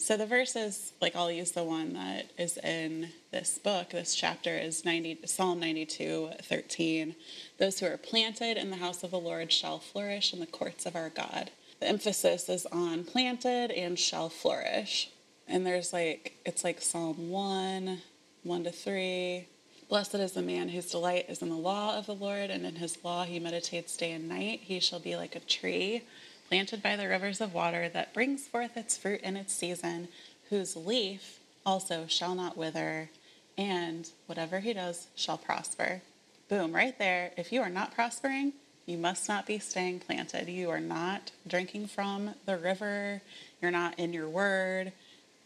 So 0.00 0.16
the 0.16 0.26
verse 0.26 0.54
is 0.54 0.92
like 1.00 1.16
I'll 1.16 1.30
use 1.30 1.50
the 1.50 1.64
one 1.64 1.94
that 1.94 2.30
is 2.38 2.56
in 2.58 3.10
this 3.32 3.58
book. 3.58 3.90
This 3.90 4.14
chapter 4.14 4.56
is 4.56 4.84
90 4.84 5.20
Psalm 5.26 5.58
92, 5.58 6.30
13. 6.40 7.16
Those 7.58 7.80
who 7.80 7.86
are 7.86 7.96
planted 7.96 8.56
in 8.56 8.70
the 8.70 8.76
house 8.76 9.02
of 9.02 9.10
the 9.10 9.18
Lord 9.18 9.52
shall 9.52 9.80
flourish 9.80 10.32
in 10.32 10.38
the 10.38 10.46
courts 10.46 10.86
of 10.86 10.94
our 10.94 11.10
God. 11.10 11.50
The 11.80 11.88
emphasis 11.88 12.48
is 12.48 12.64
on 12.66 13.04
planted 13.04 13.72
and 13.72 13.98
shall 13.98 14.28
flourish. 14.28 15.10
And 15.48 15.66
there's 15.66 15.92
like 15.92 16.36
it's 16.44 16.62
like 16.62 16.80
Psalm 16.80 17.28
1, 17.30 17.98
1 18.44 18.64
to 18.64 18.70
3. 18.70 19.48
Blessed 19.88 20.14
is 20.16 20.32
the 20.32 20.42
man 20.42 20.68
whose 20.68 20.90
delight 20.90 21.26
is 21.28 21.42
in 21.42 21.48
the 21.48 21.56
law 21.56 21.96
of 21.96 22.06
the 22.06 22.14
Lord, 22.14 22.50
and 22.50 22.66
in 22.66 22.76
his 22.76 23.02
law 23.02 23.24
he 23.24 23.40
meditates 23.40 23.96
day 23.96 24.12
and 24.12 24.28
night. 24.28 24.60
He 24.62 24.80
shall 24.80 25.00
be 25.00 25.16
like 25.16 25.34
a 25.34 25.40
tree 25.40 26.02
planted 26.48 26.82
by 26.82 26.96
the 26.96 27.08
rivers 27.08 27.40
of 27.40 27.54
water 27.54 27.88
that 27.88 28.14
brings 28.14 28.46
forth 28.46 28.76
its 28.76 28.96
fruit 28.96 29.20
in 29.20 29.36
its 29.36 29.52
season, 29.52 30.08
whose 30.50 30.76
leaf 30.76 31.38
also 31.66 32.06
shall 32.08 32.34
not 32.34 32.56
wither, 32.56 33.10
and 33.56 34.10
whatever 34.26 34.60
he 34.60 34.72
does 34.72 35.08
shall 35.14 35.36
prosper. 35.38 36.00
Boom, 36.48 36.74
right 36.74 36.98
there. 36.98 37.32
If 37.36 37.52
you 37.52 37.60
are 37.60 37.68
not 37.68 37.94
prospering, 37.94 38.54
you 38.86 38.96
must 38.96 39.28
not 39.28 39.46
be 39.46 39.58
staying 39.58 40.00
planted. 40.00 40.48
You 40.48 40.70
are 40.70 40.80
not 40.80 41.30
drinking 41.46 41.88
from 41.88 42.30
the 42.46 42.56
river, 42.56 43.20
you're 43.60 43.70
not 43.70 43.98
in 43.98 44.14
your 44.14 44.28
word. 44.28 44.92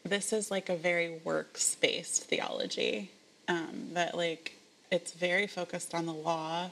This 0.04 0.32
is 0.32 0.50
like 0.50 0.68
a 0.68 0.76
very 0.76 1.18
works 1.24 1.74
based 1.74 2.24
theology 2.24 3.10
um, 3.48 3.88
that, 3.94 4.16
like, 4.16 4.56
it's 4.92 5.12
very 5.12 5.46
focused 5.46 5.94
on 5.94 6.06
the 6.06 6.12
law 6.12 6.70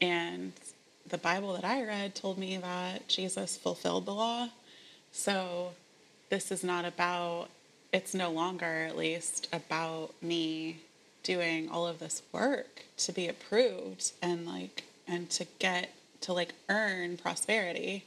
and 0.00 0.52
the 1.08 1.18
Bible 1.18 1.52
that 1.54 1.64
I 1.64 1.84
read 1.84 2.14
told 2.14 2.38
me 2.38 2.56
that 2.56 3.08
Jesus 3.08 3.56
fulfilled 3.56 4.06
the 4.06 4.14
law. 4.14 4.48
So 5.12 5.72
this 6.30 6.50
is 6.50 6.64
not 6.64 6.84
about, 6.84 7.48
it's 7.92 8.14
no 8.14 8.30
longer 8.30 8.86
at 8.88 8.96
least 8.96 9.48
about 9.52 10.10
me 10.22 10.78
doing 11.22 11.68
all 11.68 11.86
of 11.86 11.98
this 11.98 12.22
work 12.32 12.84
to 12.96 13.12
be 13.12 13.28
approved 13.28 14.12
and 14.22 14.46
like, 14.46 14.84
and 15.06 15.28
to 15.30 15.46
get, 15.58 15.90
to 16.22 16.32
like 16.32 16.54
earn 16.68 17.16
prosperity. 17.16 18.04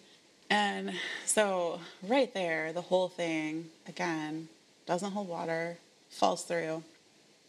And 0.50 0.94
so 1.26 1.80
right 2.08 2.34
there, 2.34 2.74
the 2.74 2.82
whole 2.82 3.10
thing, 3.10 3.70
again, 3.88 4.48
doesn't 4.86 5.12
hold 5.12 5.28
water, 5.28 5.78
falls 6.10 6.44
through. 6.44 6.84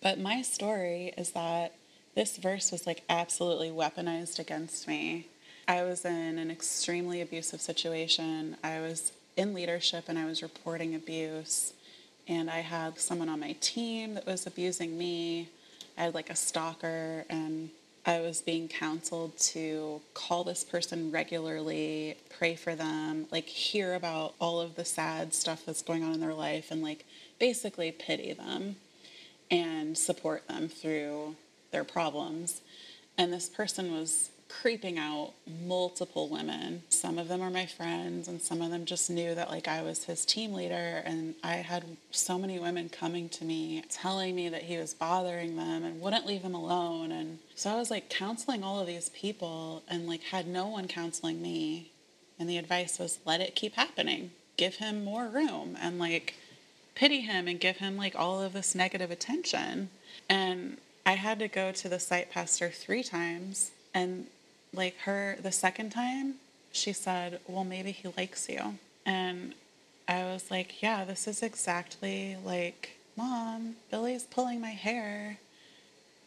But 0.03 0.19
my 0.19 0.43
story 0.43 1.13
is 1.17 1.31
that 1.33 1.75
this 2.15 2.37
verse 2.37 2.73
was 2.73 2.87
like 2.87 3.03
absolutely 3.09 3.71
weaponized 3.71 4.39
against 4.39 4.89
me. 4.89 5.27
I 5.69 5.83
was 5.83 6.05
in 6.05 6.39
an 6.39 6.51
extremely 6.51 7.21
abusive 7.21 7.61
situation. 7.61 8.57
I 8.63 8.81
was 8.81 9.13
in 9.37 9.53
leadership 9.53 10.05
and 10.09 10.19
I 10.19 10.25
was 10.25 10.43
reporting 10.43 10.95
abuse. 10.95 11.73
And 12.29 12.51
I 12.51 12.61
had 12.61 12.99
someone 12.99 13.29
on 13.29 13.41
my 13.41 13.57
team 13.61 14.15
that 14.15 14.27
was 14.27 14.47
abusing 14.47 14.97
me. 14.97 15.49
I 15.99 16.03
had 16.03 16.15
like 16.15 16.29
a 16.29 16.37
stalker, 16.37 17.25
and 17.31 17.71
I 18.05 18.21
was 18.21 18.43
being 18.43 18.69
counseled 18.69 19.39
to 19.39 20.01
call 20.13 20.45
this 20.45 20.63
person 20.63 21.11
regularly, 21.11 22.17
pray 22.37 22.55
for 22.55 22.75
them, 22.75 23.27
like 23.31 23.47
hear 23.47 23.95
about 23.95 24.35
all 24.41 24.61
of 24.61 24.75
the 24.75 24.85
sad 24.85 25.35
stuff 25.35 25.65
that's 25.65 25.83
going 25.83 26.05
on 26.05 26.13
in 26.13 26.21
their 26.21 26.35
life, 26.35 26.71
and 26.71 26.83
like 26.83 27.05
basically 27.39 27.93
pity 27.93 28.33
them 28.33 28.77
and 29.51 29.97
support 29.97 30.47
them 30.49 30.69
through 30.69 31.37
their 31.71 31.85
problems. 31.85 32.61
And 33.17 33.33
this 33.33 33.49
person 33.49 33.93
was 33.93 34.31
creeping 34.49 34.99
out 34.99 35.33
multiple 35.65 36.29
women. 36.29 36.83
Some 36.89 37.19
of 37.19 37.29
them 37.29 37.43
are 37.43 37.51
my 37.51 37.67
friends, 37.67 38.29
and 38.29 38.41
some 38.41 38.63
of 38.63 38.71
them 38.71 38.85
just 38.85 39.11
knew 39.11 39.35
that 39.35 39.51
like 39.51 39.69
I 39.69 39.83
was 39.83 40.05
his 40.05 40.25
team 40.25 40.53
leader. 40.53 41.03
And 41.05 41.35
I 41.43 41.57
had 41.57 41.85
so 42.11 42.39
many 42.39 42.59
women 42.59 42.89
coming 42.89 43.29
to 43.31 43.45
me 43.45 43.83
telling 43.91 44.35
me 44.35 44.49
that 44.49 44.63
he 44.63 44.79
was 44.79 44.95
bothering 44.95 45.57
them 45.57 45.85
and 45.85 46.01
wouldn't 46.01 46.27
leave 46.27 46.43
him 46.43 46.55
alone. 46.55 47.13
And 47.13 47.39
so 47.55 47.71
I 47.71 47.77
was 47.77 47.91
like 47.91 48.09
counseling 48.09 48.63
all 48.63 48.81
of 48.81 48.87
these 48.87 49.09
people 49.11 49.83
and 49.89 50.07
like 50.07 50.23
had 50.23 50.47
no 50.47 50.67
one 50.67 50.89
counseling 50.89 51.43
me. 51.43 51.91
And 52.39 52.49
the 52.49 52.59
advice 52.59 52.99
was 52.99 53.19
let 53.25 53.41
it 53.41 53.55
keep 53.55 53.75
happening, 53.75 54.31
give 54.57 54.77
him 54.77 55.05
more 55.05 55.27
room, 55.27 55.77
and 55.81 55.99
like 55.99 56.35
pity 56.95 57.21
him 57.21 57.47
and 57.47 57.61
give 57.61 57.77
him 57.77 57.97
like 57.97 58.15
all 58.17 58.43
of 58.43 58.53
this 58.53 58.75
negative 58.75 59.11
attention. 59.11 59.91
And 60.29 60.79
I 61.05 61.13
had 61.13 61.39
to 61.39 61.49
go 61.49 61.73
to 61.73 61.89
the 61.89 62.01
site 62.01 62.31
pastor 62.31 62.71
three 62.71 63.03
times 63.03 63.71
and 63.95 64.27
like 64.73 64.97
her 65.01 65.37
the 65.43 65.53
second 65.53 65.91
time 65.91 66.35
she 66.73 66.93
said 66.93 67.41
well 67.47 67.65
maybe 67.65 67.93
he 67.93 68.09
likes 68.17 68.49
you. 68.49 68.79
And 69.05 69.55
i 70.09 70.23
was 70.25 70.51
like 70.51 70.83
yeah 70.83 71.05
this 71.05 71.27
is 71.27 71.43
exactly 71.43 72.37
like 72.45 72.97
mom 73.17 73.77
billy's 73.91 74.25
pulling 74.25 74.61
my 74.61 74.71
hair. 74.71 75.39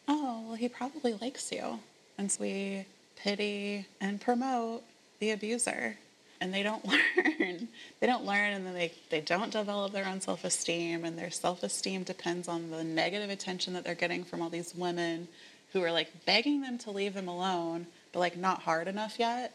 Oh 0.08 0.44
well 0.48 0.56
he 0.56 0.70
probably 0.70 1.14
likes 1.14 1.52
you. 1.52 1.80
And 2.18 2.32
so 2.32 2.44
we 2.44 2.86
pity 3.16 3.86
and 4.02 4.20
promote 4.20 4.84
the 5.20 5.32
abuser. 5.32 5.98
And 6.42 6.54
they 6.54 6.64
don't 6.64 6.86
learn. 7.18 7.68
They 8.00 8.08
don't 8.08 8.26
learn 8.26 8.54
and 8.54 8.66
then 8.66 8.74
they, 8.74 8.94
they 9.10 9.22
don't 9.22 9.52
develop 9.52 9.92
their 9.92 10.06
own 10.06 10.22
self-esteem 10.22 11.04
and 11.04 11.18
their 11.18 11.32
self-esteem 11.32 12.04
depends 12.04 12.48
on 12.48 12.72
the 12.72 12.84
negative 12.84 13.30
attention 13.30 13.74
that 13.74 13.84
they're 13.84 13.96
getting 13.96 14.24
from 14.24 14.42
all 14.42 14.50
these 14.50 14.74
women 14.74 15.28
who 15.74 15.84
are 15.84 15.92
like 15.92 16.26
begging 16.26 16.62
them 16.62 16.78
to 16.80 16.92
leave 16.92 17.14
them 17.14 17.28
alone 17.28 17.88
but 18.12 18.20
like 18.20 18.38
not 18.38 18.62
hard 18.62 18.88
enough 18.88 19.20
yet. 19.20 19.53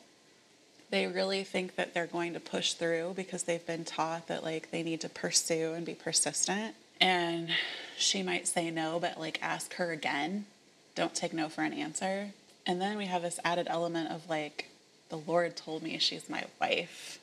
They 0.91 1.07
really 1.07 1.45
think 1.45 1.77
that 1.77 1.95
they're 1.95 2.07
going 2.07 2.35
to 2.35 2.41
push 2.41 2.75
through 2.75 3.15
because 3.17 3.45
they've 3.45 3.67
been 3.67 3.85
taught 3.85 4.29
that 4.29 4.45
like 4.45 4.71
they 4.71 4.83
need 4.83 5.01
to 5.01 5.09
pursue 5.09 5.73
and 5.73 5.85
be 5.85 5.95
persistent. 5.95 6.75
And 7.01 7.49
she 7.97 8.23
might 8.23 8.47
say 8.47 8.71
no, 8.71 8.99
but 9.01 9.19
like 9.19 9.39
ask 9.43 9.75
her 9.75 9.91
again. 9.91 10.47
Don't 10.95 11.15
take 11.15 11.33
no 11.33 11.49
for 11.49 11.63
an 11.63 11.73
answer. 11.73 12.31
And 12.67 12.81
then 12.81 12.97
we 12.97 13.07
have 13.07 13.23
this 13.23 13.41
added 13.45 13.67
element 13.69 14.11
of 14.11 14.29
like, 14.29 14.69
the 15.09 15.19
Lord 15.19 15.57
told 15.57 15.83
me 15.83 15.99
she's 15.99 16.31
my 16.31 16.45
wife. 16.61 17.19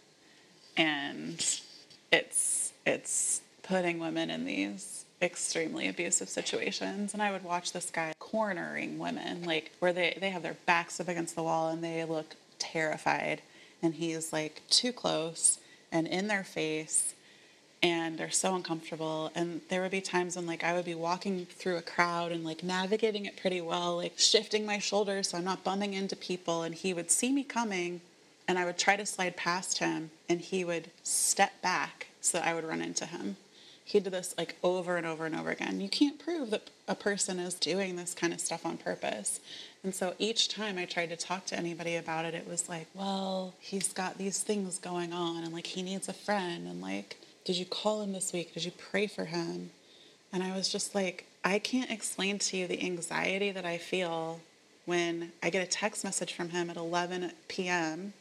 And 0.76 1.44
it's 2.12 2.74
it's 2.86 3.42
putting 3.64 4.00
women 4.00 4.30
in 4.30 4.46
these 4.46 5.01
extremely 5.22 5.88
abusive 5.88 6.30
situations 6.30 7.14
and 7.14 7.22
i 7.22 7.32
would 7.32 7.44
watch 7.44 7.72
this 7.74 7.90
guy 7.92 8.12
cornering 8.20 8.98
women 8.98 9.44
like 9.44 9.72
where 9.80 9.94
they, 9.94 10.18
they 10.20 10.30
have 10.30 10.42
their 10.42 10.58
backs 10.66 11.00
up 11.00 11.08
against 11.08 11.36
the 11.36 11.44
wall 11.44 11.70
and 11.70 11.84
they 11.84 12.04
look 12.04 12.36
terrified 12.58 13.42
and 13.82 13.96
he's 13.96 14.34
like 14.34 14.62
too 14.70 14.92
close 14.92 15.60
and 15.92 16.08
in 16.08 16.28
their 16.28 16.44
face 16.44 17.14
and 17.84 18.18
they're 18.18 18.30
so 18.30 18.56
uncomfortable 18.56 19.32
and 19.36 19.62
there 19.70 19.82
would 19.82 19.92
be 19.92 20.02
times 20.02 20.36
when 20.36 20.46
like 20.46 20.64
i 20.64 20.74
would 20.74 20.86
be 20.86 20.96
walking 20.96 21.46
through 21.46 21.78
a 21.78 21.82
crowd 21.82 22.32
and 22.32 22.44
like 22.44 22.64
navigating 22.64 23.26
it 23.26 23.38
pretty 23.38 23.62
well 23.62 23.98
like 23.98 24.18
shifting 24.18 24.66
my 24.66 24.80
shoulders 24.80 25.30
so 25.30 25.38
i'm 25.38 25.44
not 25.44 25.64
bumping 25.64 25.94
into 25.94 26.16
people 26.16 26.64
and 26.64 26.76
he 26.76 26.94
would 26.94 27.10
see 27.12 27.32
me 27.32 27.44
coming 27.44 28.02
and 28.48 28.58
i 28.58 28.66
would 28.66 28.78
try 28.78 28.96
to 28.96 29.06
slide 29.06 29.36
past 29.36 29.80
him 29.80 30.10
and 30.30 30.42
he 30.42 30.64
would 30.64 30.90
step 31.04 31.60
back 31.62 32.08
so 32.22 32.38
that 32.38 32.48
i 32.48 32.54
would 32.54 32.64
run 32.64 32.82
into 32.82 33.06
him 33.06 33.36
he 33.92 34.00
did 34.00 34.14
this 34.14 34.34
like 34.38 34.56
over 34.64 34.96
and 34.96 35.06
over 35.06 35.26
and 35.26 35.36
over 35.36 35.50
again. 35.50 35.82
You 35.82 35.90
can't 35.90 36.18
prove 36.18 36.50
that 36.52 36.70
a 36.88 36.96
person 36.96 37.40
is 37.40 37.56
doing 37.56 37.98
this 37.98 38.14
kind 38.14 38.32
of 38.32 38.40
stuff 38.40 38.66
on 38.66 38.78
purpose. 38.78 39.42
And 39.84 39.94
so 39.94 40.14
each 40.18 40.48
time 40.48 40.78
I 40.78 40.86
tried 40.86 41.10
to 41.10 41.18
talk 41.18 41.46
to 41.48 41.58
anybody 41.58 41.98
about 41.98 42.24
it, 42.24 42.34
it 42.34 42.48
was 42.48 42.70
like, 42.70 42.88
well, 42.94 43.54
he's 43.60 43.92
got 43.92 44.18
these 44.18 44.42
things 44.42 44.80
going 44.80 45.12
on 45.12 45.44
and 45.44 45.54
like 45.54 45.68
he 45.68 45.82
needs 45.82 46.08
a 46.08 46.14
friend. 46.14 46.68
And 46.68 46.82
like, 46.82 47.18
did 47.44 47.58
you 47.58 47.66
call 47.66 48.02
him 48.02 48.14
this 48.14 48.32
week? 48.32 48.54
Did 48.54 48.64
you 48.64 48.72
pray 48.72 49.08
for 49.08 49.26
him? 49.26 49.72
And 50.32 50.42
I 50.42 50.56
was 50.56 50.70
just 50.70 50.96
like, 50.96 51.26
I 51.44 51.60
can't 51.60 51.92
explain 51.92 52.40
to 52.40 52.58
you 52.58 52.68
the 52.68 52.82
anxiety 52.82 53.52
that 53.52 53.66
I 53.66 53.78
feel 53.78 54.40
when 54.86 55.34
I 55.44 55.50
get 55.50 55.68
a 55.68 55.70
text 55.70 56.06
message 56.06 56.34
from 56.34 56.50
him 56.50 56.70
at 56.70 56.78
11 56.78 57.34
p.m 57.50 58.14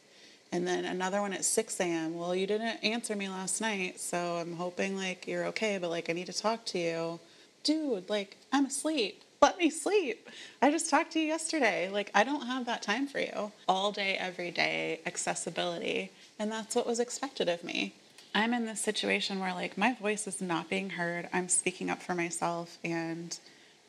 and 0.53 0.67
then 0.67 0.85
another 0.85 1.21
one 1.21 1.33
at 1.33 1.45
6 1.45 1.81
a.m. 1.81 2.15
Well, 2.19 2.35
you 2.35 2.47
didn't 2.47 2.83
answer 2.83 3.15
me 3.15 3.29
last 3.29 3.61
night, 3.61 4.01
so 4.01 4.37
I'm 4.37 4.55
hoping 4.55 4.97
like 4.97 5.27
you're 5.27 5.47
okay, 5.47 5.79
but 5.79 5.91
like 5.91 6.11
I 6.11 6.13
need 6.13 6.27
to 6.27 6.33
talk 6.33 6.65
to 6.67 6.79
you. 6.79 7.21
Dude, 7.63 8.09
like 8.09 8.37
I'm 8.53 8.67
asleep. 8.67 9.23
Let 9.41 9.59
me 9.59 9.71
sleep. 9.71 10.29
I 10.61 10.71
just 10.71 10.91
talked 10.91 11.13
to 11.13 11.21
you 11.21 11.27
yesterday. 11.27 11.89
Like 11.89 12.11
I 12.15 12.25
don't 12.25 12.47
have 12.47 12.67
that 12.67 12.83
time 12.83 13.07
for 13.07 13.21
you. 13.21 13.53
All 13.69 13.93
day, 13.93 14.17
every 14.17 14.51
day, 14.51 15.01
accessibility. 15.07 16.11
And 16.39 16.51
that's 16.51 16.75
what 16.75 16.87
was 16.87 17.01
expected 17.01 17.49
of 17.49 17.63
me. 17.63 17.95
I'm 18.35 18.55
in 18.55 18.67
this 18.67 18.81
situation 18.81 19.41
where 19.41 19.55
like 19.55 19.79
my 19.79 19.95
voice 19.95 20.27
is 20.27 20.41
not 20.41 20.69
being 20.69 20.91
heard. 20.91 21.29
I'm 21.33 21.49
speaking 21.49 21.91
up 21.91 22.03
for 22.03 22.15
myself 22.15 22.79
and 22.85 23.39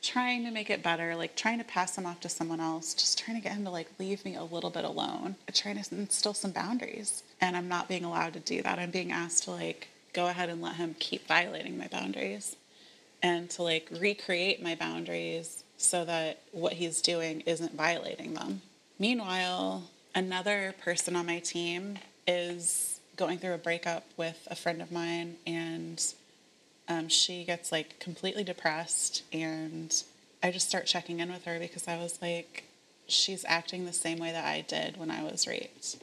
trying 0.02 0.44
to 0.44 0.50
make 0.50 0.68
it 0.68 0.82
better, 0.82 1.14
like 1.14 1.36
trying 1.36 1.58
to 1.58 1.64
pass 1.64 1.96
him 1.96 2.04
off 2.04 2.20
to 2.20 2.28
someone 2.28 2.60
else, 2.60 2.92
just 2.92 3.18
trying 3.18 3.36
to 3.36 3.42
get 3.42 3.56
him 3.56 3.64
to 3.64 3.70
like 3.70 3.88
leave 3.98 4.24
me 4.24 4.34
a 4.34 4.42
little 4.42 4.70
bit 4.70 4.84
alone, 4.84 5.36
trying 5.54 5.80
to 5.80 5.94
instill 5.94 6.34
some 6.34 6.50
boundaries. 6.50 7.22
And 7.40 7.56
I'm 7.56 7.68
not 7.68 7.88
being 7.88 8.04
allowed 8.04 8.32
to 8.34 8.40
do 8.40 8.62
that. 8.62 8.78
I'm 8.78 8.90
being 8.90 9.12
asked 9.12 9.44
to 9.44 9.52
like 9.52 9.88
go 10.12 10.26
ahead 10.26 10.48
and 10.48 10.60
let 10.60 10.76
him 10.76 10.96
keep 10.98 11.26
violating 11.26 11.78
my 11.78 11.86
boundaries 11.86 12.56
and 13.22 13.48
to 13.50 13.62
like 13.62 13.88
recreate 14.00 14.62
my 14.62 14.74
boundaries 14.74 15.62
so 15.78 16.04
that 16.04 16.40
what 16.50 16.74
he's 16.74 17.00
doing 17.00 17.40
isn't 17.46 17.74
violating 17.74 18.34
them. 18.34 18.62
Meanwhile, 18.98 19.84
another 20.14 20.74
person 20.82 21.16
on 21.16 21.26
my 21.26 21.38
team 21.38 21.98
is 22.26 23.00
going 23.16 23.38
through 23.38 23.54
a 23.54 23.58
breakup 23.58 24.04
with 24.16 24.46
a 24.50 24.54
friend 24.54 24.82
of 24.82 24.90
mine 24.90 25.36
and 25.46 26.04
um, 26.92 27.08
she 27.08 27.44
gets 27.44 27.72
like 27.72 27.98
completely 27.98 28.44
depressed 28.44 29.22
and 29.32 30.02
i 30.42 30.50
just 30.50 30.68
start 30.68 30.86
checking 30.86 31.20
in 31.20 31.32
with 31.32 31.44
her 31.44 31.58
because 31.58 31.88
i 31.88 31.96
was 31.96 32.20
like 32.20 32.64
she's 33.06 33.44
acting 33.48 33.84
the 33.84 33.92
same 33.92 34.18
way 34.18 34.30
that 34.30 34.44
i 34.44 34.60
did 34.62 34.96
when 34.96 35.10
i 35.10 35.22
was 35.22 35.46
raped. 35.46 35.96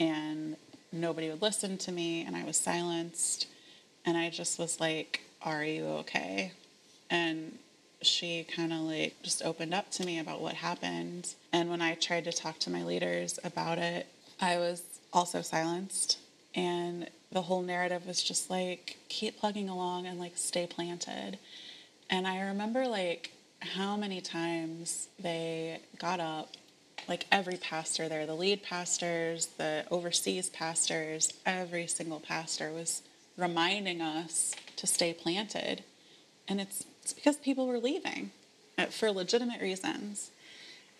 And 0.00 0.56
nobody 0.90 1.30
would 1.30 1.42
listen 1.42 1.78
to 1.78 1.92
me 1.92 2.24
and 2.24 2.36
i 2.36 2.44
was 2.44 2.56
silenced 2.56 3.46
and 4.04 4.16
i 4.16 4.30
just 4.30 4.58
was 4.58 4.80
like 4.80 5.20
are 5.44 5.64
you 5.64 5.84
okay? 5.84 6.52
And 7.10 7.58
she 8.00 8.44
kind 8.44 8.72
of 8.72 8.80
like 8.80 9.20
just 9.24 9.42
opened 9.44 9.74
up 9.74 9.90
to 9.90 10.06
me 10.06 10.20
about 10.20 10.40
what 10.40 10.54
happened. 10.54 11.34
And 11.52 11.70
when 11.70 11.82
i 11.82 11.94
tried 11.94 12.24
to 12.24 12.32
talk 12.32 12.58
to 12.60 12.70
my 12.70 12.82
leaders 12.82 13.38
about 13.44 13.78
it 13.78 14.06
i 14.40 14.58
was 14.58 14.82
also 15.12 15.42
silenced. 15.42 16.18
And 16.54 17.08
the 17.32 17.42
whole 17.42 17.62
narrative 17.62 18.06
was 18.06 18.22
just 18.22 18.50
like 18.50 18.98
keep 19.08 19.38
plugging 19.38 19.68
along 19.68 20.06
and 20.06 20.18
like 20.20 20.36
stay 20.36 20.66
planted. 20.66 21.38
And 22.10 22.26
I 22.26 22.40
remember 22.40 22.86
like 22.86 23.32
how 23.60 23.96
many 23.96 24.20
times 24.20 25.08
they 25.18 25.80
got 25.98 26.20
up, 26.20 26.50
like 27.08 27.26
every 27.32 27.56
pastor 27.56 28.08
there, 28.08 28.26
the 28.26 28.34
lead 28.34 28.62
pastors, 28.62 29.46
the 29.58 29.84
overseas 29.90 30.50
pastors, 30.50 31.32
every 31.46 31.86
single 31.86 32.20
pastor 32.20 32.70
was 32.70 33.02
reminding 33.36 34.02
us 34.02 34.54
to 34.76 34.86
stay 34.86 35.14
planted. 35.14 35.82
And 36.46 36.60
it's, 36.60 36.84
it's 37.02 37.12
because 37.12 37.36
people 37.36 37.66
were 37.66 37.78
leaving 37.78 38.30
uh, 38.76 38.86
for 38.86 39.10
legitimate 39.10 39.60
reasons. 39.60 40.30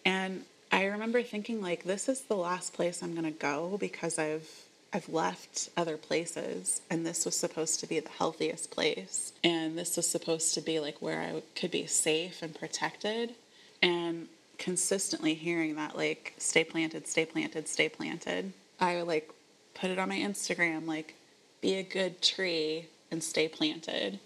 And 0.04 0.44
I 0.70 0.86
remember 0.86 1.22
thinking, 1.22 1.60
like, 1.60 1.84
this 1.84 2.08
is 2.08 2.22
the 2.22 2.36
last 2.36 2.72
place 2.72 3.02
I'm 3.02 3.12
going 3.12 3.24
to 3.24 3.38
go 3.38 3.76
because 3.78 4.18
I've 4.18 4.48
I've 4.94 5.08
left 5.08 5.70
other 5.76 5.96
places, 5.96 6.82
and 6.90 7.06
this 7.06 7.24
was 7.24 7.34
supposed 7.34 7.80
to 7.80 7.86
be 7.86 7.98
the 8.00 8.10
healthiest 8.10 8.70
place. 8.70 9.32
And 9.42 9.78
this 9.78 9.96
was 9.96 10.06
supposed 10.06 10.54
to 10.54 10.60
be 10.60 10.80
like 10.80 11.00
where 11.00 11.20
I 11.20 11.42
could 11.54 11.70
be 11.70 11.86
safe 11.86 12.42
and 12.42 12.54
protected. 12.54 13.34
And 13.80 14.28
consistently 14.58 15.34
hearing 15.34 15.74
that, 15.74 15.96
like, 15.96 16.34
stay 16.38 16.62
planted, 16.62 17.08
stay 17.08 17.24
planted, 17.24 17.66
stay 17.66 17.88
planted. 17.88 18.52
I 18.80 19.02
like 19.02 19.28
put 19.74 19.90
it 19.90 19.98
on 19.98 20.08
my 20.08 20.18
Instagram, 20.18 20.86
like, 20.86 21.16
be 21.60 21.74
a 21.74 21.82
good 21.82 22.22
tree 22.22 22.86
and 23.10 23.24
stay 23.24 23.48
planted. 23.48 24.20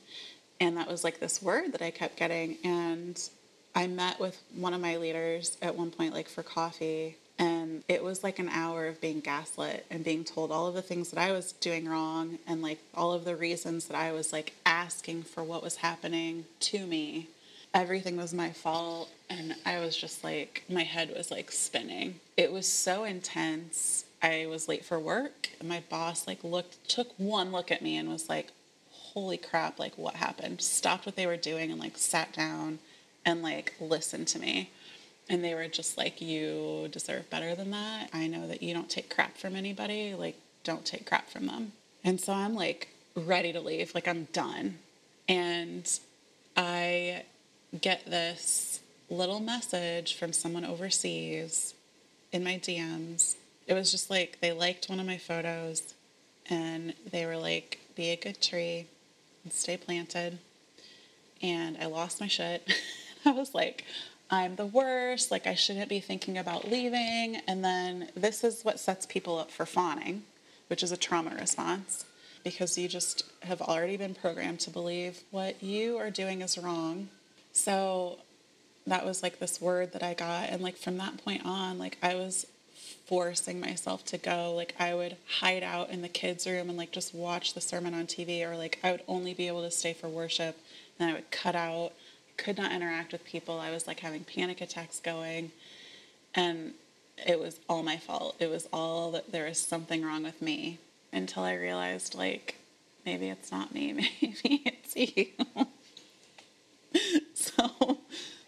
And 0.60 0.76
that 0.76 0.88
was 0.88 1.04
like 1.04 1.20
this 1.20 1.40
word 1.42 1.72
that 1.72 1.80
I 1.80 1.90
kept 1.90 2.16
getting. 2.16 2.58
And 2.64 3.18
I 3.74 3.86
met 3.86 4.20
with 4.20 4.38
one 4.54 4.74
of 4.74 4.80
my 4.80 4.96
leaders 4.96 5.56
at 5.62 5.74
one 5.74 5.90
point, 5.90 6.12
like 6.12 6.28
for 6.28 6.42
coffee, 6.42 7.16
And 7.38 7.84
it 7.88 8.02
was 8.02 8.24
like 8.24 8.38
an 8.38 8.48
hour 8.48 8.86
of 8.86 9.00
being 9.00 9.20
gaslit 9.20 9.84
and 9.90 10.02
being 10.04 10.24
told 10.24 10.50
all 10.50 10.66
of 10.66 10.74
the 10.74 10.82
things 10.82 11.10
that 11.10 11.20
I 11.20 11.32
was 11.32 11.52
doing 11.52 11.86
wrong 11.88 12.38
and 12.46 12.62
like 12.62 12.78
all 12.94 13.12
of 13.12 13.24
the 13.24 13.36
reasons 13.36 13.86
that 13.86 13.96
I 13.96 14.12
was 14.12 14.32
like 14.32 14.54
asking 14.64 15.24
for 15.24 15.44
what 15.44 15.62
was 15.62 15.76
happening 15.76 16.46
to 16.60 16.86
me. 16.86 17.28
Everything 17.74 18.16
was 18.16 18.32
my 18.32 18.50
fault. 18.50 19.10
And 19.28 19.54
I 19.66 19.80
was 19.80 19.96
just 19.96 20.24
like, 20.24 20.64
my 20.68 20.84
head 20.84 21.12
was 21.14 21.30
like 21.30 21.50
spinning. 21.50 22.20
It 22.36 22.52
was 22.52 22.66
so 22.66 23.04
intense. 23.04 24.06
I 24.22 24.46
was 24.48 24.68
late 24.68 24.84
for 24.84 24.98
work. 24.98 25.50
And 25.60 25.68
my 25.68 25.82
boss 25.90 26.26
like 26.26 26.42
looked, 26.42 26.88
took 26.88 27.08
one 27.18 27.52
look 27.52 27.70
at 27.70 27.82
me 27.82 27.98
and 27.98 28.08
was 28.08 28.30
like, 28.30 28.48
holy 28.90 29.36
crap, 29.36 29.78
like 29.78 29.98
what 29.98 30.14
happened? 30.14 30.62
Stopped 30.62 31.04
what 31.04 31.16
they 31.16 31.26
were 31.26 31.36
doing 31.36 31.70
and 31.70 31.80
like 31.80 31.98
sat 31.98 32.32
down 32.32 32.78
and 33.26 33.42
like 33.42 33.74
listened 33.80 34.28
to 34.28 34.38
me. 34.38 34.70
And 35.28 35.42
they 35.42 35.54
were 35.54 35.68
just 35.68 35.98
like, 35.98 36.20
You 36.20 36.88
deserve 36.90 37.28
better 37.30 37.54
than 37.54 37.70
that. 37.72 38.10
I 38.12 38.26
know 38.26 38.46
that 38.46 38.62
you 38.62 38.74
don't 38.74 38.88
take 38.88 39.14
crap 39.14 39.36
from 39.36 39.56
anybody. 39.56 40.14
Like, 40.14 40.38
don't 40.64 40.84
take 40.84 41.06
crap 41.06 41.28
from 41.30 41.46
them. 41.46 41.72
And 42.04 42.20
so 42.20 42.32
I'm 42.32 42.54
like 42.54 42.88
ready 43.14 43.52
to 43.52 43.60
leave. 43.60 43.94
Like, 43.94 44.08
I'm 44.08 44.24
done. 44.32 44.78
And 45.28 45.90
I 46.56 47.24
get 47.80 48.06
this 48.06 48.80
little 49.10 49.40
message 49.40 50.14
from 50.14 50.32
someone 50.32 50.64
overseas 50.64 51.74
in 52.32 52.44
my 52.44 52.58
DMs. 52.58 53.36
It 53.66 53.74
was 53.74 53.90
just 53.90 54.10
like 54.10 54.38
they 54.40 54.52
liked 54.52 54.88
one 54.88 55.00
of 55.00 55.06
my 55.06 55.18
photos 55.18 55.94
and 56.48 56.94
they 57.10 57.26
were 57.26 57.36
like, 57.36 57.80
Be 57.96 58.10
a 58.10 58.16
good 58.16 58.40
tree 58.40 58.86
and 59.42 59.52
stay 59.52 59.76
planted. 59.76 60.38
And 61.42 61.76
I 61.80 61.86
lost 61.86 62.20
my 62.20 62.28
shit. 62.28 62.72
I 63.24 63.32
was 63.32 63.54
like, 63.54 63.84
I'm 64.30 64.56
the 64.56 64.66
worst, 64.66 65.30
like 65.30 65.46
I 65.46 65.54
shouldn't 65.54 65.88
be 65.88 66.00
thinking 66.00 66.36
about 66.36 66.68
leaving. 66.68 67.40
And 67.46 67.64
then 67.64 68.08
this 68.16 68.42
is 68.42 68.64
what 68.64 68.80
sets 68.80 69.06
people 69.06 69.38
up 69.38 69.50
for 69.50 69.66
fawning, 69.66 70.24
which 70.68 70.82
is 70.82 70.90
a 70.90 70.96
trauma 70.96 71.36
response, 71.38 72.04
because 72.42 72.76
you 72.76 72.88
just 72.88 73.24
have 73.42 73.62
already 73.62 73.96
been 73.96 74.14
programmed 74.14 74.60
to 74.60 74.70
believe 74.70 75.20
what 75.30 75.62
you 75.62 75.96
are 75.98 76.10
doing 76.10 76.42
is 76.42 76.58
wrong. 76.58 77.08
So 77.52 78.18
that 78.86 79.06
was 79.06 79.22
like 79.22 79.38
this 79.38 79.60
word 79.60 79.92
that 79.92 80.02
I 80.02 80.14
got. 80.14 80.50
And 80.50 80.60
like 80.60 80.76
from 80.76 80.98
that 80.98 81.24
point 81.24 81.44
on, 81.44 81.78
like 81.78 81.96
I 82.02 82.14
was 82.16 82.46
forcing 83.06 83.60
myself 83.60 84.04
to 84.06 84.18
go. 84.18 84.52
Like 84.54 84.74
I 84.78 84.92
would 84.94 85.16
hide 85.40 85.62
out 85.62 85.90
in 85.90 86.02
the 86.02 86.08
kids' 86.08 86.46
room 86.46 86.68
and 86.68 86.76
like 86.76 86.90
just 86.90 87.14
watch 87.14 87.54
the 87.54 87.60
sermon 87.60 87.94
on 87.94 88.06
TV, 88.06 88.44
or 88.44 88.56
like 88.56 88.80
I 88.82 88.90
would 88.90 89.02
only 89.06 89.34
be 89.34 89.46
able 89.46 89.62
to 89.62 89.70
stay 89.70 89.92
for 89.92 90.08
worship. 90.08 90.58
And 90.98 91.10
I 91.10 91.14
would 91.14 91.30
cut 91.30 91.54
out 91.54 91.92
could 92.36 92.56
not 92.56 92.72
interact 92.72 93.12
with 93.12 93.24
people. 93.24 93.58
I 93.58 93.70
was 93.70 93.86
like 93.86 94.00
having 94.00 94.24
panic 94.24 94.60
attacks 94.60 95.00
going. 95.00 95.52
And 96.34 96.74
it 97.24 97.40
was 97.40 97.58
all 97.68 97.82
my 97.82 97.96
fault. 97.96 98.36
It 98.38 98.50
was 98.50 98.68
all 98.72 99.10
that 99.12 99.32
there 99.32 99.46
was 99.46 99.58
something 99.58 100.04
wrong 100.04 100.22
with 100.22 100.42
me 100.42 100.78
until 101.12 101.44
I 101.44 101.54
realized, 101.54 102.14
like, 102.14 102.56
maybe 103.04 103.28
it's 103.28 103.50
not 103.50 103.72
me, 103.72 103.92
maybe 104.22 104.62
it's 104.64 104.96
you. 104.96 105.28
so 107.34 107.98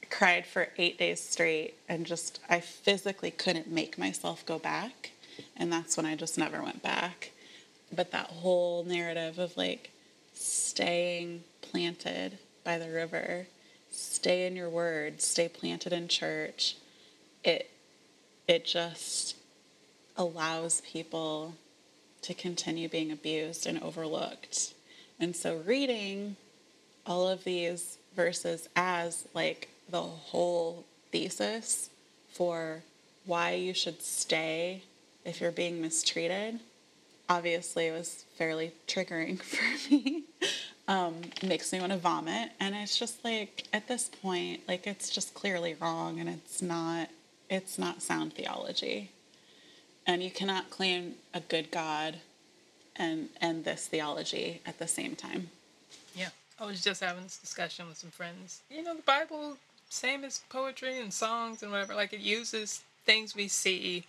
I 0.03 0.07
cried 0.11 0.47
for 0.47 0.69
eight 0.77 0.99
days 0.99 1.23
straight 1.23 1.75
and 1.89 2.05
just, 2.05 2.41
I 2.49 2.61
physically 2.61 3.31
couldn't 3.31 3.71
make 3.71 3.97
myself 3.97 4.45
go 4.45 4.59
back. 4.59 5.13
And 5.57 5.73
that's 5.73 5.97
when 5.97 6.05
I 6.05 6.15
just 6.15 6.37
never 6.37 6.63
went 6.63 6.83
back. 6.83 7.31
But 7.95 8.11
that 8.11 8.27
whole 8.27 8.85
narrative 8.85 9.39
of 9.39 9.57
like 9.57 9.91
staying 10.35 11.43
planted 11.63 12.39
by 12.65 12.77
the 12.79 12.91
river 12.91 13.47
stay 13.99 14.47
in 14.47 14.57
your 14.57 14.69
word, 14.69 15.21
stay 15.21 15.49
planted 15.49 15.93
in 15.93 16.09
church, 16.09 16.77
it 17.45 17.71
it 18.47 18.65
just 18.65 19.37
allows 20.17 20.81
people 20.81 21.55
to 22.23 22.35
continue 22.35 22.89
being 22.89 23.13
abused 23.13 23.67
and 23.67 23.81
overlooked. 23.83 24.75
And 25.21 25.37
so 25.37 25.59
reading 25.59 26.37
all 27.07 27.29
of 27.29 27.45
these 27.45 27.99
verses 28.17 28.69
as 28.75 29.27
like 29.35 29.69
the 29.91 30.03
whole 30.03 30.85
thesis 31.13 31.91
for 32.33 32.83
why 33.25 33.53
you 33.53 33.75
should 33.75 34.03
stay 34.03 34.83
if 35.25 35.41
you're 35.41 35.53
being 35.53 35.81
mistreated 35.81 36.61
obviously 37.29 37.91
was 37.91 38.25
fairly 38.37 38.73
triggering 38.87 39.41
for 39.43 39.91
me 39.91 40.25
um, 40.89 41.21
makes 41.43 41.73
me 41.73 41.81
want 41.81 41.93
to 41.93 41.99
vomit. 41.99 42.51
And 42.59 42.75
it's 42.75 42.99
just 42.99 43.23
like 43.25 43.65
at 43.73 43.87
this 43.87 44.09
point, 44.09 44.63
like 44.67 44.87
it's 44.87 45.11
just 45.11 45.35
clearly 45.35 45.77
wrong, 45.81 46.19
and 46.19 46.29
it's 46.29 46.61
not 46.61 47.11
it's 47.49 47.79
not 47.79 48.03
sound 48.03 48.33
theology. 48.33 49.11
And 50.07 50.23
you 50.23 50.31
cannot 50.31 50.71
claim 50.71 51.15
a 51.35 51.41
good 51.41 51.71
God 51.71 52.17
and 52.97 53.29
and 53.41 53.65
this 53.65 53.87
theology 53.87 54.61
at 54.67 54.79
the 54.79 54.89
same 54.89 55.15
time. 55.15 55.51
Yeah, 56.17 56.31
I 56.59 56.65
was 56.65 56.83
just 56.83 57.03
having 57.03 57.23
this 57.23 57.37
discussion 57.37 57.87
with 57.87 57.99
some 57.99 58.11
friends. 58.11 58.63
You 58.71 58.83
know, 58.83 58.97
the 58.97 59.03
Bible, 59.03 59.59
same 59.91 60.25
as 60.25 60.41
poetry 60.49 60.99
and 60.99 61.13
songs 61.13 61.63
and 61.63 61.71
whatever. 61.71 61.95
Like 61.95 62.15
it 62.15 62.21
uses 62.21 62.83
things 63.05 63.37
we 63.37 63.49
see 63.49 64.05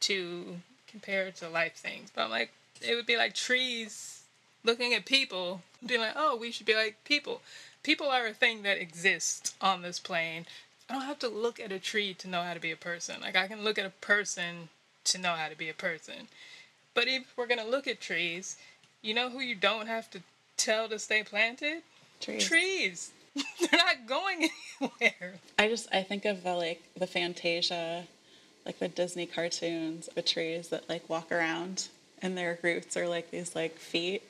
to 0.00 0.56
compare 0.88 1.30
to 1.30 1.48
life 1.48 1.74
things. 1.74 2.10
But 2.14 2.24
I'm 2.24 2.30
like, 2.30 2.52
it 2.80 2.94
would 2.94 3.06
be 3.06 3.18
like 3.18 3.34
trees 3.34 4.21
looking 4.64 4.94
at 4.94 5.04
people, 5.04 5.62
being 5.84 6.00
like, 6.00 6.14
oh, 6.16 6.36
we 6.36 6.50
should 6.50 6.66
be 6.66 6.74
like 6.74 6.96
people. 7.04 7.40
People 7.82 8.06
are 8.08 8.26
a 8.26 8.34
thing 8.34 8.62
that 8.62 8.80
exists 8.80 9.54
on 9.60 9.82
this 9.82 9.98
plane. 9.98 10.46
I 10.88 10.94
don't 10.94 11.02
have 11.02 11.18
to 11.20 11.28
look 11.28 11.58
at 11.58 11.72
a 11.72 11.78
tree 11.78 12.14
to 12.14 12.28
know 12.28 12.42
how 12.42 12.54
to 12.54 12.60
be 12.60 12.70
a 12.70 12.76
person. 12.76 13.20
Like, 13.20 13.36
I 13.36 13.48
can 13.48 13.64
look 13.64 13.78
at 13.78 13.86
a 13.86 13.90
person 13.90 14.68
to 15.04 15.18
know 15.18 15.32
how 15.32 15.48
to 15.48 15.56
be 15.56 15.68
a 15.68 15.74
person. 15.74 16.28
But 16.94 17.08
if 17.08 17.32
we're 17.36 17.46
going 17.46 17.60
to 17.60 17.66
look 17.66 17.88
at 17.88 18.00
trees, 18.00 18.56
you 19.00 19.14
know 19.14 19.30
who 19.30 19.40
you 19.40 19.54
don't 19.54 19.86
have 19.86 20.10
to 20.10 20.20
tell 20.56 20.88
to 20.88 20.98
stay 20.98 21.22
planted? 21.22 21.82
Trees. 22.20 22.46
Trees. 22.46 23.10
They're 23.34 23.80
not 23.80 24.06
going 24.06 24.50
anywhere. 24.80 25.34
I 25.58 25.68
just, 25.68 25.88
I 25.92 26.02
think 26.02 26.24
of 26.24 26.44
the, 26.44 26.54
like, 26.54 26.82
the 26.96 27.06
Fantasia, 27.06 28.04
like 28.66 28.78
the 28.78 28.88
Disney 28.88 29.26
cartoons, 29.26 30.08
the 30.14 30.22
trees 30.22 30.68
that, 30.68 30.88
like, 30.88 31.08
walk 31.08 31.32
around 31.32 31.88
and 32.20 32.36
their 32.36 32.58
roots 32.62 32.96
are 32.96 33.08
like 33.08 33.30
these, 33.30 33.56
like, 33.56 33.76
feet 33.78 34.22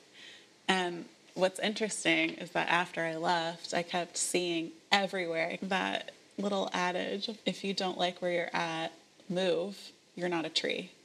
and 0.67 1.05
what's 1.33 1.59
interesting 1.59 2.31
is 2.31 2.51
that 2.51 2.69
after 2.69 3.01
I 3.01 3.15
left, 3.15 3.73
I 3.73 3.83
kept 3.83 4.17
seeing 4.17 4.71
everywhere 4.91 5.57
that 5.63 6.11
little 6.37 6.69
adage 6.73 7.29
if 7.45 7.63
you 7.63 7.73
don't 7.73 7.97
like 7.97 8.21
where 8.21 8.31
you're 8.31 8.55
at, 8.55 8.91
move, 9.29 9.77
you're 10.15 10.29
not 10.29 10.45
a 10.45 10.49
tree. 10.49 10.91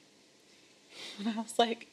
And 1.19 1.29
I 1.29 1.41
was 1.41 1.59
like, 1.59 1.87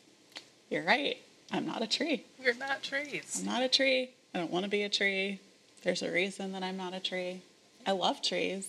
you're 0.70 0.84
right. 0.84 1.18
I'm 1.52 1.66
not 1.66 1.84
a 1.84 1.88
tree. 1.88 2.24
We're 2.44 2.56
not 2.56 2.82
trees. 2.82 3.38
I'm 3.40 3.46
not 3.46 3.62
a 3.62 3.68
tree. 3.68 4.10
I 4.34 4.40
don't 4.40 4.52
want 4.52 4.66
to 4.66 4.70
be 4.70 4.82
a 4.82 4.90
tree. 4.90 5.40
There's 5.84 6.02
a 6.02 6.12
reason 6.12 6.52
that 6.54 6.64
I'm 6.64 6.78
not 6.78 6.94
a 6.94 7.00
tree. 7.00 7.42
I 7.86 7.92
love 7.92 8.24
trees 8.24 8.68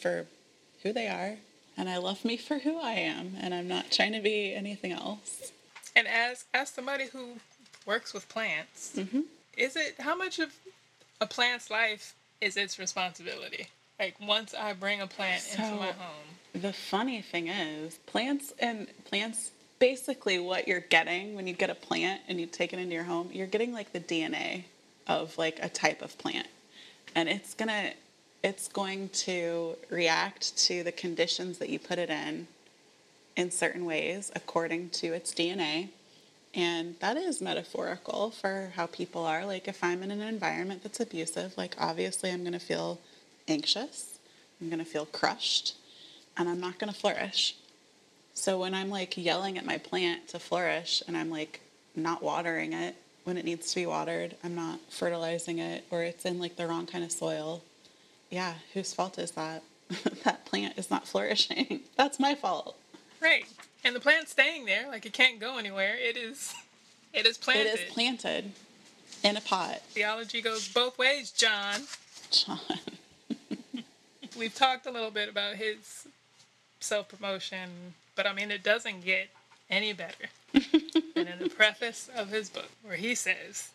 for 0.00 0.26
who 0.82 0.92
they 0.92 1.06
are, 1.06 1.36
and 1.76 1.88
I 1.88 1.98
love 1.98 2.24
me 2.24 2.38
for 2.38 2.58
who 2.58 2.80
I 2.80 2.92
am, 2.92 3.34
and 3.38 3.52
I'm 3.52 3.68
not 3.68 3.90
trying 3.90 4.12
to 4.12 4.20
be 4.20 4.54
anything 4.54 4.92
else. 4.92 5.52
And 5.94 6.08
as 6.08 6.44
as 6.54 6.70
somebody 6.70 7.06
who 7.06 7.36
works 7.86 8.14
with 8.14 8.28
plants. 8.28 8.94
Mm-hmm. 8.96 9.20
Is 9.56 9.76
it 9.76 9.96
how 9.98 10.16
much 10.16 10.38
of 10.38 10.52
a 11.20 11.26
plant's 11.26 11.70
life 11.70 12.14
is 12.40 12.56
its 12.56 12.78
responsibility? 12.78 13.68
Like 13.98 14.16
once 14.20 14.54
I 14.54 14.72
bring 14.72 15.00
a 15.00 15.06
plant 15.06 15.42
so, 15.42 15.62
into 15.62 15.76
my 15.76 15.92
home. 15.92 16.26
The 16.54 16.72
funny 16.72 17.20
thing 17.20 17.48
is, 17.48 17.98
plants 18.06 18.52
and 18.58 18.88
plants 19.04 19.50
basically 19.78 20.38
what 20.38 20.66
you're 20.66 20.80
getting 20.80 21.34
when 21.34 21.46
you 21.46 21.54
get 21.54 21.70
a 21.70 21.74
plant 21.74 22.22
and 22.28 22.40
you 22.40 22.46
take 22.46 22.72
it 22.72 22.78
into 22.78 22.94
your 22.94 23.04
home, 23.04 23.28
you're 23.32 23.46
getting 23.46 23.72
like 23.72 23.92
the 23.92 24.00
DNA 24.00 24.64
of 25.06 25.36
like 25.36 25.58
a 25.62 25.68
type 25.68 26.02
of 26.02 26.16
plant. 26.18 26.48
And 27.14 27.28
it's 27.28 27.54
going 27.54 27.68
to 27.68 27.92
it's 28.42 28.68
going 28.68 29.08
to 29.08 29.74
react 29.88 30.56
to 30.58 30.82
the 30.82 30.92
conditions 30.92 31.58
that 31.58 31.70
you 31.70 31.78
put 31.78 31.98
it 31.98 32.10
in 32.10 32.46
in 33.36 33.50
certain 33.50 33.86
ways 33.86 34.30
according 34.36 34.90
to 34.90 35.08
its 35.14 35.32
DNA 35.32 35.88
and 36.54 36.94
that 37.00 37.16
is 37.16 37.40
metaphorical 37.40 38.30
for 38.30 38.72
how 38.76 38.86
people 38.86 39.24
are. 39.24 39.44
Like, 39.44 39.66
if 39.66 39.82
I'm 39.82 40.02
in 40.02 40.10
an 40.10 40.20
environment 40.20 40.82
that's 40.82 41.00
abusive, 41.00 41.56
like, 41.58 41.74
obviously 41.78 42.30
I'm 42.30 42.42
going 42.42 42.52
to 42.52 42.58
feel 42.58 43.00
anxious, 43.48 44.18
I'm 44.60 44.68
going 44.68 44.78
to 44.78 44.84
feel 44.84 45.06
crushed, 45.06 45.74
and 46.36 46.48
I'm 46.48 46.60
not 46.60 46.78
going 46.78 46.92
to 46.92 46.98
flourish. 46.98 47.56
So, 48.34 48.58
when 48.58 48.74
I'm 48.74 48.90
like 48.90 49.16
yelling 49.16 49.58
at 49.58 49.66
my 49.66 49.78
plant 49.78 50.28
to 50.28 50.38
flourish 50.38 51.02
and 51.06 51.16
I'm 51.16 51.30
like 51.30 51.60
not 51.94 52.22
watering 52.22 52.72
it 52.72 52.96
when 53.24 53.36
it 53.36 53.44
needs 53.44 53.70
to 53.70 53.76
be 53.76 53.86
watered, 53.86 54.36
I'm 54.44 54.54
not 54.54 54.78
fertilizing 54.90 55.58
it, 55.58 55.84
or 55.90 56.02
it's 56.02 56.24
in 56.24 56.38
like 56.38 56.56
the 56.56 56.66
wrong 56.66 56.86
kind 56.86 57.02
of 57.02 57.10
soil, 57.10 57.62
yeah, 58.30 58.54
whose 58.74 58.92
fault 58.92 59.18
is 59.18 59.32
that? 59.32 59.62
that 60.24 60.44
plant 60.46 60.78
is 60.78 60.90
not 60.90 61.06
flourishing. 61.06 61.80
That's 61.96 62.20
my 62.20 62.34
fault. 62.34 62.76
Right. 63.20 63.46
And 63.84 63.94
the 63.94 64.00
plant's 64.00 64.32
staying 64.32 64.64
there, 64.64 64.88
like 64.88 65.04
it 65.04 65.12
can't 65.12 65.38
go 65.38 65.58
anywhere. 65.58 65.96
It 65.96 66.16
is 66.16 66.54
it 67.12 67.26
is 67.26 67.38
planted. 67.38 67.74
It 67.74 67.80
is 67.80 67.92
planted 67.92 68.52
in 69.22 69.36
a 69.36 69.40
pot. 69.40 69.80
Theology 69.88 70.40
goes 70.40 70.68
both 70.68 70.98
ways, 70.98 71.30
John. 71.30 71.82
John. 72.30 72.58
We've 74.38 74.54
talked 74.54 74.86
a 74.86 74.90
little 74.90 75.10
bit 75.10 75.28
about 75.28 75.56
his 75.56 76.06
self 76.80 77.08
promotion, 77.08 77.94
but 78.16 78.26
I 78.26 78.32
mean, 78.32 78.50
it 78.50 78.62
doesn't 78.62 79.04
get 79.04 79.28
any 79.70 79.92
better 79.92 80.26
than 81.14 81.28
in 81.28 81.38
the 81.38 81.48
preface 81.48 82.08
of 82.14 82.30
his 82.30 82.48
book, 82.50 82.68
where 82.82 82.96
he 82.96 83.14
says, 83.14 83.70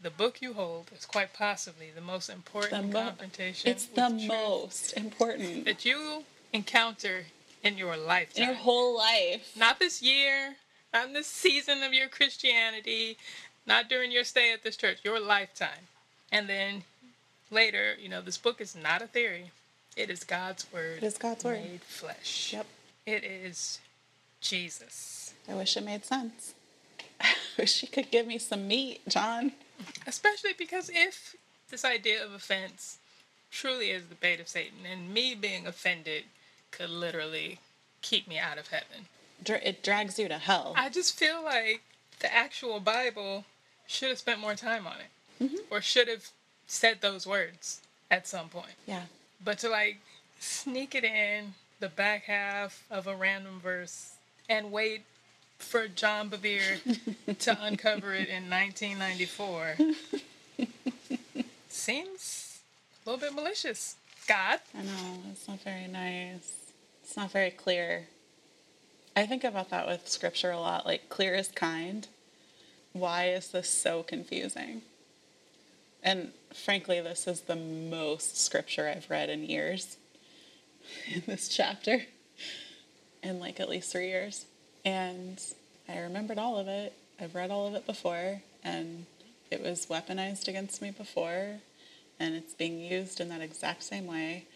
the 0.00 0.10
book 0.10 0.40
you 0.42 0.52
hold 0.52 0.90
is 0.96 1.06
quite 1.06 1.32
possibly 1.32 1.90
the 1.94 2.00
most 2.00 2.28
important 2.28 2.92
The 2.92 2.98
mo- 2.98 3.04
confrontation 3.06 3.70
It's 3.70 3.86
the 3.86 4.08
truth 4.08 4.28
most 4.28 4.92
important 4.92 5.64
that 5.64 5.84
you 5.84 6.24
encounter 6.52 7.24
in 7.64 7.78
your 7.78 7.94
in 7.94 8.42
your 8.44 8.54
whole 8.54 8.96
life. 8.96 9.52
not 9.56 9.78
this 9.78 10.02
year, 10.02 10.54
not 10.92 11.08
in 11.08 11.12
this 11.14 11.26
season 11.26 11.82
of 11.82 11.92
your 11.92 12.08
Christianity, 12.08 13.16
not 13.66 13.88
during 13.88 14.12
your 14.12 14.24
stay 14.24 14.52
at 14.52 14.62
this 14.62 14.76
church, 14.76 14.98
your 15.02 15.18
lifetime. 15.18 15.88
And 16.30 16.48
then 16.48 16.84
later, 17.50 17.94
you 17.98 18.08
know, 18.08 18.20
this 18.20 18.36
book 18.36 18.60
is 18.60 18.76
not 18.76 19.02
a 19.02 19.06
theory. 19.06 19.50
It 19.96 20.10
is 20.10 20.24
God's 20.24 20.66
word. 20.72 20.98
It 20.98 21.04
is 21.04 21.16
God's 21.16 21.44
word. 21.44 21.62
Made 21.62 21.80
flesh. 21.82 22.50
Yep. 22.52 22.66
It 23.06 23.24
is 23.24 23.80
Jesus. 24.40 25.32
I 25.48 25.54
wish 25.54 25.76
it 25.76 25.84
made 25.84 26.04
sense. 26.04 26.54
I 27.20 27.34
wish 27.58 27.82
you 27.82 27.88
could 27.88 28.10
give 28.10 28.26
me 28.26 28.38
some 28.38 28.68
meat, 28.68 29.00
John. 29.08 29.52
Especially 30.06 30.52
because 30.56 30.90
if 30.92 31.34
this 31.70 31.84
idea 31.84 32.24
of 32.24 32.32
offense 32.32 32.98
truly 33.50 33.90
is 33.90 34.06
the 34.06 34.14
bait 34.16 34.40
of 34.40 34.48
Satan, 34.48 34.78
and 34.90 35.14
me 35.14 35.34
being 35.34 35.66
offended 35.66 36.24
could 36.76 36.90
literally 36.90 37.58
keep 38.02 38.26
me 38.26 38.38
out 38.38 38.58
of 38.58 38.68
heaven. 38.68 39.06
It 39.46 39.82
drags 39.82 40.18
you 40.18 40.28
to 40.28 40.38
hell. 40.38 40.74
I 40.76 40.88
just 40.88 41.16
feel 41.16 41.42
like 41.42 41.82
the 42.20 42.32
actual 42.34 42.80
Bible 42.80 43.44
should 43.86 44.08
have 44.08 44.18
spent 44.18 44.40
more 44.40 44.54
time 44.54 44.86
on 44.86 44.94
it, 44.94 45.44
mm-hmm. 45.44 45.56
or 45.70 45.80
should 45.80 46.08
have 46.08 46.28
said 46.66 46.98
those 47.00 47.26
words 47.26 47.80
at 48.10 48.26
some 48.26 48.48
point. 48.48 48.74
yeah. 48.86 49.02
But 49.42 49.58
to 49.58 49.68
like 49.68 49.98
sneak 50.40 50.94
it 50.94 51.04
in 51.04 51.54
the 51.80 51.88
back 51.88 52.24
half 52.24 52.84
of 52.90 53.06
a 53.06 53.14
random 53.14 53.60
verse 53.60 54.14
and 54.48 54.72
wait 54.72 55.02
for 55.58 55.86
John 55.88 56.30
Bevere 56.30 56.80
to 57.38 57.58
uncover 57.60 58.14
it 58.14 58.28
in 58.28 58.48
1994 58.48 59.76
seems 61.68 62.60
a 63.04 63.10
little 63.10 63.20
bit 63.20 63.34
malicious. 63.34 63.96
God, 64.26 64.60
I 64.74 64.82
know, 64.82 65.18
it's 65.30 65.46
not 65.46 65.60
very 65.60 65.86
nice. 65.86 66.63
It's 67.04 67.18
not 67.18 67.30
very 67.32 67.50
clear. 67.50 68.06
I 69.14 69.26
think 69.26 69.44
about 69.44 69.68
that 69.68 69.86
with 69.86 70.08
scripture 70.08 70.50
a 70.50 70.58
lot 70.58 70.86
like, 70.86 71.10
clear 71.10 71.34
is 71.34 71.48
kind. 71.48 72.08
Why 72.94 73.26
is 73.28 73.48
this 73.48 73.68
so 73.68 74.02
confusing? 74.02 74.80
And 76.02 76.32
frankly, 76.54 77.02
this 77.02 77.28
is 77.28 77.42
the 77.42 77.56
most 77.56 78.42
scripture 78.42 78.88
I've 78.88 79.10
read 79.10 79.28
in 79.28 79.44
years 79.44 79.98
in 81.14 81.22
this 81.26 81.48
chapter, 81.48 82.00
in 83.22 83.38
like 83.38 83.60
at 83.60 83.68
least 83.68 83.92
three 83.92 84.08
years. 84.08 84.46
And 84.86 85.38
I 85.86 85.98
remembered 85.98 86.38
all 86.38 86.56
of 86.56 86.68
it. 86.68 86.94
I've 87.20 87.34
read 87.34 87.50
all 87.50 87.66
of 87.66 87.74
it 87.74 87.86
before, 87.86 88.40
and 88.64 89.04
it 89.50 89.62
was 89.62 89.86
weaponized 89.86 90.48
against 90.48 90.80
me 90.80 90.90
before, 90.90 91.56
and 92.18 92.34
it's 92.34 92.54
being 92.54 92.80
used 92.80 93.20
in 93.20 93.28
that 93.28 93.42
exact 93.42 93.82
same 93.82 94.06
way. 94.06 94.46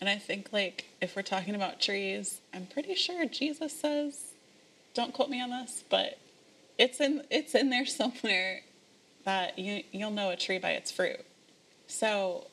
And 0.00 0.08
I 0.08 0.16
think, 0.16 0.52
like, 0.52 0.86
if 1.00 1.16
we're 1.16 1.22
talking 1.22 1.54
about 1.54 1.80
trees, 1.80 2.40
I'm 2.54 2.66
pretty 2.66 2.94
sure 2.94 3.24
Jesus 3.26 3.78
says, 3.78 4.32
don't 4.94 5.12
quote 5.12 5.28
me 5.28 5.40
on 5.42 5.50
this, 5.50 5.84
but 5.88 6.18
it's 6.78 7.00
in 7.00 7.22
it's 7.30 7.54
in 7.54 7.70
there 7.70 7.86
somewhere 8.00 8.60
that 9.24 9.58
you 9.58 9.82
you'll 9.92 10.10
know 10.10 10.30
a 10.30 10.36
tree 10.36 10.58
by 10.58 10.70
its 10.70 10.90
fruit. 10.92 11.24
So, 11.86 12.46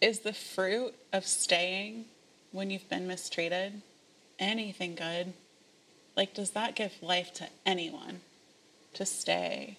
is 0.00 0.20
the 0.20 0.32
fruit 0.32 0.94
of 1.12 1.26
staying 1.26 2.06
when 2.52 2.70
you've 2.70 2.88
been 2.88 3.06
mistreated 3.06 3.82
anything 4.38 4.94
good? 4.94 5.32
Like, 6.16 6.34
does 6.34 6.50
that 6.50 6.74
give 6.76 6.92
life 7.02 7.32
to 7.34 7.48
anyone 7.64 8.20
to 8.94 9.06
stay? 9.06 9.78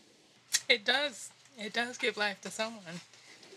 it 0.69 0.83
does. 0.85 1.29
It 1.57 1.73
does 1.73 1.97
give 1.97 2.17
life 2.17 2.41
to 2.41 2.49
someone. 2.51 3.01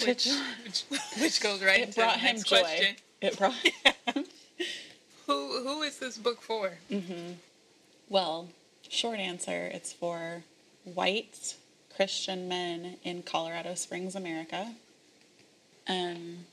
Which, 0.04 0.28
which, 0.64 0.84
which 1.18 1.40
goes 1.40 1.62
right 1.62 1.80
It 1.80 1.88
into 1.88 2.00
brought 2.00 2.14
the 2.14 2.20
him 2.20 2.36
next 2.36 2.48
joy. 2.48 2.60
question. 2.60 2.96
It 3.26 3.36
brought. 3.38 3.54
Who 5.26 5.62
who 5.64 5.82
is 5.82 5.98
this 5.98 6.16
book 6.16 6.40
for? 6.40 6.78
Mm-hmm. 6.88 7.32
Well, 8.08 8.48
short 8.88 9.18
answer 9.18 9.68
it's 9.74 9.92
for 9.92 10.44
white 10.84 11.56
Christian 11.96 12.46
men 12.46 12.98
in 13.02 13.24
Colorado 13.24 13.74
Springs, 13.74 14.14
America. 14.14 14.72
And 15.88 16.44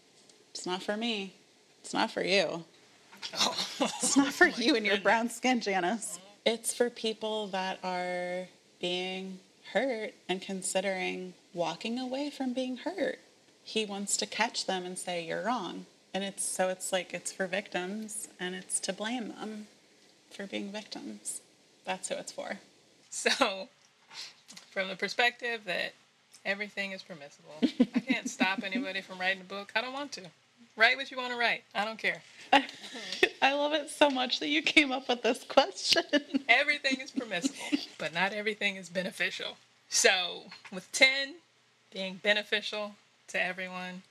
it's 0.49 0.65
not 0.65 0.82
for 0.82 0.97
me. 0.97 1.34
It's 1.82 1.93
not 1.93 2.09
for 2.11 2.24
you. 2.24 2.63
Oh, 3.39 3.55
it's 4.01 4.17
not 4.17 4.34
for 4.34 4.47
you 4.47 4.76
and 4.76 4.86
your 4.86 4.97
brown 4.97 5.30
skin, 5.30 5.61
Janice. 5.61 6.19
It's 6.45 6.74
for 6.74 6.89
people 6.89 7.47
that 7.47 7.80
are 7.82 8.47
being 8.82 9.39
hurt 9.71 10.13
and 10.28 10.41
considering 10.41 11.34
walking 11.53 11.97
away 11.97 12.30
from 12.30 12.51
being 12.51 12.76
hurt. 12.76 13.19
He 13.63 13.86
wants 13.86 14.17
to 14.17 14.26
catch 14.26 14.65
them 14.65 14.86
and 14.86 14.99
say, 14.99 15.26
You're 15.26 15.45
wrong. 15.45 15.86
And 16.14 16.24
it's 16.24 16.43
so 16.43 16.70
it's 16.70 16.91
like 16.91 17.14
it's 17.14 17.32
for 17.32 17.47
victims 17.47 18.28
and 18.39 18.53
it's 18.53 18.80
to 18.82 18.93
blame 18.93 19.30
them 19.30 19.68
for 20.30 20.45
being 20.45 20.72
victims. 20.72 21.41
That's 21.86 22.09
who 22.09 22.16
it's 22.16 22.32
for. 22.32 22.59
So, 23.09 23.68
from 24.72 24.88
the 24.88 24.95
perspective 24.95 25.61
that 25.66 25.93
everything 26.45 26.91
is 26.91 27.03
permissible, 27.03 27.55
I 27.95 27.99
can't 28.07 28.30
stop 28.30 28.64
anybody 28.64 29.01
from 29.01 29.20
writing 29.20 29.41
a 29.41 29.43
book. 29.45 29.72
I 29.76 29.82
don't 29.82 29.93
want 29.93 30.11
to. 30.14 30.22
Write 30.76 30.97
what 30.97 31.11
you 31.11 31.18
want 31.18 31.32
to 31.32 31.38
write. 31.38 31.64
I 31.76 31.86
don't 31.86 31.99
care. 31.99 32.24
I 33.41 33.53
love 33.53 33.74
it 33.74 33.91
so 33.91 34.09
much 34.09 34.39
that 34.39 34.47
you 34.47 34.64
came 34.64 34.91
up 34.91 35.07
with 35.07 35.22
this 35.22 35.43
question. 35.43 36.03
Everything 36.49 36.99
is 36.99 37.11
permissible, 37.11 37.78
but 37.99 38.14
not 38.14 38.34
everything 38.34 38.78
is 38.78 38.89
beneficial. 38.89 39.57
So, 39.89 40.45
with 40.72 40.91
10 40.91 41.36
being 41.93 42.20
beneficial 42.24 42.95
to 43.28 43.41
everyone, 43.41 44.01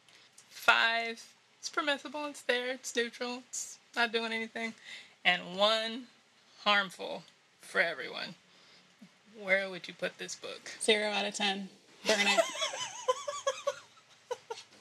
5 0.50 1.24
it's 1.62 1.68
permissible, 1.68 2.26
it's 2.26 2.42
there, 2.42 2.72
it's 2.72 2.96
neutral, 2.96 3.40
it's 3.48 3.78
not 3.94 4.10
doing 4.10 4.32
anything, 4.32 4.74
and 5.24 5.40
1 5.56 6.02
harmful 6.64 7.22
for 7.60 7.80
everyone. 7.80 8.34
Where 9.40 9.70
would 9.70 9.86
you 9.86 9.94
put 9.94 10.18
this 10.18 10.34
book? 10.34 10.72
Zero 10.82 11.10
out 11.10 11.24
of 11.24 11.34
ten. 11.34 11.68
Burn 12.04 12.18
it. 12.18 12.40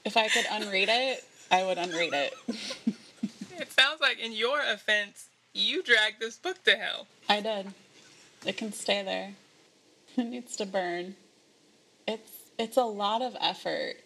if 0.04 0.16
I 0.16 0.26
could 0.26 0.44
unread 0.50 0.88
it, 0.90 1.24
I 1.52 1.64
would 1.64 1.78
unread 1.78 2.12
it. 2.12 2.34
It 3.56 3.70
sounds 3.70 4.00
like 4.00 4.18
in 4.18 4.32
your 4.32 4.58
offense, 4.58 5.28
you 5.52 5.84
dragged 5.84 6.18
this 6.18 6.36
book 6.36 6.64
to 6.64 6.72
hell. 6.72 7.06
I 7.28 7.40
did. 7.40 7.66
It 8.44 8.56
can 8.56 8.72
stay 8.72 9.04
there. 9.04 9.34
It 10.16 10.24
needs 10.24 10.56
to 10.56 10.66
burn. 10.66 11.14
It's 12.08 12.32
it's 12.58 12.76
a 12.76 12.82
lot 12.82 13.22
of 13.22 13.36
effort. 13.40 14.01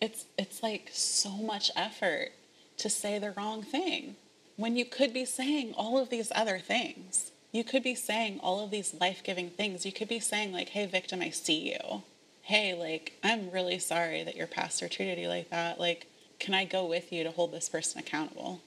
It's 0.00 0.26
it's 0.38 0.62
like 0.62 0.90
so 0.92 1.30
much 1.30 1.70
effort 1.76 2.32
to 2.78 2.88
say 2.88 3.18
the 3.18 3.32
wrong 3.32 3.62
thing 3.62 4.16
when 4.56 4.76
you 4.76 4.84
could 4.84 5.12
be 5.12 5.24
saying 5.24 5.74
all 5.76 5.98
of 5.98 6.10
these 6.10 6.32
other 6.34 6.58
things. 6.58 7.30
You 7.52 7.64
could 7.64 7.82
be 7.82 7.94
saying 7.94 8.40
all 8.42 8.62
of 8.62 8.70
these 8.70 8.94
life-giving 9.00 9.50
things. 9.50 9.84
You 9.84 9.92
could 9.92 10.08
be 10.08 10.20
saying 10.20 10.52
like, 10.52 10.70
"Hey 10.70 10.86
victim, 10.86 11.20
I 11.20 11.30
see 11.30 11.72
you." 11.72 12.02
Hey, 12.42 12.74
like, 12.74 13.12
I'm 13.22 13.50
really 13.50 13.78
sorry 13.78 14.24
that 14.24 14.36
your 14.36 14.46
pastor 14.46 14.88
treated 14.88 15.18
you 15.18 15.28
like 15.28 15.50
that. 15.50 15.78
Like, 15.78 16.06
can 16.38 16.54
I 16.54 16.64
go 16.64 16.84
with 16.84 17.12
you 17.12 17.22
to 17.24 17.30
hold 17.30 17.52
this 17.52 17.68
person 17.68 18.00
accountable 18.00 18.60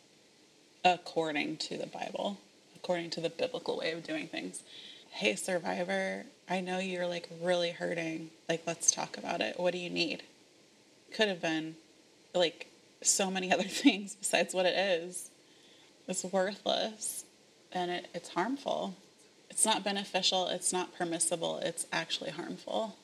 according 0.85 1.57
to 1.57 1.77
the 1.77 1.87
Bible? 1.87 2.37
according 2.83 3.09
to 3.09 3.21
the 3.21 3.29
biblical 3.29 3.77
way 3.77 3.91
of 3.93 4.03
doing 4.03 4.27
things. 4.27 4.61
Hey, 5.09 5.35
survivor, 5.35 6.25
I 6.49 6.59
know 6.59 6.79
you're 6.79 7.07
like 7.07 7.29
really 7.41 7.71
hurting. 7.71 8.29
Like, 8.49 8.63
let's 8.67 8.91
talk 8.91 9.17
about 9.17 9.39
it. 9.39 9.57
What 9.57 9.71
do 9.71 9.77
you 9.77 9.89
need? 9.89 10.23
Could 11.13 11.27
have 11.27 11.41
been 11.41 11.75
like 12.33 12.67
so 13.01 13.29
many 13.29 13.51
other 13.53 13.63
things 13.63 14.15
besides 14.15 14.53
what 14.53 14.65
it 14.65 14.75
is. 14.77 15.29
It's 16.07 16.23
worthless 16.23 17.25
and 17.71 17.91
it, 17.91 18.07
it's 18.13 18.29
harmful. 18.29 18.95
It's 19.49 19.65
not 19.65 19.83
beneficial, 19.83 20.47
it's 20.47 20.73
not 20.73 20.97
permissible, 20.97 21.59
it's 21.59 21.85
actually 21.93 22.31
harmful. 22.31 22.95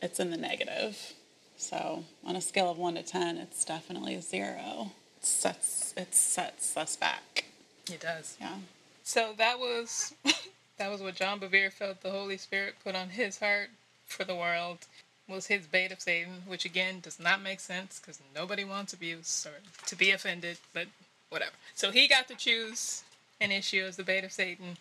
It's 0.00 0.20
in 0.20 0.30
the 0.30 0.36
negative. 0.36 1.14
So, 1.56 2.04
on 2.24 2.36
a 2.36 2.40
scale 2.40 2.70
of 2.70 2.78
1 2.78 2.94
to 2.94 3.02
10, 3.02 3.36
it's 3.36 3.64
definitely 3.64 4.18
zero. 4.20 4.92
It 5.18 5.26
sets, 5.26 5.92
it 5.96 6.14
sets 6.14 6.76
us 6.76 6.96
back. 6.96 7.44
It 7.92 8.00
does. 8.00 8.36
Yeah. 8.40 8.54
So 9.02 9.34
that 9.38 9.58
was 9.58 10.14
that 10.78 10.90
was 10.90 11.02
what 11.02 11.16
John 11.16 11.40
Bevere 11.40 11.72
felt 11.72 12.00
the 12.00 12.10
Holy 12.10 12.36
Spirit 12.36 12.76
put 12.84 12.94
on 12.94 13.08
his 13.10 13.38
heart 13.40 13.70
for 14.06 14.24
the 14.24 14.34
world 14.34 14.78
was 15.30 15.46
his 15.46 15.66
bait 15.66 15.92
of 15.92 16.00
Satan, 16.00 16.42
which 16.46 16.64
again 16.64 17.00
does 17.00 17.18
not 17.18 17.42
make 17.42 17.60
sense 17.60 18.00
because 18.00 18.20
nobody 18.34 18.64
wants 18.64 18.92
abuse 18.92 19.46
or 19.46 19.60
to 19.86 19.96
be 19.96 20.10
offended, 20.10 20.58
but 20.74 20.86
whatever. 21.30 21.52
So 21.74 21.90
he 21.90 22.08
got 22.08 22.28
to 22.28 22.34
choose 22.34 23.02
an 23.40 23.50
issue 23.50 23.84
as 23.86 23.96
the 23.96 24.02
bait 24.02 24.24
of 24.24 24.32
Satan. 24.32 24.76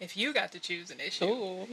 If 0.00 0.16
you 0.16 0.32
got 0.34 0.52
to 0.52 0.58
choose 0.58 0.90
an 0.90 1.00
issue 1.00 1.24
Ooh. 1.24 1.68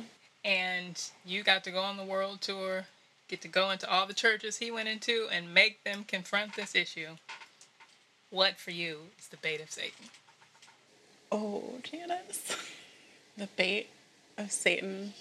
and 0.45 1.01
you 1.26 1.43
got 1.43 1.63
to 1.65 1.72
go 1.72 1.82
on 1.82 1.97
the 1.97 2.03
world 2.03 2.41
tour, 2.41 2.86
get 3.28 3.41
to 3.41 3.47
go 3.47 3.72
into 3.72 3.89
all 3.89 4.05
the 4.05 4.13
churches 4.13 4.57
he 4.57 4.72
went 4.72 4.88
into 4.88 5.28
and 5.32 5.53
make 5.53 5.84
them 5.84 6.05
confront 6.07 6.55
this 6.55 6.76
issue, 6.76 7.17
what 8.30 8.57
for 8.57 8.72
you 8.72 8.99
is 9.19 9.28
the 9.28 9.38
bait 9.38 9.61
of 9.61 9.72
Satan? 9.72 10.05
Oh, 11.32 11.80
Janice. 11.84 12.55
The 13.38 13.47
bait 13.55 13.88
of 14.38 14.51
Satan 14.51 15.13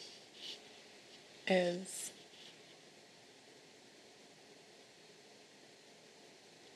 is 1.47 2.11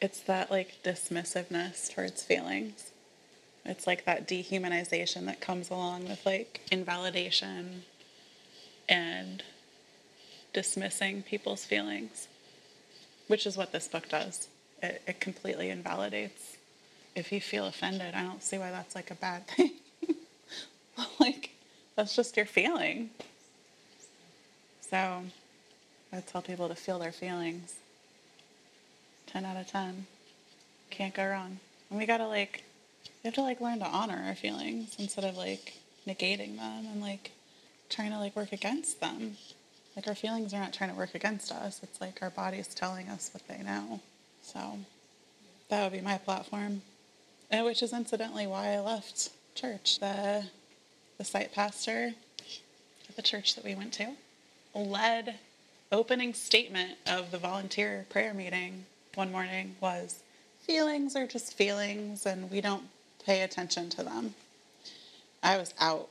it's 0.04 0.20
that 0.20 0.50
like 0.50 0.82
dismissiveness 0.84 1.90
towards 1.92 2.22
feelings. 2.22 2.90
It's 3.64 3.86
like 3.86 4.04
that 4.04 4.28
dehumanization 4.28 5.24
that 5.24 5.40
comes 5.40 5.70
along 5.70 6.08
with 6.08 6.26
like 6.26 6.60
invalidation 6.70 7.84
and 8.86 9.42
dismissing 10.52 11.22
people's 11.22 11.64
feelings, 11.64 12.28
which 13.28 13.46
is 13.46 13.56
what 13.56 13.72
this 13.72 13.88
book 13.88 14.10
does. 14.10 14.48
It, 14.82 15.00
it 15.06 15.20
completely 15.20 15.70
invalidates. 15.70 16.58
If 17.16 17.32
you 17.32 17.40
feel 17.40 17.64
offended, 17.64 18.14
I 18.14 18.24
don't 18.24 18.42
see 18.42 18.58
why 18.58 18.70
that's 18.72 18.94
like 18.94 19.10
a 19.10 19.14
bad 19.14 19.46
thing. 19.56 19.70
like, 21.18 21.54
that's 21.96 22.14
just 22.14 22.36
your 22.36 22.44
feeling. 22.44 23.08
So, 24.82 25.22
I 26.12 26.20
tell 26.20 26.42
people 26.42 26.68
to 26.68 26.74
feel 26.74 26.98
their 26.98 27.10
feelings. 27.10 27.76
10 29.34 29.44
out 29.44 29.56
of 29.56 29.66
10. 29.66 30.06
Can't 30.90 31.12
go 31.12 31.26
wrong. 31.26 31.58
And 31.90 31.98
we 31.98 32.06
gotta 32.06 32.28
like, 32.28 32.62
we 33.22 33.28
have 33.28 33.34
to 33.34 33.42
like 33.42 33.60
learn 33.60 33.80
to 33.80 33.84
honor 33.84 34.22
our 34.28 34.36
feelings 34.36 34.94
instead 34.96 35.24
of 35.24 35.36
like 35.36 35.74
negating 36.06 36.56
them 36.56 36.86
and 36.86 37.00
like 37.02 37.32
trying 37.90 38.12
to 38.12 38.18
like 38.18 38.36
work 38.36 38.52
against 38.52 39.00
them. 39.00 39.36
Like 39.96 40.06
our 40.06 40.14
feelings 40.14 40.54
are 40.54 40.60
not 40.60 40.72
trying 40.72 40.90
to 40.90 40.96
work 40.96 41.16
against 41.16 41.50
us. 41.50 41.80
It's 41.82 42.00
like 42.00 42.22
our 42.22 42.30
body's 42.30 42.68
telling 42.68 43.08
us 43.08 43.30
what 43.34 43.46
they 43.48 43.60
know. 43.60 44.00
So 44.42 44.78
that 45.68 45.82
would 45.82 45.98
be 45.98 46.04
my 46.04 46.18
platform. 46.18 46.82
And 47.50 47.64
which 47.64 47.82
is 47.82 47.92
incidentally 47.92 48.46
why 48.46 48.68
I 48.68 48.80
left 48.80 49.30
church. 49.56 49.98
The 49.98 50.44
the 51.18 51.24
site 51.24 51.52
pastor 51.52 52.12
at 53.08 53.16
the 53.16 53.22
church 53.22 53.56
that 53.56 53.64
we 53.64 53.74
went 53.74 53.92
to 53.94 54.14
led 54.74 55.36
opening 55.90 56.34
statement 56.34 56.98
of 57.06 57.30
the 57.32 57.38
volunteer 57.38 58.06
prayer 58.10 58.34
meeting 58.34 58.86
one 59.16 59.32
morning 59.32 59.76
was 59.80 60.20
feelings 60.62 61.16
are 61.16 61.26
just 61.26 61.54
feelings 61.54 62.26
and 62.26 62.50
we 62.50 62.60
don't 62.60 62.84
pay 63.24 63.42
attention 63.42 63.88
to 63.90 64.02
them. 64.02 64.34
I 65.42 65.58
was 65.58 65.74
out. 65.78 66.08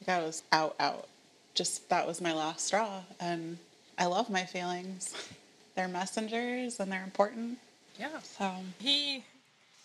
Like 0.00 0.18
I 0.18 0.22
was 0.22 0.42
out, 0.52 0.76
out. 0.78 1.08
Just 1.54 1.88
that 1.88 2.06
was 2.06 2.20
my 2.20 2.32
last 2.32 2.66
straw. 2.66 3.00
And 3.20 3.58
I 3.98 4.06
love 4.06 4.30
my 4.30 4.44
feelings. 4.44 5.14
They're 5.74 5.88
messengers 5.88 6.80
and 6.80 6.90
they're 6.90 7.04
important. 7.04 7.58
Yeah. 7.98 8.18
So, 8.22 8.50
He, 8.78 9.24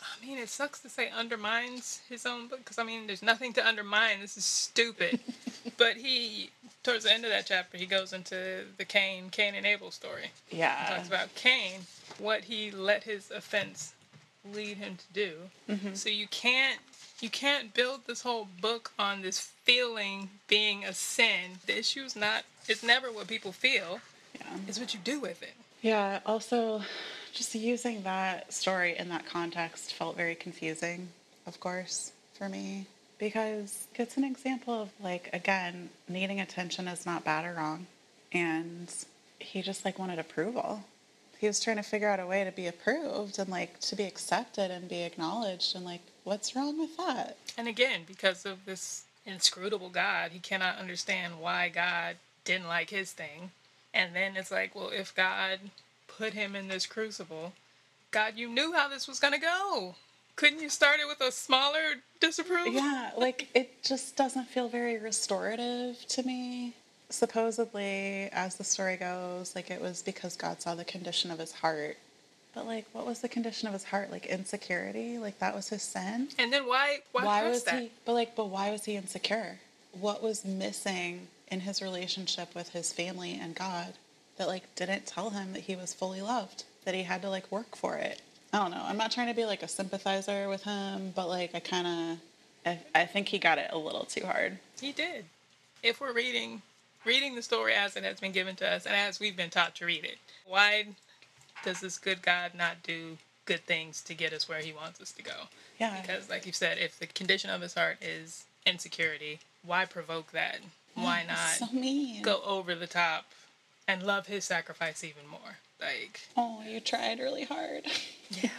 I 0.02 0.26
mean, 0.26 0.38
it 0.38 0.49
sucks 0.49 0.82
to 0.82 0.89
say 0.89 1.10
undermines 1.10 2.02
his 2.10 2.26
own 2.26 2.47
book 2.47 2.60
because 2.60 2.80
I 2.80 2.84
mean, 2.84 3.08
there's 3.08 3.24
nothing 3.24 3.54
to 3.54 3.68
undermine. 3.68 4.20
This 4.20 4.38
is 4.38 4.45
stupid. 4.45 5.20
but 5.78 5.97
he, 5.97 6.49
towards 6.84 7.04
the 7.04 7.14
end 7.14 7.24
of 7.24 7.32
that 7.32 7.45
chapter, 7.45 7.78
he 7.78 7.86
goes 7.86 8.14
into 8.14 8.66
the 8.78 8.86
Cain, 8.86 9.30
Cain 9.30 9.56
and 9.56 9.66
Abel 9.66 9.91
story. 9.91 10.32
He 10.47 10.58
yeah. 10.58 10.88
talks 10.89 11.08
about 11.08 11.34
Cain, 11.36 11.82
what 12.18 12.43
he 12.43 12.72
let 12.72 13.04
his 13.04 13.32
offense 13.32 13.93
lead 14.54 14.78
him 14.78 14.97
to 14.97 15.06
do. 15.14 15.34
Mm-hmm. 15.70 15.93
So 15.93 16.10
you 16.10 16.28
can't 16.28 16.80
you 17.20 17.30
can't 17.30 17.74
build 17.74 18.02
this 18.08 18.22
whole 18.22 18.47
book 18.60 18.91
on 18.97 19.22
this 19.22 19.39
feeling 19.39 20.30
being 20.47 20.84
a 20.84 20.93
sin. 20.93 21.60
The 21.68 21.78
issue 21.78 22.02
is 22.02 22.16
not 22.16 22.43
it's 22.68 22.84
never 22.84 23.12
what 23.12 23.28
people 23.28 23.52
feel. 23.52 23.99
Yeah. 24.36 24.45
It's 24.68 24.80
what 24.80 24.93
you 24.93 24.99
do 25.04 25.20
with 25.20 25.43
it. 25.43 25.54
Yeah, 25.82 26.20
also, 26.26 26.84
just 27.34 27.55
using 27.55 28.03
that 28.03 28.53
story 28.53 28.97
in 28.97 29.09
that 29.09 29.25
context 29.25 29.93
felt 29.93 30.15
very 30.15 30.36
confusing, 30.36 31.09
of 31.47 31.59
course, 31.59 32.11
for 32.34 32.49
me. 32.49 32.86
Because 33.17 33.88
it's 33.95 34.17
an 34.17 34.23
example 34.23 34.82
of, 34.82 34.89
like, 34.99 35.29
again, 35.32 35.89
needing 36.09 36.41
attention 36.41 36.88
is 36.88 37.05
not 37.05 37.23
bad 37.23 37.45
or 37.45 37.53
wrong. 37.53 37.86
And 38.34 38.91
he 39.38 39.61
just, 39.61 39.86
like, 39.86 39.99
wanted 39.99 40.17
approval. 40.17 40.84
He 41.38 41.47
was 41.47 41.59
trying 41.59 41.77
to 41.77 41.84
figure 41.84 42.09
out 42.09 42.19
a 42.19 42.25
way 42.25 42.43
to 42.43 42.51
be 42.51 42.67
approved 42.67 43.38
and, 43.38 43.49
like, 43.49 43.79
to 43.82 43.95
be 43.95 44.05
accepted 44.05 44.71
and 44.71 44.89
be 44.89 45.03
acknowledged. 45.03 45.75
And, 45.75 45.86
like, 45.86 46.01
what's 46.23 46.55
wrong 46.55 46.79
with 46.79 46.97
that? 46.97 47.38
And 47.57 47.67
again, 47.67 48.01
because 48.07 48.45
of 48.45 48.65
this 48.65 49.03
inscrutable 49.25 49.89
God, 49.89 50.32
he 50.32 50.39
cannot 50.39 50.79
understand 50.79 51.39
why 51.39 51.69
God 51.69 52.15
didn't 52.43 52.67
like 52.67 52.89
his 52.89 53.11
thing. 53.11 53.51
And 53.93 54.15
then 54.15 54.36
it's 54.36 54.51
like, 54.51 54.73
well, 54.73 54.89
if 54.89 55.13
God 55.13 55.59
put 56.22 56.34
him 56.34 56.55
in 56.55 56.67
this 56.67 56.86
crucible, 56.86 57.53
God, 58.11 58.34
you 58.36 58.47
knew 58.47 58.74
how 58.74 58.88
this 58.88 59.07
was 59.07 59.19
going 59.19 59.34
to 59.34 59.39
go. 59.39 59.95
Couldn't 60.36 60.61
you 60.61 60.69
start 60.69 60.99
it 60.99 61.07
with 61.07 61.19
a 61.19 61.32
smaller 61.32 61.95
disapproval? 62.19 62.72
Yeah, 62.74 63.09
like 63.17 63.47
it 63.55 63.84
just 63.84 64.15
doesn't 64.15 64.45
feel 64.45 64.69
very 64.69 64.99
restorative 64.99 66.05
to 66.09 66.24
me. 66.24 66.74
Supposedly, 67.09 68.30
as 68.32 68.55
the 68.55 68.63
story 68.63 68.97
goes, 68.97 69.55
like 69.55 69.72
it 69.72 69.82
was 69.82 70.03
because 70.03 70.36
God 70.38 70.61
saw 70.61 70.76
the 70.76 70.86
condition 70.86 71.32
of 71.32 71.39
his 71.39 71.51
heart. 71.51 71.97
But 72.53 72.67
like, 72.67 72.86
what 72.93 73.07
was 73.07 73.19
the 73.22 73.30
condition 73.30 73.67
of 73.67 73.74
his 73.74 73.84
heart? 73.84 74.11
Like 74.11 74.28
insecurity? 74.28 75.17
Like 75.17 75.39
that 75.39 75.55
was 75.55 75.69
his 75.69 75.82
sin? 75.82 76.30
And 76.38 76.53
then 76.53 76.67
why 76.67 76.99
why, 77.11 77.26
why 77.26 77.49
was 77.49 77.63
that? 77.63 77.82
he? 77.82 77.91
But 78.05 78.13
like, 78.13 78.36
but 78.36 78.49
why 78.49 78.72
was 78.72 78.86
he 78.86 78.95
insecure? 78.95 79.57
What 79.99 80.22
was 80.22 80.45
missing 80.45 81.28
in 81.49 81.61
his 81.61 81.82
relationship 81.82 82.53
with 82.55 82.69
his 82.69 82.93
family 82.93 83.39
and 83.41 83.55
God 83.55 83.93
that 84.41 84.47
like 84.47 84.73
didn't 84.75 85.05
tell 85.05 85.29
him 85.29 85.53
that 85.53 85.61
he 85.61 85.75
was 85.75 85.93
fully 85.93 86.19
loved? 86.19 86.63
That 86.85 86.95
he 86.95 87.03
had 87.03 87.21
to 87.21 87.29
like 87.29 87.51
work 87.51 87.75
for 87.75 87.97
it. 87.97 88.23
I 88.51 88.57
don't 88.57 88.71
know. 88.71 88.83
I'm 88.83 88.97
not 88.97 89.11
trying 89.11 89.27
to 89.27 89.35
be 89.35 89.45
like 89.45 89.61
a 89.61 89.67
sympathizer 89.67 90.49
with 90.49 90.63
him, 90.63 91.13
but 91.15 91.27
like 91.27 91.53
I 91.53 91.59
kind 91.59 91.85
of, 91.85 92.17
I, 92.65 93.01
I 93.01 93.05
think 93.05 93.27
he 93.27 93.37
got 93.37 93.59
it 93.59 93.69
a 93.71 93.77
little 93.77 94.03
too 94.05 94.25
hard. 94.25 94.57
He 94.79 94.93
did. 94.93 95.25
If 95.83 96.01
we're 96.01 96.11
reading 96.11 96.63
reading 97.05 97.35
the 97.35 97.43
story 97.43 97.75
as 97.75 97.95
it 97.95 98.03
has 98.03 98.19
been 98.19 98.31
given 98.31 98.55
to 98.55 98.67
us 98.67 98.87
and 98.87 98.95
as 98.95 99.19
we've 99.19 99.37
been 99.37 99.51
taught 99.51 99.75
to 99.75 99.85
read 99.85 100.03
it, 100.03 100.17
why 100.47 100.87
does 101.63 101.79
this 101.79 101.99
good 101.99 102.23
God 102.23 102.53
not 102.57 102.81
do 102.81 103.17
good 103.45 103.63
things 103.65 104.01
to 104.03 104.15
get 104.15 104.33
us 104.33 104.49
where 104.49 104.61
he 104.61 104.73
wants 104.73 104.99
us 104.99 105.11
to 105.11 105.21
go? 105.21 105.35
Yeah. 105.79 106.01
Because 106.01 106.31
like 106.31 106.47
you 106.47 106.51
said, 106.51 106.79
if 106.79 106.97
the 106.97 107.05
condition 107.05 107.51
of 107.51 107.61
his 107.61 107.75
heart 107.75 107.97
is 108.01 108.45
insecurity, 108.65 109.39
why 109.63 109.85
provoke 109.85 110.31
that? 110.31 110.57
Why 110.95 111.25
so 111.53 111.65
not 111.65 111.73
mean. 111.75 112.23
go 112.23 112.41
over 112.43 112.73
the 112.73 112.87
top 112.87 113.25
and 113.91 114.03
love 114.03 114.27
his 114.27 114.45
sacrifice 114.45 115.03
even 115.03 115.27
more? 115.29 115.57
Like, 115.79 116.19
Oh, 116.37 116.61
you 116.67 116.79
tried 116.79 117.19
really 117.19 117.43
hard. 117.43 117.83
yeah. 118.31 118.49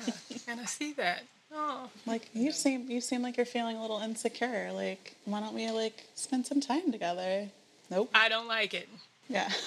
and 0.48 0.60
I 0.60 0.64
see 0.64 0.92
that. 0.94 1.22
Oh, 1.54 1.90
Like 2.06 2.28
you 2.32 2.50
seem 2.52 2.90
you 2.90 3.00
seem 3.00 3.20
like 3.22 3.36
you're 3.36 3.44
feeling 3.46 3.76
a 3.76 3.82
little 3.82 4.00
insecure. 4.00 4.70
Like 4.72 5.14
why 5.26 5.40
don't 5.40 5.54
we 5.54 5.70
like 5.70 6.04
spend 6.14 6.46
some 6.46 6.60
time 6.60 6.90
together? 6.90 7.48
Nope. 7.90 8.10
I 8.14 8.28
don't 8.28 8.48
like 8.48 8.74
it. 8.74 8.88
Yeah. 9.28 9.50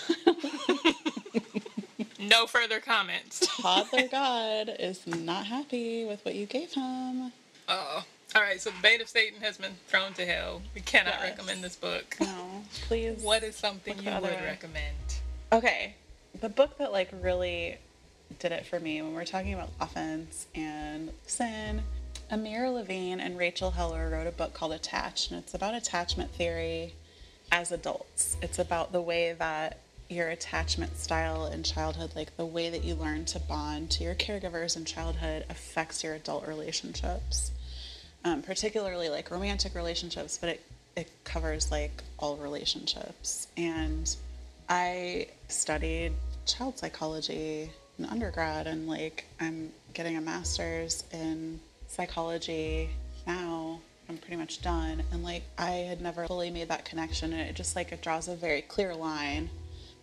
No 2.20 2.47
further 2.47 2.80
comments. 2.80 3.45
Toddler 3.61 4.07
God 4.07 4.76
is 4.80 5.05
not 5.05 5.45
happy 5.45 6.05
with 6.05 6.24
what 6.26 6.34
you 6.34 6.45
gave 6.47 6.74
him. 6.74 7.32
Oh. 7.68 8.03
All 8.36 8.41
right, 8.41 8.59
so 8.59 8.72
the 8.72 8.76
bait 8.82 8.99
of 8.99 9.07
Satan 9.07 9.39
has 9.41 9.57
been 9.57 9.74
thrown 9.88 10.13
to 10.13 10.26
hell. 10.26 10.61
We 10.74 10.82
cannot 10.82 11.16
Yes. 11.20 11.24
recommend 11.38 11.63
this 11.63 11.76
book. 11.76 12.16
No, 12.20 12.63
please. 12.88 13.22
What 13.22 13.43
is 13.43 13.55
something 13.55 13.97
you 14.01 14.11
would 14.11 14.24
way. 14.24 14.41
recommend? 14.43 14.95
Okay, 15.56 15.95
the 16.41 16.49
book 16.49 16.80
that 16.80 16.91
like 16.91 17.08
really 17.22 17.78
did 18.39 18.51
it 18.51 18.66
for 18.66 18.78
me 18.78 19.01
when 19.01 19.14
we're 19.14 19.24
talking 19.24 19.53
about 19.53 19.70
offense 19.80 20.47
and 20.53 21.12
sin. 21.28 21.82
Amir 22.30 22.70
Levine 22.70 23.22
and 23.22 23.38
Rachel 23.38 23.72
Heller 23.72 24.10
wrote 24.10 24.28
a 24.28 24.34
book 24.34 24.53
called 24.53 24.74
Attached, 24.74 25.32
and 25.32 25.39
it's 25.39 25.53
about 25.53 25.74
attachment 25.74 26.32
theory 26.32 26.93
as 27.53 27.72
adults. 27.72 28.36
It's 28.41 28.60
about 28.60 28.91
the 28.91 28.99
way 28.99 29.32
that 29.32 29.80
your 30.10 30.28
attachment 30.28 30.97
style 30.97 31.45
in 31.45 31.64
childhood, 31.64 32.12
like 32.18 32.36
the 32.36 32.45
way 32.45 32.70
that 32.70 32.84
you 32.84 32.93
learn 32.93 33.24
to 33.24 33.39
bond 33.39 33.91
to 33.91 34.03
your 34.03 34.14
caregivers 34.14 34.76
in 34.76 34.84
childhood, 34.84 35.45
affects 35.49 36.03
your 36.03 36.16
adult 36.16 36.45
relationships. 36.49 37.51
Um, 38.26 38.41
particularly 38.41 39.08
like 39.08 39.32
romantic 39.32 39.74
relationships, 39.74 40.38
but 40.38 40.49
it, 40.49 40.66
it 40.97 41.10
covers 41.24 41.72
like 41.72 42.03
all 42.20 42.36
relationships. 42.36 43.47
And 43.56 44.14
I 44.68 45.28
studied 45.47 46.13
child 46.45 46.78
psychology 46.80 47.70
in 47.99 48.05
undergrad, 48.05 48.68
and 48.68 48.88
like 48.88 49.26
I'm 49.39 49.72
getting 49.93 50.18
a 50.18 50.22
master's 50.22 51.03
in 51.11 51.59
psychology 51.88 52.89
now. 53.28 53.80
I'm 54.07 54.18
pretty 54.18 54.36
much 54.36 54.61
done, 54.61 55.03
and 55.11 55.24
like 55.24 55.43
I 55.57 55.72
had 55.72 56.01
never 56.01 56.28
fully 56.28 56.51
made 56.51 56.70
that 56.70 56.86
connection, 56.86 57.34
and 57.34 57.41
it 57.41 57.55
just 57.55 57.76
like 57.76 57.91
it 57.91 58.01
draws 58.01 58.28
a 58.28 58.36
very 58.36 58.61
clear 58.61 58.93
line 58.93 59.49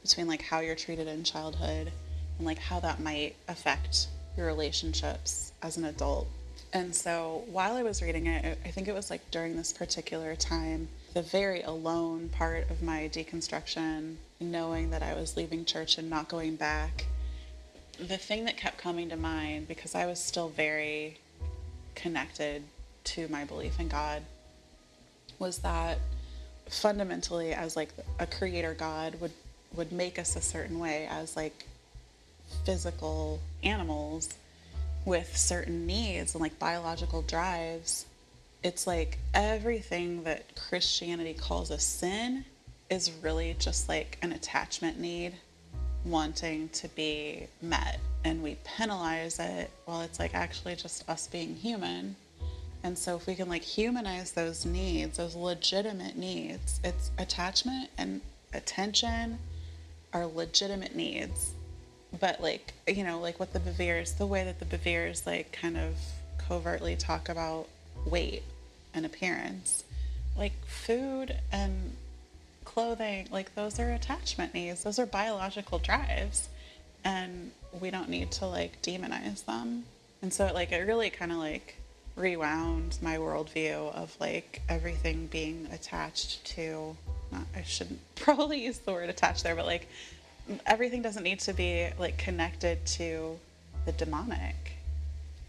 between 0.02 0.26
like 0.26 0.42
how 0.42 0.60
you're 0.60 0.74
treated 0.74 1.06
in 1.06 1.22
childhood 1.22 1.92
and 2.38 2.46
like 2.46 2.58
how 2.58 2.80
that 2.80 3.00
might 3.00 3.36
affect 3.48 4.08
your 4.36 4.46
relationships 4.46 5.52
as 5.62 5.76
an 5.76 5.84
adult. 5.84 6.26
And 6.72 6.94
so 6.94 7.44
while 7.46 7.74
I 7.74 7.82
was 7.82 8.02
reading 8.02 8.26
it, 8.26 8.58
I 8.64 8.68
think 8.70 8.88
it 8.88 8.94
was 8.94 9.10
like 9.10 9.30
during 9.30 9.56
this 9.56 9.72
particular 9.72 10.34
time, 10.34 10.88
the 11.14 11.22
very 11.22 11.62
alone 11.62 12.28
part 12.30 12.70
of 12.70 12.82
my 12.82 13.10
deconstruction, 13.12 14.16
knowing 14.40 14.90
that 14.90 15.02
I 15.02 15.14
was 15.14 15.36
leaving 15.36 15.64
church 15.64 15.98
and 15.98 16.08
not 16.08 16.28
going 16.28 16.56
back, 16.56 17.06
the 17.98 18.16
thing 18.16 18.46
that 18.46 18.56
kept 18.56 18.78
coming 18.78 19.10
to 19.10 19.16
mind, 19.16 19.68
because 19.68 19.94
I 19.94 20.06
was 20.06 20.18
still 20.18 20.48
very 20.48 21.18
connected 21.94 22.62
to 23.04 23.28
my 23.28 23.44
belief 23.44 23.78
in 23.78 23.88
God 23.88 24.22
was 25.38 25.58
that 25.58 25.98
fundamentally 26.68 27.52
as 27.52 27.76
like 27.76 27.90
a 28.18 28.26
creator 28.26 28.74
god 28.74 29.20
would 29.20 29.32
would 29.74 29.90
make 29.90 30.18
us 30.18 30.36
a 30.36 30.40
certain 30.40 30.78
way 30.78 31.06
as 31.10 31.36
like 31.36 31.66
physical 32.64 33.40
animals 33.62 34.34
with 35.04 35.36
certain 35.36 35.86
needs 35.86 36.34
and 36.34 36.40
like 36.40 36.58
biological 36.58 37.22
drives 37.22 38.06
it's 38.62 38.86
like 38.86 39.18
everything 39.34 40.22
that 40.24 40.44
christianity 40.56 41.34
calls 41.34 41.70
a 41.70 41.78
sin 41.78 42.44
is 42.90 43.10
really 43.22 43.56
just 43.58 43.88
like 43.88 44.18
an 44.22 44.32
attachment 44.32 44.98
need 44.98 45.32
wanting 46.04 46.68
to 46.70 46.88
be 46.88 47.46
met 47.60 47.98
and 48.24 48.42
we 48.42 48.56
penalize 48.64 49.38
it 49.38 49.70
while 49.84 50.00
it's 50.02 50.18
like 50.18 50.34
actually 50.34 50.74
just 50.74 51.08
us 51.08 51.26
being 51.26 51.54
human 51.54 52.16
and 52.84 52.98
so 52.98 53.16
if 53.16 53.26
we 53.26 53.34
can 53.34 53.48
like 53.48 53.62
humanize 53.62 54.32
those 54.32 54.66
needs, 54.66 55.18
those 55.18 55.34
legitimate 55.34 56.16
needs, 56.16 56.80
it's 56.82 57.10
attachment 57.18 57.90
and 57.96 58.20
attention 58.52 59.38
are 60.12 60.26
legitimate 60.26 60.96
needs. 60.96 61.52
But 62.18 62.42
like, 62.42 62.74
you 62.86 63.04
know, 63.04 63.20
like 63.20 63.38
what 63.38 63.52
the 63.52 63.60
Beveres, 63.60 64.18
the 64.18 64.26
way 64.26 64.44
that 64.44 64.58
the 64.58 64.76
Beveres 64.76 65.26
like 65.26 65.52
kind 65.52 65.76
of 65.76 65.94
covertly 66.38 66.96
talk 66.96 67.28
about 67.28 67.68
weight 68.07 68.43
and 68.95 69.07
appearance, 69.07 69.84
like 70.36 70.53
food 70.66 71.36
and 71.51 71.93
clothing, 72.64 73.28
like 73.30 73.55
those 73.55 73.78
are 73.78 73.93
attachment 73.93 74.55
needs. 74.55 74.82
Those 74.82 74.99
are 74.99 75.07
biological 75.07 75.78
drives. 75.78 76.49
And 77.05 77.51
we 77.80 77.90
don't 77.90 78.09
need 78.09 78.30
to 78.32 78.47
like 78.47 78.80
demonize 78.82 79.45
them. 79.45 79.84
And 80.20 80.32
so 80.32 80.51
like 80.53 80.72
it 80.72 80.86
really 80.86 81.11
kind 81.11 81.32
of 81.32 81.38
like 81.38 81.76
rewound 82.14 82.99
my 83.01 83.16
worldview 83.16 83.93
of 83.95 84.14
like 84.20 84.62
everything 84.68 85.26
being 85.26 85.66
attached 85.72 86.45
to 86.45 86.97
not 87.30 87.43
I 87.57 87.62
shouldn't 87.62 88.01
probably 88.16 88.62
use 88.62 88.78
the 88.78 88.93
word 88.93 89.09
attached 89.09 89.43
there, 89.43 89.57
but 89.57 89.66
like 89.66 89.88
everything 90.66 91.03
doesn't 91.03 91.22
need 91.22 91.40
to 91.40 91.53
be 91.53 91.88
like 91.99 92.18
connected 92.18 92.84
to 92.86 93.38
the 93.86 93.93
demonic. 93.93 94.55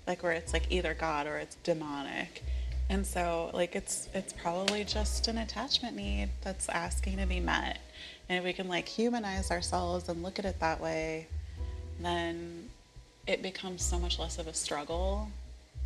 Like 0.07 0.23
where 0.23 0.33
it's 0.33 0.53
like 0.53 0.71
either 0.71 0.93
God 0.93 1.27
or 1.27 1.37
it's 1.37 1.55
demonic. 1.63 2.43
And 2.89 3.05
so 3.05 3.49
like 3.53 3.75
it's 3.75 4.09
it's 4.13 4.33
probably 4.33 4.83
just 4.83 5.27
an 5.27 5.37
attachment 5.37 5.95
need 5.95 6.29
that's 6.41 6.69
asking 6.69 7.17
to 7.17 7.25
be 7.25 7.39
met. 7.39 7.79
And 8.29 8.37
if 8.37 8.43
we 8.43 8.53
can 8.53 8.67
like 8.67 8.87
humanize 8.87 9.51
ourselves 9.51 10.09
and 10.09 10.23
look 10.23 10.39
at 10.39 10.45
it 10.45 10.59
that 10.59 10.81
way, 10.81 11.27
then 11.99 12.69
it 13.25 13.41
becomes 13.41 13.83
so 13.83 13.97
much 13.97 14.19
less 14.19 14.37
of 14.37 14.47
a 14.47 14.53
struggle 14.53 15.29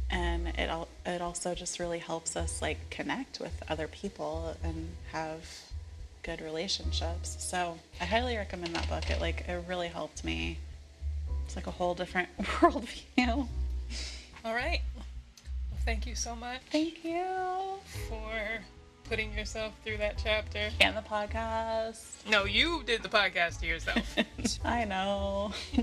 and 0.09 0.47
it 0.47 0.69
al- 0.69 0.87
it 1.05 1.21
also 1.21 1.53
just 1.53 1.79
really 1.79 1.99
helps 1.99 2.35
us 2.35 2.61
like 2.61 2.89
connect 2.89 3.39
with 3.39 3.51
other 3.69 3.87
people 3.87 4.55
and 4.63 4.89
have 5.11 5.45
good 6.23 6.41
relationships. 6.41 7.37
So 7.39 7.77
I 8.01 8.05
highly 8.05 8.37
recommend 8.37 8.75
that 8.75 8.87
book. 8.89 9.09
It 9.09 9.19
like 9.21 9.47
it 9.47 9.63
really 9.67 9.87
helped 9.87 10.23
me. 10.23 10.57
It's 11.45 11.55
like 11.55 11.67
a 11.67 11.71
whole 11.71 11.93
different 11.93 12.29
worldview. 12.41 13.47
All 14.47 14.55
right. 14.55 14.79
Well, 14.95 15.03
thank 15.83 16.07
you 16.07 16.15
so 16.15 16.33
much. 16.33 16.61
Thank 16.71 17.03
you 17.03 17.25
for 18.07 18.31
putting 19.09 19.33
yourself 19.33 19.73
through 19.83 19.97
that 19.97 20.21
chapter. 20.23 20.69
And 20.79 20.95
the 20.95 21.01
podcast. 21.01 22.25
No, 22.29 22.45
you 22.45 22.81
did 22.85 23.03
the 23.03 23.09
podcast 23.09 23.59
to 23.59 23.65
yourself. 23.65 24.15
I 24.63 24.85
know. 24.85 25.51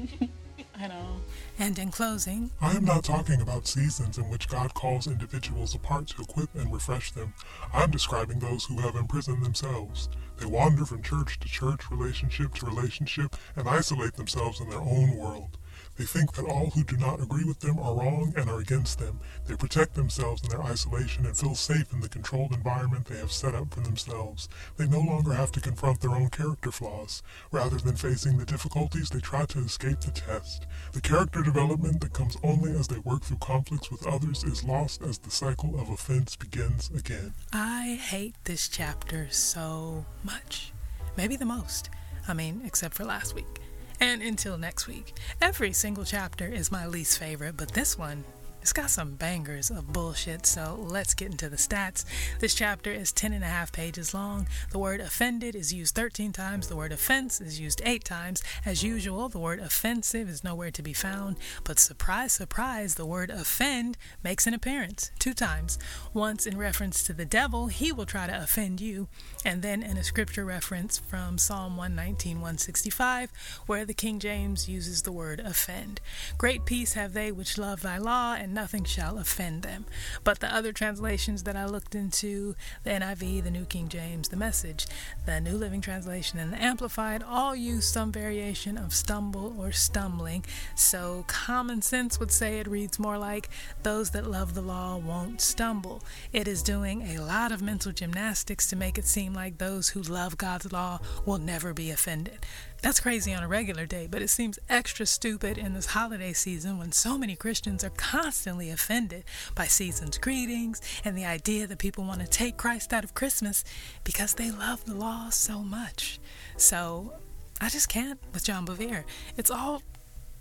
I 0.79 0.87
know. 0.87 1.17
And 1.59 1.79
in 1.79 1.91
closing, 1.91 2.51
I 2.63 2.75
am 2.75 2.87
not 2.87 3.05
talking 3.05 3.43
about 3.43 3.67
seasons 3.67 4.17
in 4.17 4.31
which 4.31 4.49
God 4.49 4.73
calls 4.73 5.07
individuals 5.07 5.75
apart 5.75 6.07
to 6.09 6.23
equip 6.23 6.55
and 6.55 6.73
refresh 6.73 7.13
them. 7.13 7.35
I'm 7.75 7.91
describing 7.91 8.39
those 8.39 8.65
who 8.65 8.81
have 8.81 8.97
imprisoned 8.97 9.45
themselves. 9.45 10.09
They 10.39 10.47
wander 10.47 10.87
from 10.87 11.03
church 11.03 11.39
to 11.41 11.49
church, 11.49 11.91
relationship 11.91 12.55
to 12.55 12.67
relationship, 12.67 13.37
and 13.57 13.69
isolate 13.69 14.15
themselves 14.15 14.61
in 14.61 14.71
their 14.71 14.81
own 14.81 15.17
world. 15.17 15.59
They 15.97 16.05
think 16.05 16.33
that 16.33 16.45
all 16.45 16.71
who 16.71 16.83
do 16.83 16.97
not 16.97 17.21
agree 17.21 17.45
with 17.45 17.61
them 17.61 17.79
are 17.79 17.95
wrong 17.95 18.35
and 18.37 18.51
are 18.51 18.59
against 18.59 18.99
them. 18.99 19.21
They 19.47 19.55
protect 19.55 19.95
themselves 19.95 20.43
in 20.43 20.49
their 20.49 20.63
isolation 20.63 21.25
and 21.25 21.37
feel 21.37 21.55
safe 21.55 21.93
in 21.93 22.01
the 22.01 22.09
controlled 22.09 22.53
environment 22.53 23.07
they 23.07 23.19
have 23.19 23.31
set 23.31 23.55
up 23.55 23.73
for 23.73 23.81
themselves. 23.81 24.49
They 24.77 24.89
no 24.89 25.01
longer 25.01 25.33
have 25.33 25.53
to 25.53 25.61
confront 25.61 26.01
their 26.01 26.11
own 26.11 26.31
character 26.31 26.73
flaws. 26.73 27.23
Rather 27.53 27.77
than 27.77 27.97
facing 27.97 28.39
the 28.39 28.45
difficulties, 28.45 29.11
they 29.11 29.21
try 29.21 29.45
to 29.47 29.61
escape 29.61 30.01
the 30.01 30.11
test. 30.11 30.67
The 30.93 31.01
character 31.01 31.43
development 31.43 32.01
that 32.01 32.13
comes 32.13 32.37
only 32.43 32.73
as 32.73 32.89
they 32.89 32.99
work 32.99 33.23
through 33.23 33.39
conflicts 33.39 33.91
with 33.91 34.07
others 34.07 34.43
is 34.45 34.65
lost 34.65 35.03
as 35.03 35.19
the 35.19 35.31
cycle 35.31 35.79
of 35.81 35.91
offense 35.91 36.35
begins 36.35 36.91
again. 36.91 37.35
I 37.53 38.01
hate 38.03 38.35
this 38.45 38.69
chapter 38.69 39.29
so 39.31 40.05
much. 40.25 40.73
Maybe 41.17 41.37
the 41.37 41.45
most. 41.45 41.91
I 42.27 42.35
mean, 42.35 42.63
except 42.65 42.95
for 42.95 43.05
last 43.05 43.35
week. 43.35 43.61
And 44.01 44.23
until 44.23 44.59
next 44.59 44.87
week, 44.87 45.15
every 45.41 45.73
single 45.73 46.05
chapter 46.05 46.47
is 46.47 46.73
my 46.73 46.87
least 46.87 47.19
favorite, 47.19 47.57
but 47.57 47.73
this 47.73 47.99
one 47.99 48.25
it's 48.65 48.73
got 48.73 48.89
some 48.89 49.15
bangers 49.17 49.71
of 49.71 49.93
bullshit, 49.93 50.47
so 50.47 50.79
let's 50.89 51.13
get 51.13 51.31
into 51.31 51.51
the 51.51 51.57
stats. 51.59 52.07
This 52.41 52.55
chapter 52.55 52.91
is 52.91 53.13
10 53.13 53.35
and 53.35 53.45
a 53.45 53.47
half 53.47 53.71
pages 53.73 54.15
long. 54.15 54.47
The 54.71 54.79
word 54.79 55.03
offended 55.03 55.55
is 55.55 55.75
used 55.75 55.95
13 55.95 56.33
times. 56.33 56.69
The 56.69 56.75
word 56.75 56.91
offense 56.91 57.43
is 57.43 57.61
used 57.61 57.83
8 57.85 58.05
times. 58.05 58.43
As 58.65 58.83
usual, 58.83 59.29
the 59.29 59.39
word 59.39 59.61
offensive 59.61 60.31
is 60.31 60.43
nowhere 60.43 60.71
to 60.71 60.83
be 60.83 60.95
found, 60.95 61.37
but 61.63 61.79
surprise, 61.79 62.33
surprise, 62.33 62.95
the 62.95 63.05
word 63.05 63.29
offend 63.29 63.99
makes 64.23 64.47
an 64.47 64.55
appearance 64.55 65.11
two 65.19 65.35
times. 65.35 65.79
Once 66.15 66.47
in 66.47 66.57
reference 66.57 67.03
to 67.03 67.13
the 67.13 67.27
devil, 67.27 67.67
he 67.67 67.93
will 67.93 68.07
try 68.07 68.27
to 68.27 68.43
offend 68.43 68.81
you, 68.81 69.09
and 69.45 69.61
then 69.61 69.83
in 69.83 69.99
a 69.99 70.03
scripture 70.05 70.47
reference 70.47 70.97
from 70.97 71.37
Psalm 71.37 71.77
119, 71.77 72.37
165, 72.39 73.31
where 73.67 73.85
the 73.85 73.93
King 73.93 74.19
James 74.19 74.71
uses 74.71 75.03
the 75.03 75.13
word 75.13 75.39
offend. 75.41 76.01
Great 76.39 76.65
peace 76.65 76.95
have 76.95 77.13
they 77.13 77.31
which 77.31 77.59
love 77.59 77.83
thy 77.83 77.99
law, 77.99 78.33
and 78.33 78.54
nothing 78.55 78.85
shall 78.85 79.19
offend 79.19 79.63
them. 79.63 79.85
But 80.23 80.41
the 80.41 80.55
other 80.55 80.73
translations 80.73 81.43
that 81.43 81.57
I 81.57 81.67
looked 81.67 81.95
into, 81.95 82.55
the 82.85 82.91
NIV, 82.91 83.43
the 83.43 83.51
New 83.51 83.65
King 83.65 83.89
James, 83.89 84.29
the 84.29 84.37
Message, 84.37 84.87
the 85.27 85.41
New 85.41 85.57
Living 85.57 85.81
Translation, 85.81 86.39
and 86.39 86.53
the 86.53 86.63
Amplified, 86.63 87.23
all 87.23 87.55
use 87.55 87.87
some 87.87 88.13
variation 88.13 88.79
of 88.79 88.95
stumble 88.95 89.55
or 89.59 89.73
stumbling. 89.73 90.45
So 90.75 91.25
common 91.27 91.83
sense 91.83 92.19
would 92.21 92.31
say 92.31 92.59
it 92.59 92.69
reads 92.69 92.99
more 92.99 93.19
like, 93.19 93.51
Those 93.83 94.11
that 94.11 94.31
love 94.31 94.55
the 94.55 94.63
law 94.63 94.97
won't 94.97 95.41
stumble. 95.41 96.03
It 96.33 96.49
is 96.49 96.63
doing 96.63 97.03
a 97.03 97.19
lot 97.19 97.53
of 97.53 97.63
mental 97.63 97.93
gymnastics 97.93 98.69
to 98.69 98.77
make 98.77 98.99
it 98.99 99.07
seem 99.07 99.35
like 99.35 99.59
those 99.59 99.91
who 99.91 100.01
love 100.03 100.39
God's 100.39 100.73
law 100.73 101.01
will 101.27 101.39
never 101.39 101.75
be 101.75 101.91
offended. 101.91 102.39
That's 102.85 103.01
crazy 103.01 103.33
on 103.33 103.43
a 103.43 103.49
regular 103.49 103.87
day, 103.87 104.07
but 104.11 104.21
it 104.21 104.29
seems 104.29 104.59
extra 104.69 105.07
stupid 105.07 105.57
in 105.57 105.73
this 105.73 105.87
holiday 105.87 106.35
season 106.35 106.77
when 106.77 106.93
so 106.93 107.17
many 107.17 107.35
Christians 107.35 107.83
are 107.83 107.89
constantly 107.89 108.69
offended 108.69 109.25
by 109.55 109.65
season's 109.65 110.19
greetings 110.19 110.83
and 111.03 111.17
the 111.17 111.25
idea 111.25 111.67
that 111.67 111.79
people 111.79 112.05
want 112.05 112.21
to 112.21 112.27
take 112.27 112.59
Christ 112.59 112.93
out 112.93 113.03
of 113.03 113.15
Christmas 113.15 113.65
because 114.05 114.35
they 114.35 114.51
love 114.51 114.85
the 114.85 114.93
law 114.93 115.31
so 115.31 115.61
much. 115.61 116.21
So 116.59 117.15
I 117.59 117.71
just 117.71 117.89
can't 117.89 118.21
with 118.35 118.45
John 118.45 118.67
Bevere. 118.67 119.05
It's 119.39 119.51
all 119.51 119.81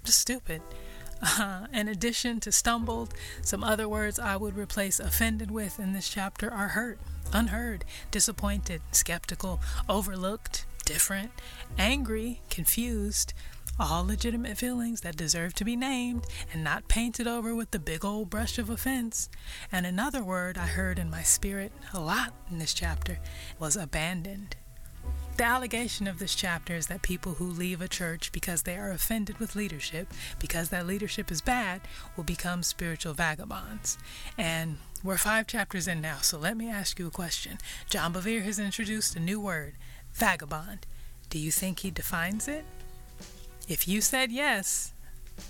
just 0.04 0.20
stupid. 0.20 0.62
Uh, 1.22 1.68
in 1.72 1.88
addition 1.88 2.42
to 2.42 2.52
stumbled, 2.52 3.14
some 3.42 3.64
other 3.64 3.88
words 3.88 4.20
I 4.20 4.36
would 4.36 4.58
replace 4.58 5.00
offended 5.00 5.50
with 5.50 5.80
in 5.80 5.94
this 5.94 6.10
chapter 6.10 6.52
are 6.52 6.68
hurt, 6.68 7.00
unheard, 7.32 7.86
disappointed, 8.12 8.82
skeptical, 8.92 9.62
overlooked, 9.88 10.66
different, 10.86 11.32
angry, 11.78 12.42
confused, 12.50 13.34
all 13.80 14.06
legitimate 14.06 14.58
feelings 14.58 15.02
that 15.02 15.16
deserve 15.16 15.54
to 15.56 15.66
be 15.66 15.76
named 15.76 16.26
and 16.52 16.64
not 16.64 16.88
painted 16.88 17.28
over 17.28 17.56
with 17.56 17.72
the 17.72 17.80
big 17.80 18.06
old 18.06 18.30
brush 18.30 18.60
of 18.60 18.70
offense. 18.70 19.30
And 19.72 19.86
another 19.86 20.24
word 20.24 20.58
I 20.58 20.68
heard 20.68 21.00
in 21.00 21.10
my 21.10 21.24
spirit 21.24 21.72
a 21.94 22.00
lot 22.00 22.34
in 22.52 22.60
this 22.60 22.74
chapter 22.74 23.20
was 23.60 23.76
abandoned. 23.76 24.56
The 25.36 25.46
allegation 25.46 26.08
of 26.08 26.20
this 26.20 26.36
chapter 26.36 26.76
is 26.76 26.86
that 26.88 27.02
people 27.02 27.34
who 27.34 27.46
leave 27.46 27.82
a 27.82 27.88
church 27.88 28.32
because 28.32 28.62
they 28.62 28.78
are 28.78 28.92
offended 28.92 29.40
with 29.40 29.56
leadership, 29.56 30.14
because 30.38 30.70
that 30.70 30.86
leadership 30.86 31.32
is 31.32 31.42
bad, 31.42 31.82
will 32.16 32.24
become 32.24 32.62
spiritual 32.62 33.16
vagabonds. 33.16 33.98
And 34.38 34.78
we're 35.04 35.18
five 35.18 35.48
chapters 35.48 35.88
in 35.88 36.02
now, 36.02 36.18
so 36.22 36.38
let 36.38 36.56
me 36.56 36.70
ask 36.70 37.00
you 37.00 37.08
a 37.08 37.12
question. 37.12 37.58
John 37.90 38.14
Bevere 38.14 38.44
has 38.44 38.60
introduced 38.60 39.16
a 39.16 39.20
new 39.20 39.42
word, 39.42 39.74
vagabond. 40.14 40.86
Do 41.30 41.40
you 41.40 41.52
think 41.52 41.80
he 41.80 41.92
defines 41.92 42.48
it? 42.48 42.66
If 43.68 43.88
you 43.88 44.02
said 44.02 44.32
yes, 44.32 44.94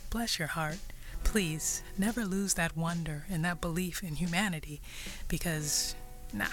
bless 0.09 0.39
your 0.39 0.49
heart. 0.49 0.78
Please 1.24 1.84
never 1.97 2.26
lose 2.26 2.53
that 2.55 2.78
wonder 2.78 3.26
and 3.30 3.43
that 3.45 3.61
belief 3.61 4.03
in 4.03 4.16
humanity 4.16 4.82
because, 5.28 5.95
nah. 6.34 6.45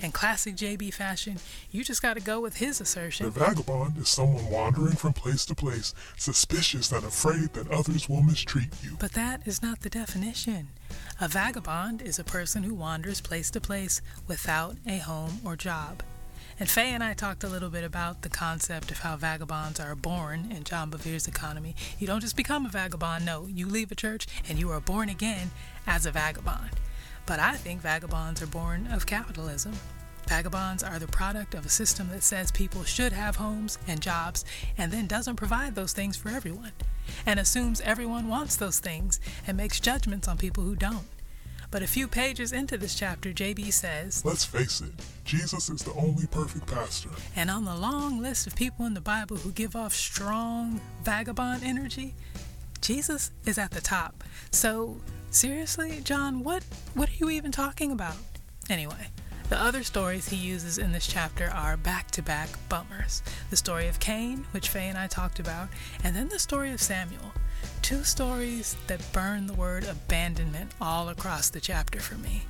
In 0.00 0.12
classic 0.12 0.54
JB 0.54 0.94
fashion, 0.94 1.38
you 1.72 1.82
just 1.82 2.02
gotta 2.02 2.20
go 2.20 2.40
with 2.40 2.58
his 2.58 2.80
assertion. 2.80 3.26
The 3.26 3.32
vagabond 3.32 3.98
is 3.98 4.08
someone 4.08 4.48
wandering 4.48 4.94
from 4.94 5.12
place 5.12 5.44
to 5.46 5.56
place, 5.56 5.92
suspicious 6.16 6.92
and 6.92 7.04
afraid 7.04 7.52
that 7.54 7.68
others 7.72 8.08
will 8.08 8.22
mistreat 8.22 8.68
you. 8.84 8.96
But 9.00 9.12
that 9.12 9.46
is 9.46 9.60
not 9.60 9.80
the 9.80 9.90
definition. 9.90 10.68
A 11.20 11.26
vagabond 11.26 12.00
is 12.00 12.20
a 12.20 12.24
person 12.24 12.62
who 12.62 12.74
wanders 12.74 13.20
place 13.20 13.50
to 13.50 13.60
place 13.60 14.00
without 14.28 14.76
a 14.86 14.98
home 14.98 15.40
or 15.44 15.56
job. 15.56 16.04
And 16.60 16.68
Faye 16.68 16.92
and 16.92 17.04
I 17.04 17.14
talked 17.14 17.44
a 17.44 17.48
little 17.48 17.70
bit 17.70 17.84
about 17.84 18.22
the 18.22 18.28
concept 18.28 18.90
of 18.90 18.98
how 18.98 19.14
vagabonds 19.14 19.78
are 19.78 19.94
born 19.94 20.50
in 20.50 20.64
John 20.64 20.90
Bevere's 20.90 21.28
economy. 21.28 21.76
You 22.00 22.08
don't 22.08 22.20
just 22.20 22.36
become 22.36 22.66
a 22.66 22.68
vagabond, 22.68 23.24
no, 23.24 23.46
you 23.46 23.68
leave 23.68 23.92
a 23.92 23.94
church 23.94 24.26
and 24.48 24.58
you 24.58 24.68
are 24.70 24.80
born 24.80 25.08
again 25.08 25.52
as 25.86 26.04
a 26.04 26.10
vagabond. 26.10 26.70
But 27.26 27.38
I 27.38 27.54
think 27.54 27.80
vagabonds 27.80 28.42
are 28.42 28.48
born 28.48 28.88
of 28.88 29.06
capitalism. 29.06 29.74
Vagabonds 30.26 30.82
are 30.82 30.98
the 30.98 31.06
product 31.06 31.54
of 31.54 31.64
a 31.64 31.68
system 31.68 32.08
that 32.08 32.24
says 32.24 32.50
people 32.50 32.82
should 32.82 33.12
have 33.12 33.36
homes 33.36 33.78
and 33.86 34.00
jobs 34.00 34.44
and 34.76 34.90
then 34.90 35.06
doesn't 35.06 35.36
provide 35.36 35.76
those 35.76 35.92
things 35.92 36.16
for 36.16 36.28
everyone, 36.28 36.72
and 37.24 37.38
assumes 37.38 37.80
everyone 37.82 38.28
wants 38.28 38.56
those 38.56 38.80
things 38.80 39.20
and 39.46 39.56
makes 39.56 39.78
judgments 39.78 40.26
on 40.26 40.36
people 40.36 40.64
who 40.64 40.74
don't. 40.74 41.06
But 41.70 41.82
a 41.82 41.86
few 41.86 42.08
pages 42.08 42.52
into 42.52 42.78
this 42.78 42.94
chapter, 42.94 43.30
JB 43.30 43.72
says, 43.72 44.24
Let's 44.24 44.44
face 44.44 44.80
it, 44.80 44.92
Jesus 45.24 45.68
is 45.68 45.82
the 45.82 45.92
only 45.92 46.26
perfect 46.26 46.66
pastor. 46.66 47.10
And 47.36 47.50
on 47.50 47.66
the 47.66 47.74
long 47.74 48.22
list 48.22 48.46
of 48.46 48.56
people 48.56 48.86
in 48.86 48.94
the 48.94 49.02
Bible 49.02 49.36
who 49.36 49.52
give 49.52 49.76
off 49.76 49.94
strong 49.94 50.80
vagabond 51.02 51.62
energy, 51.62 52.14
Jesus 52.80 53.32
is 53.44 53.58
at 53.58 53.72
the 53.72 53.82
top. 53.82 54.24
So, 54.50 54.96
seriously, 55.30 56.00
John, 56.02 56.42
what 56.42 56.64
what 56.94 57.10
are 57.10 57.16
you 57.18 57.28
even 57.28 57.52
talking 57.52 57.92
about? 57.92 58.16
Anyway, 58.70 59.08
the 59.50 59.60
other 59.60 59.82
stories 59.82 60.28
he 60.28 60.36
uses 60.36 60.78
in 60.78 60.92
this 60.92 61.06
chapter 61.06 61.50
are 61.50 61.76
back 61.76 62.10
to 62.12 62.22
back 62.22 62.48
bummers. 62.70 63.22
The 63.50 63.56
story 63.56 63.88
of 63.88 64.00
Cain, 64.00 64.46
which 64.52 64.70
Faye 64.70 64.88
and 64.88 64.96
I 64.96 65.06
talked 65.06 65.38
about, 65.38 65.68
and 66.02 66.16
then 66.16 66.28
the 66.28 66.38
story 66.38 66.70
of 66.70 66.80
Samuel. 66.80 67.32
Two 67.88 68.04
stories 68.04 68.76
that 68.86 69.00
burn 69.14 69.46
the 69.46 69.54
word 69.54 69.84
abandonment 69.84 70.72
all 70.78 71.08
across 71.08 71.48
the 71.48 71.58
chapter 71.58 72.00
for 72.00 72.16
me. 72.16 72.42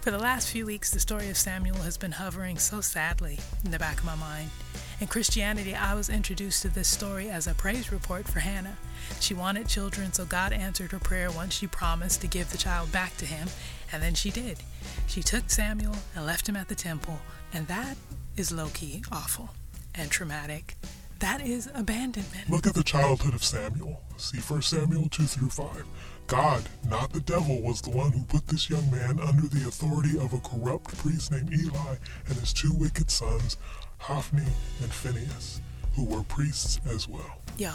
For 0.00 0.10
the 0.10 0.18
last 0.18 0.50
few 0.50 0.66
weeks, 0.66 0.90
the 0.90 0.98
story 0.98 1.30
of 1.30 1.36
Samuel 1.36 1.76
has 1.82 1.96
been 1.96 2.10
hovering 2.10 2.58
so 2.58 2.80
sadly 2.80 3.38
in 3.64 3.70
the 3.70 3.78
back 3.78 4.00
of 4.00 4.04
my 4.04 4.16
mind. 4.16 4.50
In 4.98 5.06
Christianity, 5.06 5.76
I 5.76 5.94
was 5.94 6.08
introduced 6.08 6.62
to 6.62 6.70
this 6.70 6.88
story 6.88 7.30
as 7.30 7.46
a 7.46 7.54
praise 7.54 7.92
report 7.92 8.26
for 8.26 8.40
Hannah. 8.40 8.76
She 9.20 9.32
wanted 9.32 9.68
children, 9.68 10.12
so 10.12 10.24
God 10.24 10.52
answered 10.52 10.90
her 10.90 10.98
prayer 10.98 11.30
once 11.30 11.54
she 11.54 11.68
promised 11.68 12.20
to 12.22 12.26
give 12.26 12.50
the 12.50 12.58
child 12.58 12.90
back 12.90 13.16
to 13.18 13.26
him, 13.26 13.46
and 13.92 14.02
then 14.02 14.14
she 14.14 14.32
did. 14.32 14.58
She 15.06 15.22
took 15.22 15.50
Samuel 15.50 15.94
and 16.16 16.26
left 16.26 16.48
him 16.48 16.56
at 16.56 16.66
the 16.66 16.74
temple, 16.74 17.20
and 17.52 17.68
that 17.68 17.96
is 18.36 18.50
low 18.50 18.70
key 18.74 19.04
awful 19.12 19.50
and 19.94 20.10
traumatic 20.10 20.74
that 21.20 21.46
is 21.46 21.70
abandonment. 21.74 22.48
Look 22.48 22.66
at 22.66 22.74
the 22.74 22.82
childhood 22.82 23.34
of 23.34 23.44
Samuel. 23.44 24.02
See 24.16 24.38
1 24.38 24.62
Samuel 24.62 25.08
2 25.10 25.22
through 25.24 25.50
5. 25.50 25.84
God, 26.26 26.62
not 26.88 27.12
the 27.12 27.20
devil, 27.20 27.60
was 27.60 27.80
the 27.80 27.90
one 27.90 28.12
who 28.12 28.22
put 28.24 28.46
this 28.46 28.70
young 28.70 28.90
man 28.90 29.18
under 29.20 29.48
the 29.48 29.66
authority 29.66 30.18
of 30.18 30.32
a 30.32 30.38
corrupt 30.38 30.96
priest 30.98 31.32
named 31.32 31.52
Eli 31.52 31.96
and 32.26 32.36
his 32.38 32.52
two 32.52 32.72
wicked 32.74 33.10
sons, 33.10 33.56
Hophni 33.98 34.46
and 34.82 34.92
Phinehas, 34.92 35.60
who 35.94 36.04
were 36.04 36.22
priests 36.22 36.80
as 36.88 37.08
well. 37.08 37.42
Yo, 37.58 37.72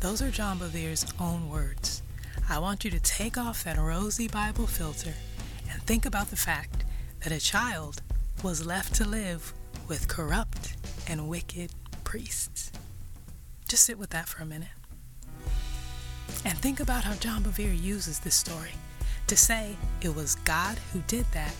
those 0.00 0.22
are 0.22 0.30
John 0.30 0.58
Bevere's 0.58 1.06
own 1.20 1.50
words. 1.50 2.02
I 2.48 2.58
want 2.58 2.84
you 2.84 2.90
to 2.92 3.00
take 3.00 3.36
off 3.36 3.64
that 3.64 3.78
rosy 3.78 4.28
Bible 4.28 4.66
filter 4.66 5.14
and 5.70 5.82
think 5.82 6.06
about 6.06 6.30
the 6.30 6.36
fact 6.36 6.84
that 7.24 7.32
a 7.32 7.40
child 7.40 8.02
was 8.42 8.64
left 8.64 8.94
to 8.94 9.04
live 9.04 9.52
with 9.88 10.06
corrupt 10.06 10.76
and 11.08 11.28
wicked 11.28 11.72
priests. 12.06 12.70
Just 13.68 13.84
sit 13.84 13.98
with 13.98 14.10
that 14.10 14.28
for 14.28 14.40
a 14.40 14.46
minute. 14.46 14.68
And 16.44 16.56
think 16.56 16.78
about 16.78 17.02
how 17.02 17.14
John 17.14 17.42
Bevere 17.42 17.78
uses 17.78 18.20
this 18.20 18.36
story 18.36 18.70
to 19.26 19.36
say 19.36 19.76
it 20.00 20.14
was 20.14 20.36
God 20.36 20.78
who 20.92 21.00
did 21.08 21.26
that, 21.32 21.52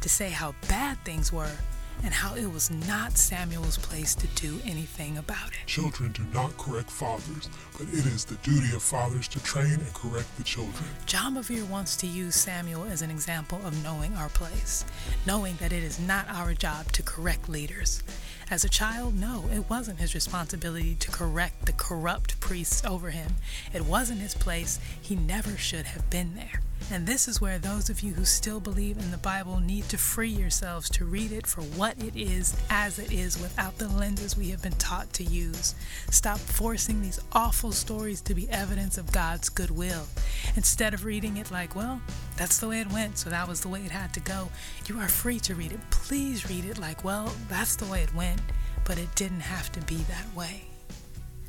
to 0.00 0.08
say 0.08 0.30
how 0.30 0.56
bad 0.68 0.98
things 1.04 1.32
were 1.32 1.56
and 2.02 2.12
how 2.12 2.34
it 2.34 2.46
was 2.46 2.70
not 2.70 3.16
Samuel's 3.16 3.78
place 3.78 4.14
to 4.16 4.26
do 4.28 4.58
anything 4.64 5.18
about 5.18 5.50
it. 5.50 5.66
Children 5.66 6.12
do 6.12 6.24
not 6.34 6.56
correct 6.58 6.90
fathers, 6.90 7.48
but 7.72 7.82
it 7.82 8.06
is 8.06 8.24
the 8.24 8.34
duty 8.36 8.74
of 8.74 8.82
fathers 8.82 9.28
to 9.28 9.42
train 9.44 9.72
and 9.72 9.94
correct 9.94 10.36
the 10.36 10.42
children. 10.42 10.84
John 11.06 11.36
Bevere 11.36 11.66
wants 11.68 11.96
to 11.98 12.06
use 12.08 12.34
Samuel 12.34 12.84
as 12.84 13.02
an 13.02 13.10
example 13.10 13.60
of 13.64 13.82
knowing 13.84 14.14
our 14.14 14.28
place, 14.30 14.84
knowing 15.26 15.56
that 15.60 15.72
it 15.72 15.82
is 15.82 16.00
not 16.00 16.26
our 16.28 16.54
job 16.54 16.90
to 16.92 17.02
correct 17.02 17.48
leaders. 17.48 18.02
As 18.48 18.64
a 18.64 18.68
child, 18.68 19.18
no, 19.18 19.50
it 19.52 19.68
wasn't 19.68 19.98
his 19.98 20.14
responsibility 20.14 20.94
to 21.00 21.10
correct 21.10 21.66
the 21.66 21.72
corrupt 21.72 22.38
priests 22.38 22.84
over 22.84 23.10
him. 23.10 23.34
It 23.72 23.84
wasn't 23.84 24.20
his 24.20 24.34
place. 24.34 24.78
He 25.00 25.16
never 25.16 25.56
should 25.56 25.86
have 25.86 26.08
been 26.10 26.36
there. 26.36 26.60
And 26.90 27.04
this 27.04 27.26
is 27.26 27.40
where 27.40 27.58
those 27.58 27.90
of 27.90 28.00
you 28.00 28.12
who 28.12 28.24
still 28.24 28.60
believe 28.60 28.96
in 28.96 29.10
the 29.10 29.16
Bible 29.16 29.58
need 29.58 29.88
to 29.88 29.98
free 29.98 30.28
yourselves 30.28 30.88
to 30.90 31.04
read 31.04 31.32
it 31.32 31.44
for 31.44 31.62
what 31.62 31.98
it 32.00 32.14
is, 32.14 32.54
as 32.70 33.00
it 33.00 33.10
is, 33.12 33.40
without 33.40 33.78
the 33.78 33.88
lenses 33.88 34.36
we 34.36 34.50
have 34.50 34.62
been 34.62 34.72
taught 34.72 35.12
to 35.14 35.24
use. 35.24 35.74
Stop 36.10 36.38
forcing 36.38 37.02
these 37.02 37.20
awful 37.32 37.72
stories 37.72 38.20
to 38.20 38.34
be 38.34 38.48
evidence 38.50 38.98
of 38.98 39.10
God's 39.10 39.48
goodwill. 39.48 40.06
Instead 40.54 40.94
of 40.94 41.04
reading 41.04 41.38
it 41.38 41.50
like, 41.50 41.74
well, 41.74 42.00
that's 42.36 42.58
the 42.58 42.68
way 42.68 42.80
it 42.80 42.92
went, 42.92 43.18
so 43.18 43.30
that 43.30 43.48
was 43.48 43.62
the 43.62 43.68
way 43.68 43.80
it 43.80 43.90
had 43.90 44.14
to 44.14 44.20
go, 44.20 44.48
you 44.86 44.98
are 45.00 45.08
free 45.08 45.40
to 45.40 45.56
read 45.56 45.72
it. 45.72 45.80
Please 45.90 46.48
read 46.48 46.64
it 46.64 46.78
like, 46.78 47.02
well, 47.02 47.32
that's 47.48 47.74
the 47.74 47.86
way 47.86 48.02
it 48.02 48.14
went, 48.14 48.40
but 48.84 48.96
it 48.96 49.12
didn't 49.16 49.40
have 49.40 49.72
to 49.72 49.80
be 49.80 49.96
that 49.96 50.32
way. 50.36 50.65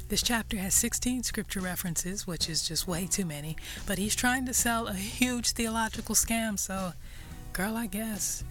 This 0.09 0.21
chapter 0.21 0.55
has 0.55 0.73
16 0.73 1.23
scripture 1.23 1.59
references, 1.59 2.25
which 2.25 2.47
is 2.49 2.65
just 2.65 2.87
way 2.87 3.07
too 3.07 3.25
many, 3.25 3.57
but 3.85 3.97
he's 3.97 4.15
trying 4.15 4.45
to 4.45 4.53
sell 4.53 4.87
a 4.87 4.93
huge 4.93 5.51
theological 5.51 6.15
scam, 6.15 6.57
so, 6.57 6.93
girl, 7.51 7.75
I 7.75 7.87
guess. 7.87 8.45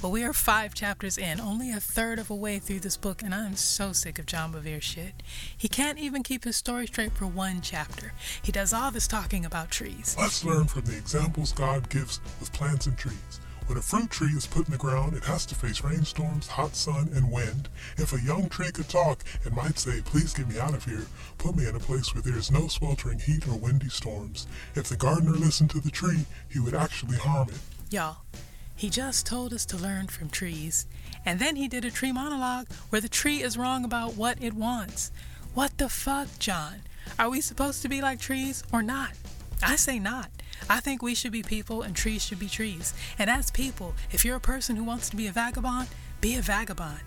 But 0.00 0.10
we 0.10 0.22
are 0.22 0.32
five 0.32 0.72
chapters 0.72 1.18
in, 1.18 1.40
only 1.40 1.72
a 1.72 1.80
third 1.80 2.20
of 2.20 2.30
a 2.30 2.34
way 2.36 2.60
through 2.60 2.78
this 2.78 2.96
book, 2.96 3.22
and 3.24 3.34
I'm 3.34 3.56
so 3.56 3.92
sick 3.92 4.20
of 4.20 4.26
John 4.26 4.52
Bevere 4.52 4.80
shit. 4.80 5.14
He 5.58 5.66
can't 5.66 5.98
even 5.98 6.22
keep 6.22 6.44
his 6.44 6.56
story 6.56 6.86
straight 6.86 7.12
for 7.12 7.26
one 7.26 7.60
chapter. 7.60 8.12
He 8.40 8.52
does 8.52 8.72
all 8.72 8.92
this 8.92 9.08
talking 9.08 9.44
about 9.44 9.72
trees. 9.72 10.14
Let's 10.16 10.44
learn 10.44 10.68
from 10.68 10.82
the 10.82 10.96
examples 10.96 11.50
God 11.50 11.88
gives 11.90 12.20
with 12.38 12.52
plants 12.52 12.86
and 12.86 12.96
trees. 12.96 13.40
When 13.70 13.78
a 13.78 13.82
fruit 13.82 14.10
tree 14.10 14.32
is 14.32 14.48
put 14.48 14.66
in 14.66 14.72
the 14.72 14.78
ground, 14.78 15.14
it 15.14 15.22
has 15.22 15.46
to 15.46 15.54
face 15.54 15.84
rainstorms, 15.84 16.48
hot 16.48 16.74
sun, 16.74 17.08
and 17.14 17.30
wind. 17.30 17.68
If 17.98 18.12
a 18.12 18.20
young 18.20 18.48
tree 18.48 18.72
could 18.72 18.88
talk, 18.88 19.22
it 19.44 19.54
might 19.54 19.78
say, 19.78 20.00
Please 20.00 20.34
get 20.34 20.48
me 20.48 20.58
out 20.58 20.74
of 20.74 20.84
here. 20.84 21.06
Put 21.38 21.54
me 21.54 21.68
in 21.68 21.76
a 21.76 21.78
place 21.78 22.12
where 22.12 22.20
there 22.20 22.36
is 22.36 22.50
no 22.50 22.66
sweltering 22.66 23.20
heat 23.20 23.46
or 23.46 23.54
windy 23.54 23.88
storms. 23.88 24.48
If 24.74 24.88
the 24.88 24.96
gardener 24.96 25.34
listened 25.34 25.70
to 25.70 25.78
the 25.78 25.92
tree, 25.92 26.24
he 26.48 26.58
would 26.58 26.74
actually 26.74 27.16
harm 27.18 27.50
it. 27.50 27.60
Y'all, 27.90 28.16
he 28.74 28.90
just 28.90 29.24
told 29.24 29.52
us 29.52 29.64
to 29.66 29.76
learn 29.76 30.08
from 30.08 30.30
trees. 30.30 30.88
And 31.24 31.38
then 31.38 31.54
he 31.54 31.68
did 31.68 31.84
a 31.84 31.92
tree 31.92 32.10
monologue 32.10 32.66
where 32.88 33.00
the 33.00 33.08
tree 33.08 33.40
is 33.40 33.56
wrong 33.56 33.84
about 33.84 34.16
what 34.16 34.42
it 34.42 34.54
wants. 34.54 35.12
What 35.54 35.78
the 35.78 35.88
fuck, 35.88 36.26
John? 36.40 36.82
Are 37.20 37.30
we 37.30 37.40
supposed 37.40 37.82
to 37.82 37.88
be 37.88 38.02
like 38.02 38.18
trees 38.18 38.64
or 38.72 38.82
not? 38.82 39.12
I 39.62 39.76
say 39.76 40.00
not. 40.00 40.30
I 40.68 40.80
think 40.80 41.02
we 41.02 41.14
should 41.14 41.32
be 41.32 41.42
people 41.42 41.82
and 41.82 41.94
trees 41.94 42.24
should 42.24 42.38
be 42.38 42.48
trees. 42.48 42.94
And 43.18 43.30
as 43.30 43.50
people, 43.50 43.94
if 44.10 44.24
you're 44.24 44.36
a 44.36 44.40
person 44.40 44.76
who 44.76 44.84
wants 44.84 45.08
to 45.10 45.16
be 45.16 45.26
a 45.26 45.32
vagabond, 45.32 45.88
be 46.20 46.36
a 46.36 46.42
vagabond. 46.42 47.00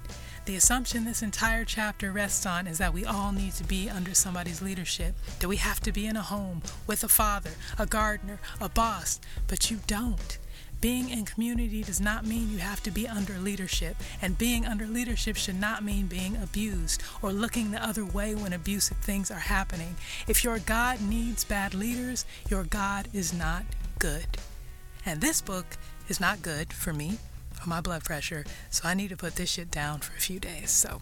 The 0.45 0.55
assumption 0.57 1.05
this 1.05 1.21
entire 1.21 1.63
chapter 1.63 2.11
rests 2.11 2.45
on 2.45 2.67
is 2.67 2.77
that 2.77 2.93
we 2.93 3.05
all 3.05 3.31
need 3.31 3.53
to 3.53 3.63
be 3.63 3.89
under 3.89 4.13
somebody's 4.13 4.61
leadership, 4.61 5.15
that 5.39 5.47
we 5.47 5.55
have 5.55 5.79
to 5.81 5.91
be 5.91 6.05
in 6.05 6.17
a 6.17 6.21
home 6.21 6.61
with 6.85 7.03
a 7.03 7.07
father, 7.07 7.51
a 7.79 7.85
gardener, 7.85 8.39
a 8.59 8.67
boss, 8.67 9.21
but 9.47 9.71
you 9.71 9.79
don't. 9.87 10.37
Being 10.83 11.11
in 11.11 11.23
community 11.23 11.81
does 11.81 12.01
not 12.01 12.25
mean 12.25 12.51
you 12.51 12.57
have 12.57 12.83
to 12.83 12.91
be 12.91 13.07
under 13.07 13.37
leadership, 13.37 13.95
and 14.21 14.37
being 14.37 14.65
under 14.65 14.85
leadership 14.85 15.37
should 15.37 15.57
not 15.57 15.81
mean 15.81 16.07
being 16.07 16.35
abused 16.35 17.01
or 17.21 17.31
looking 17.31 17.71
the 17.71 17.81
other 17.81 18.03
way 18.03 18.35
when 18.35 18.51
abusive 18.51 18.97
things 18.97 19.31
are 19.31 19.35
happening. 19.35 19.95
If 20.27 20.43
your 20.43 20.59
God 20.59 20.99
needs 20.99 21.45
bad 21.45 21.73
leaders, 21.73 22.25
your 22.49 22.65
God 22.65 23.07
is 23.13 23.31
not 23.31 23.63
good. 23.97 24.25
And 25.05 25.21
this 25.21 25.39
book 25.39 25.77
is 26.09 26.19
not 26.19 26.41
good 26.41 26.73
for 26.73 26.91
me 26.91 27.17
or 27.61 27.65
my 27.65 27.79
blood 27.79 28.03
pressure, 28.03 28.43
so 28.69 28.85
I 28.85 28.93
need 28.93 29.11
to 29.11 29.15
put 29.15 29.37
this 29.37 29.51
shit 29.51 29.71
down 29.71 29.99
for 29.99 30.13
a 30.17 30.19
few 30.19 30.41
days. 30.41 30.69
So 30.69 31.01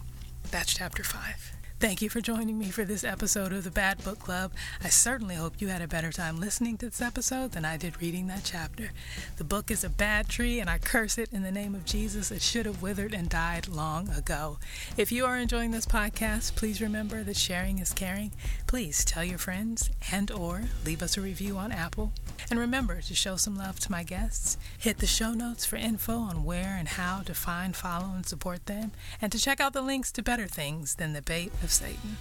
that's 0.52 0.72
chapter 0.72 1.02
5. 1.02 1.51
Thank 1.82 2.00
you 2.00 2.08
for 2.08 2.20
joining 2.20 2.60
me 2.60 2.70
for 2.70 2.84
this 2.84 3.02
episode 3.02 3.52
of 3.52 3.64
the 3.64 3.70
Bad 3.72 4.04
Book 4.04 4.20
Club. 4.20 4.52
I 4.84 4.88
certainly 4.88 5.34
hope 5.34 5.60
you 5.60 5.66
had 5.66 5.82
a 5.82 5.88
better 5.88 6.12
time 6.12 6.38
listening 6.38 6.76
to 6.76 6.86
this 6.86 7.02
episode 7.02 7.50
than 7.50 7.64
I 7.64 7.76
did 7.76 8.00
reading 8.00 8.28
that 8.28 8.42
chapter. 8.44 8.92
The 9.36 9.42
book 9.42 9.68
is 9.68 9.82
a 9.82 9.88
bad 9.88 10.28
tree, 10.28 10.60
and 10.60 10.70
I 10.70 10.78
curse 10.78 11.18
it 11.18 11.32
in 11.32 11.42
the 11.42 11.50
name 11.50 11.74
of 11.74 11.84
Jesus. 11.84 12.30
It 12.30 12.40
should 12.40 12.66
have 12.66 12.82
withered 12.82 13.12
and 13.12 13.28
died 13.28 13.66
long 13.66 14.08
ago. 14.10 14.60
If 14.96 15.10
you 15.10 15.26
are 15.26 15.36
enjoying 15.36 15.72
this 15.72 15.84
podcast, 15.84 16.54
please 16.54 16.80
remember 16.80 17.24
that 17.24 17.36
sharing 17.36 17.80
is 17.80 17.92
caring. 17.92 18.30
Please 18.68 19.04
tell 19.04 19.24
your 19.24 19.38
friends 19.38 19.90
and 20.12 20.30
or 20.30 20.62
leave 20.86 21.02
us 21.02 21.16
a 21.16 21.20
review 21.20 21.56
on 21.56 21.72
Apple. 21.72 22.12
And 22.50 22.58
remember 22.58 23.00
to 23.00 23.14
show 23.14 23.36
some 23.36 23.56
love 23.56 23.80
to 23.80 23.90
my 23.90 24.02
guests. 24.02 24.56
Hit 24.78 24.98
the 24.98 25.06
show 25.06 25.32
notes 25.32 25.64
for 25.64 25.76
info 25.76 26.16
on 26.18 26.44
where 26.44 26.76
and 26.78 26.88
how 26.88 27.20
to 27.22 27.34
find, 27.34 27.74
follow, 27.74 28.12
and 28.14 28.26
support 28.26 28.66
them, 28.66 28.92
and 29.20 29.30
to 29.32 29.38
check 29.38 29.60
out 29.60 29.72
the 29.72 29.82
links 29.82 30.12
to 30.12 30.22
better 30.22 30.46
things 30.46 30.96
than 30.96 31.12
the 31.12 31.22
bait 31.22 31.52
of 31.62 31.70
Satan. 31.70 32.16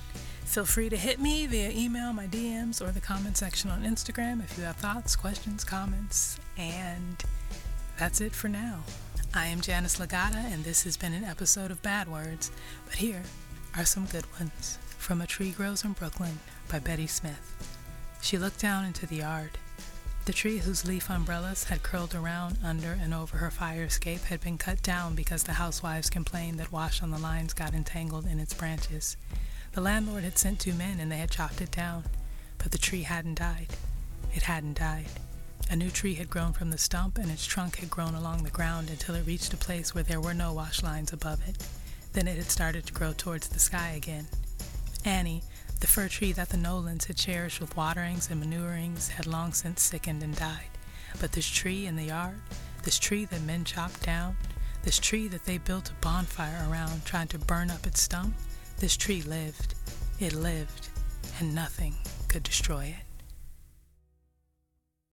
Feel 0.45 0.65
free 0.65 0.89
to 0.89 0.97
hit 0.97 1.19
me 1.19 1.47
via 1.47 1.69
email, 1.71 2.11
my 2.11 2.27
DMs, 2.27 2.81
or 2.81 2.91
the 2.91 2.99
comment 2.99 3.37
section 3.37 3.69
on 3.69 3.83
Instagram 3.83 4.43
if 4.43 4.57
you 4.57 4.63
have 4.65 4.75
thoughts, 4.75 5.15
questions, 5.15 5.63
comments, 5.63 6.39
and 6.57 7.23
that's 7.97 8.19
it 8.19 8.33
for 8.33 8.49
now. 8.49 8.83
I 9.33 9.45
am 9.47 9.61
Janice 9.61 9.97
Lagata, 9.97 10.51
and 10.51 10.65
this 10.65 10.83
has 10.83 10.97
been 10.97 11.13
an 11.13 11.23
episode 11.23 11.71
of 11.71 11.81
Bad 11.81 12.09
Words, 12.09 12.51
but 12.85 12.95
here 12.95 13.23
are 13.77 13.85
some 13.85 14.05
good 14.07 14.25
ones. 14.37 14.77
From 14.97 15.21
A 15.21 15.27
Tree 15.27 15.51
Grows 15.51 15.85
in 15.85 15.93
Brooklyn 15.93 16.39
by 16.69 16.79
Betty 16.79 17.07
Smith. 17.07 17.75
She 18.21 18.37
looked 18.37 18.59
down 18.59 18.83
into 18.83 19.07
the 19.07 19.17
yard. 19.17 19.51
The 20.25 20.33
tree 20.33 20.59
whose 20.59 20.85
leaf 20.85 21.09
umbrellas 21.09 21.63
had 21.63 21.81
curled 21.81 22.13
around 22.13 22.59
under 22.63 22.91
and 22.91 23.11
over 23.11 23.37
her 23.37 23.49
fire 23.49 23.83
escape 23.83 24.21
had 24.25 24.39
been 24.39 24.59
cut 24.59 24.83
down 24.83 25.15
because 25.15 25.43
the 25.43 25.53
housewives 25.53 26.11
complained 26.11 26.59
that 26.59 26.71
wash 26.71 27.01
on 27.01 27.09
the 27.09 27.17
lines 27.17 27.53
got 27.53 27.73
entangled 27.73 28.27
in 28.27 28.39
its 28.39 28.53
branches. 28.53 29.17
The 29.73 29.81
landlord 29.81 30.23
had 30.23 30.37
sent 30.37 30.59
two 30.59 30.73
men 30.73 30.99
and 30.99 31.11
they 31.11 31.17
had 31.17 31.31
chopped 31.31 31.59
it 31.59 31.71
down, 31.71 32.03
but 32.59 32.71
the 32.71 32.77
tree 32.77 33.01
hadn't 33.01 33.39
died. 33.39 33.69
It 34.33 34.43
hadn't 34.43 34.77
died. 34.77 35.07
A 35.71 35.75
new 35.75 35.89
tree 35.89 36.13
had 36.13 36.29
grown 36.29 36.53
from 36.53 36.69
the 36.69 36.77
stump 36.77 37.17
and 37.17 37.31
its 37.31 37.45
trunk 37.45 37.77
had 37.77 37.89
grown 37.89 38.13
along 38.13 38.43
the 38.43 38.51
ground 38.51 38.91
until 38.91 39.15
it 39.15 39.25
reached 39.25 39.53
a 39.53 39.57
place 39.57 39.95
where 39.95 40.03
there 40.03 40.21
were 40.21 40.35
no 40.35 40.53
wash 40.53 40.83
lines 40.83 41.11
above 41.11 41.47
it. 41.47 41.57
Then 42.13 42.27
it 42.27 42.37
had 42.37 42.51
started 42.51 42.85
to 42.85 42.93
grow 42.93 43.13
towards 43.13 43.47
the 43.47 43.59
sky 43.59 43.93
again. 43.95 44.27
Annie, 45.03 45.41
the 45.81 45.87
fir 45.87 46.07
tree 46.07 46.31
that 46.31 46.49
the 46.49 46.57
Nolans 46.57 47.05
had 47.05 47.17
cherished 47.17 47.59
with 47.59 47.75
waterings 47.75 48.29
and 48.29 48.39
manurings, 48.39 49.09
had 49.09 49.25
long 49.25 49.51
since 49.51 49.81
sickened 49.81 50.21
and 50.21 50.35
died. 50.35 50.69
But 51.19 51.31
this 51.31 51.49
tree 51.49 51.87
in 51.87 51.95
the 51.95 52.05
yard, 52.05 52.39
this 52.83 52.99
tree 52.99 53.25
that 53.25 53.41
men 53.41 53.65
chopped 53.65 54.03
down, 54.03 54.37
this 54.83 54.99
tree 54.99 55.27
that 55.27 55.45
they 55.45 55.57
built 55.57 55.89
a 55.89 55.93
bonfire 55.95 56.67
around 56.69 57.03
trying 57.03 57.27
to 57.29 57.39
burn 57.39 57.71
up 57.71 57.85
its 57.87 57.99
stump, 57.99 58.35
this 58.77 58.95
tree 58.95 59.23
lived. 59.23 59.73
It 60.19 60.33
lived, 60.33 60.89
and 61.39 61.55
nothing 61.55 61.95
could 62.27 62.43
destroy 62.43 62.95
it. 62.97 63.10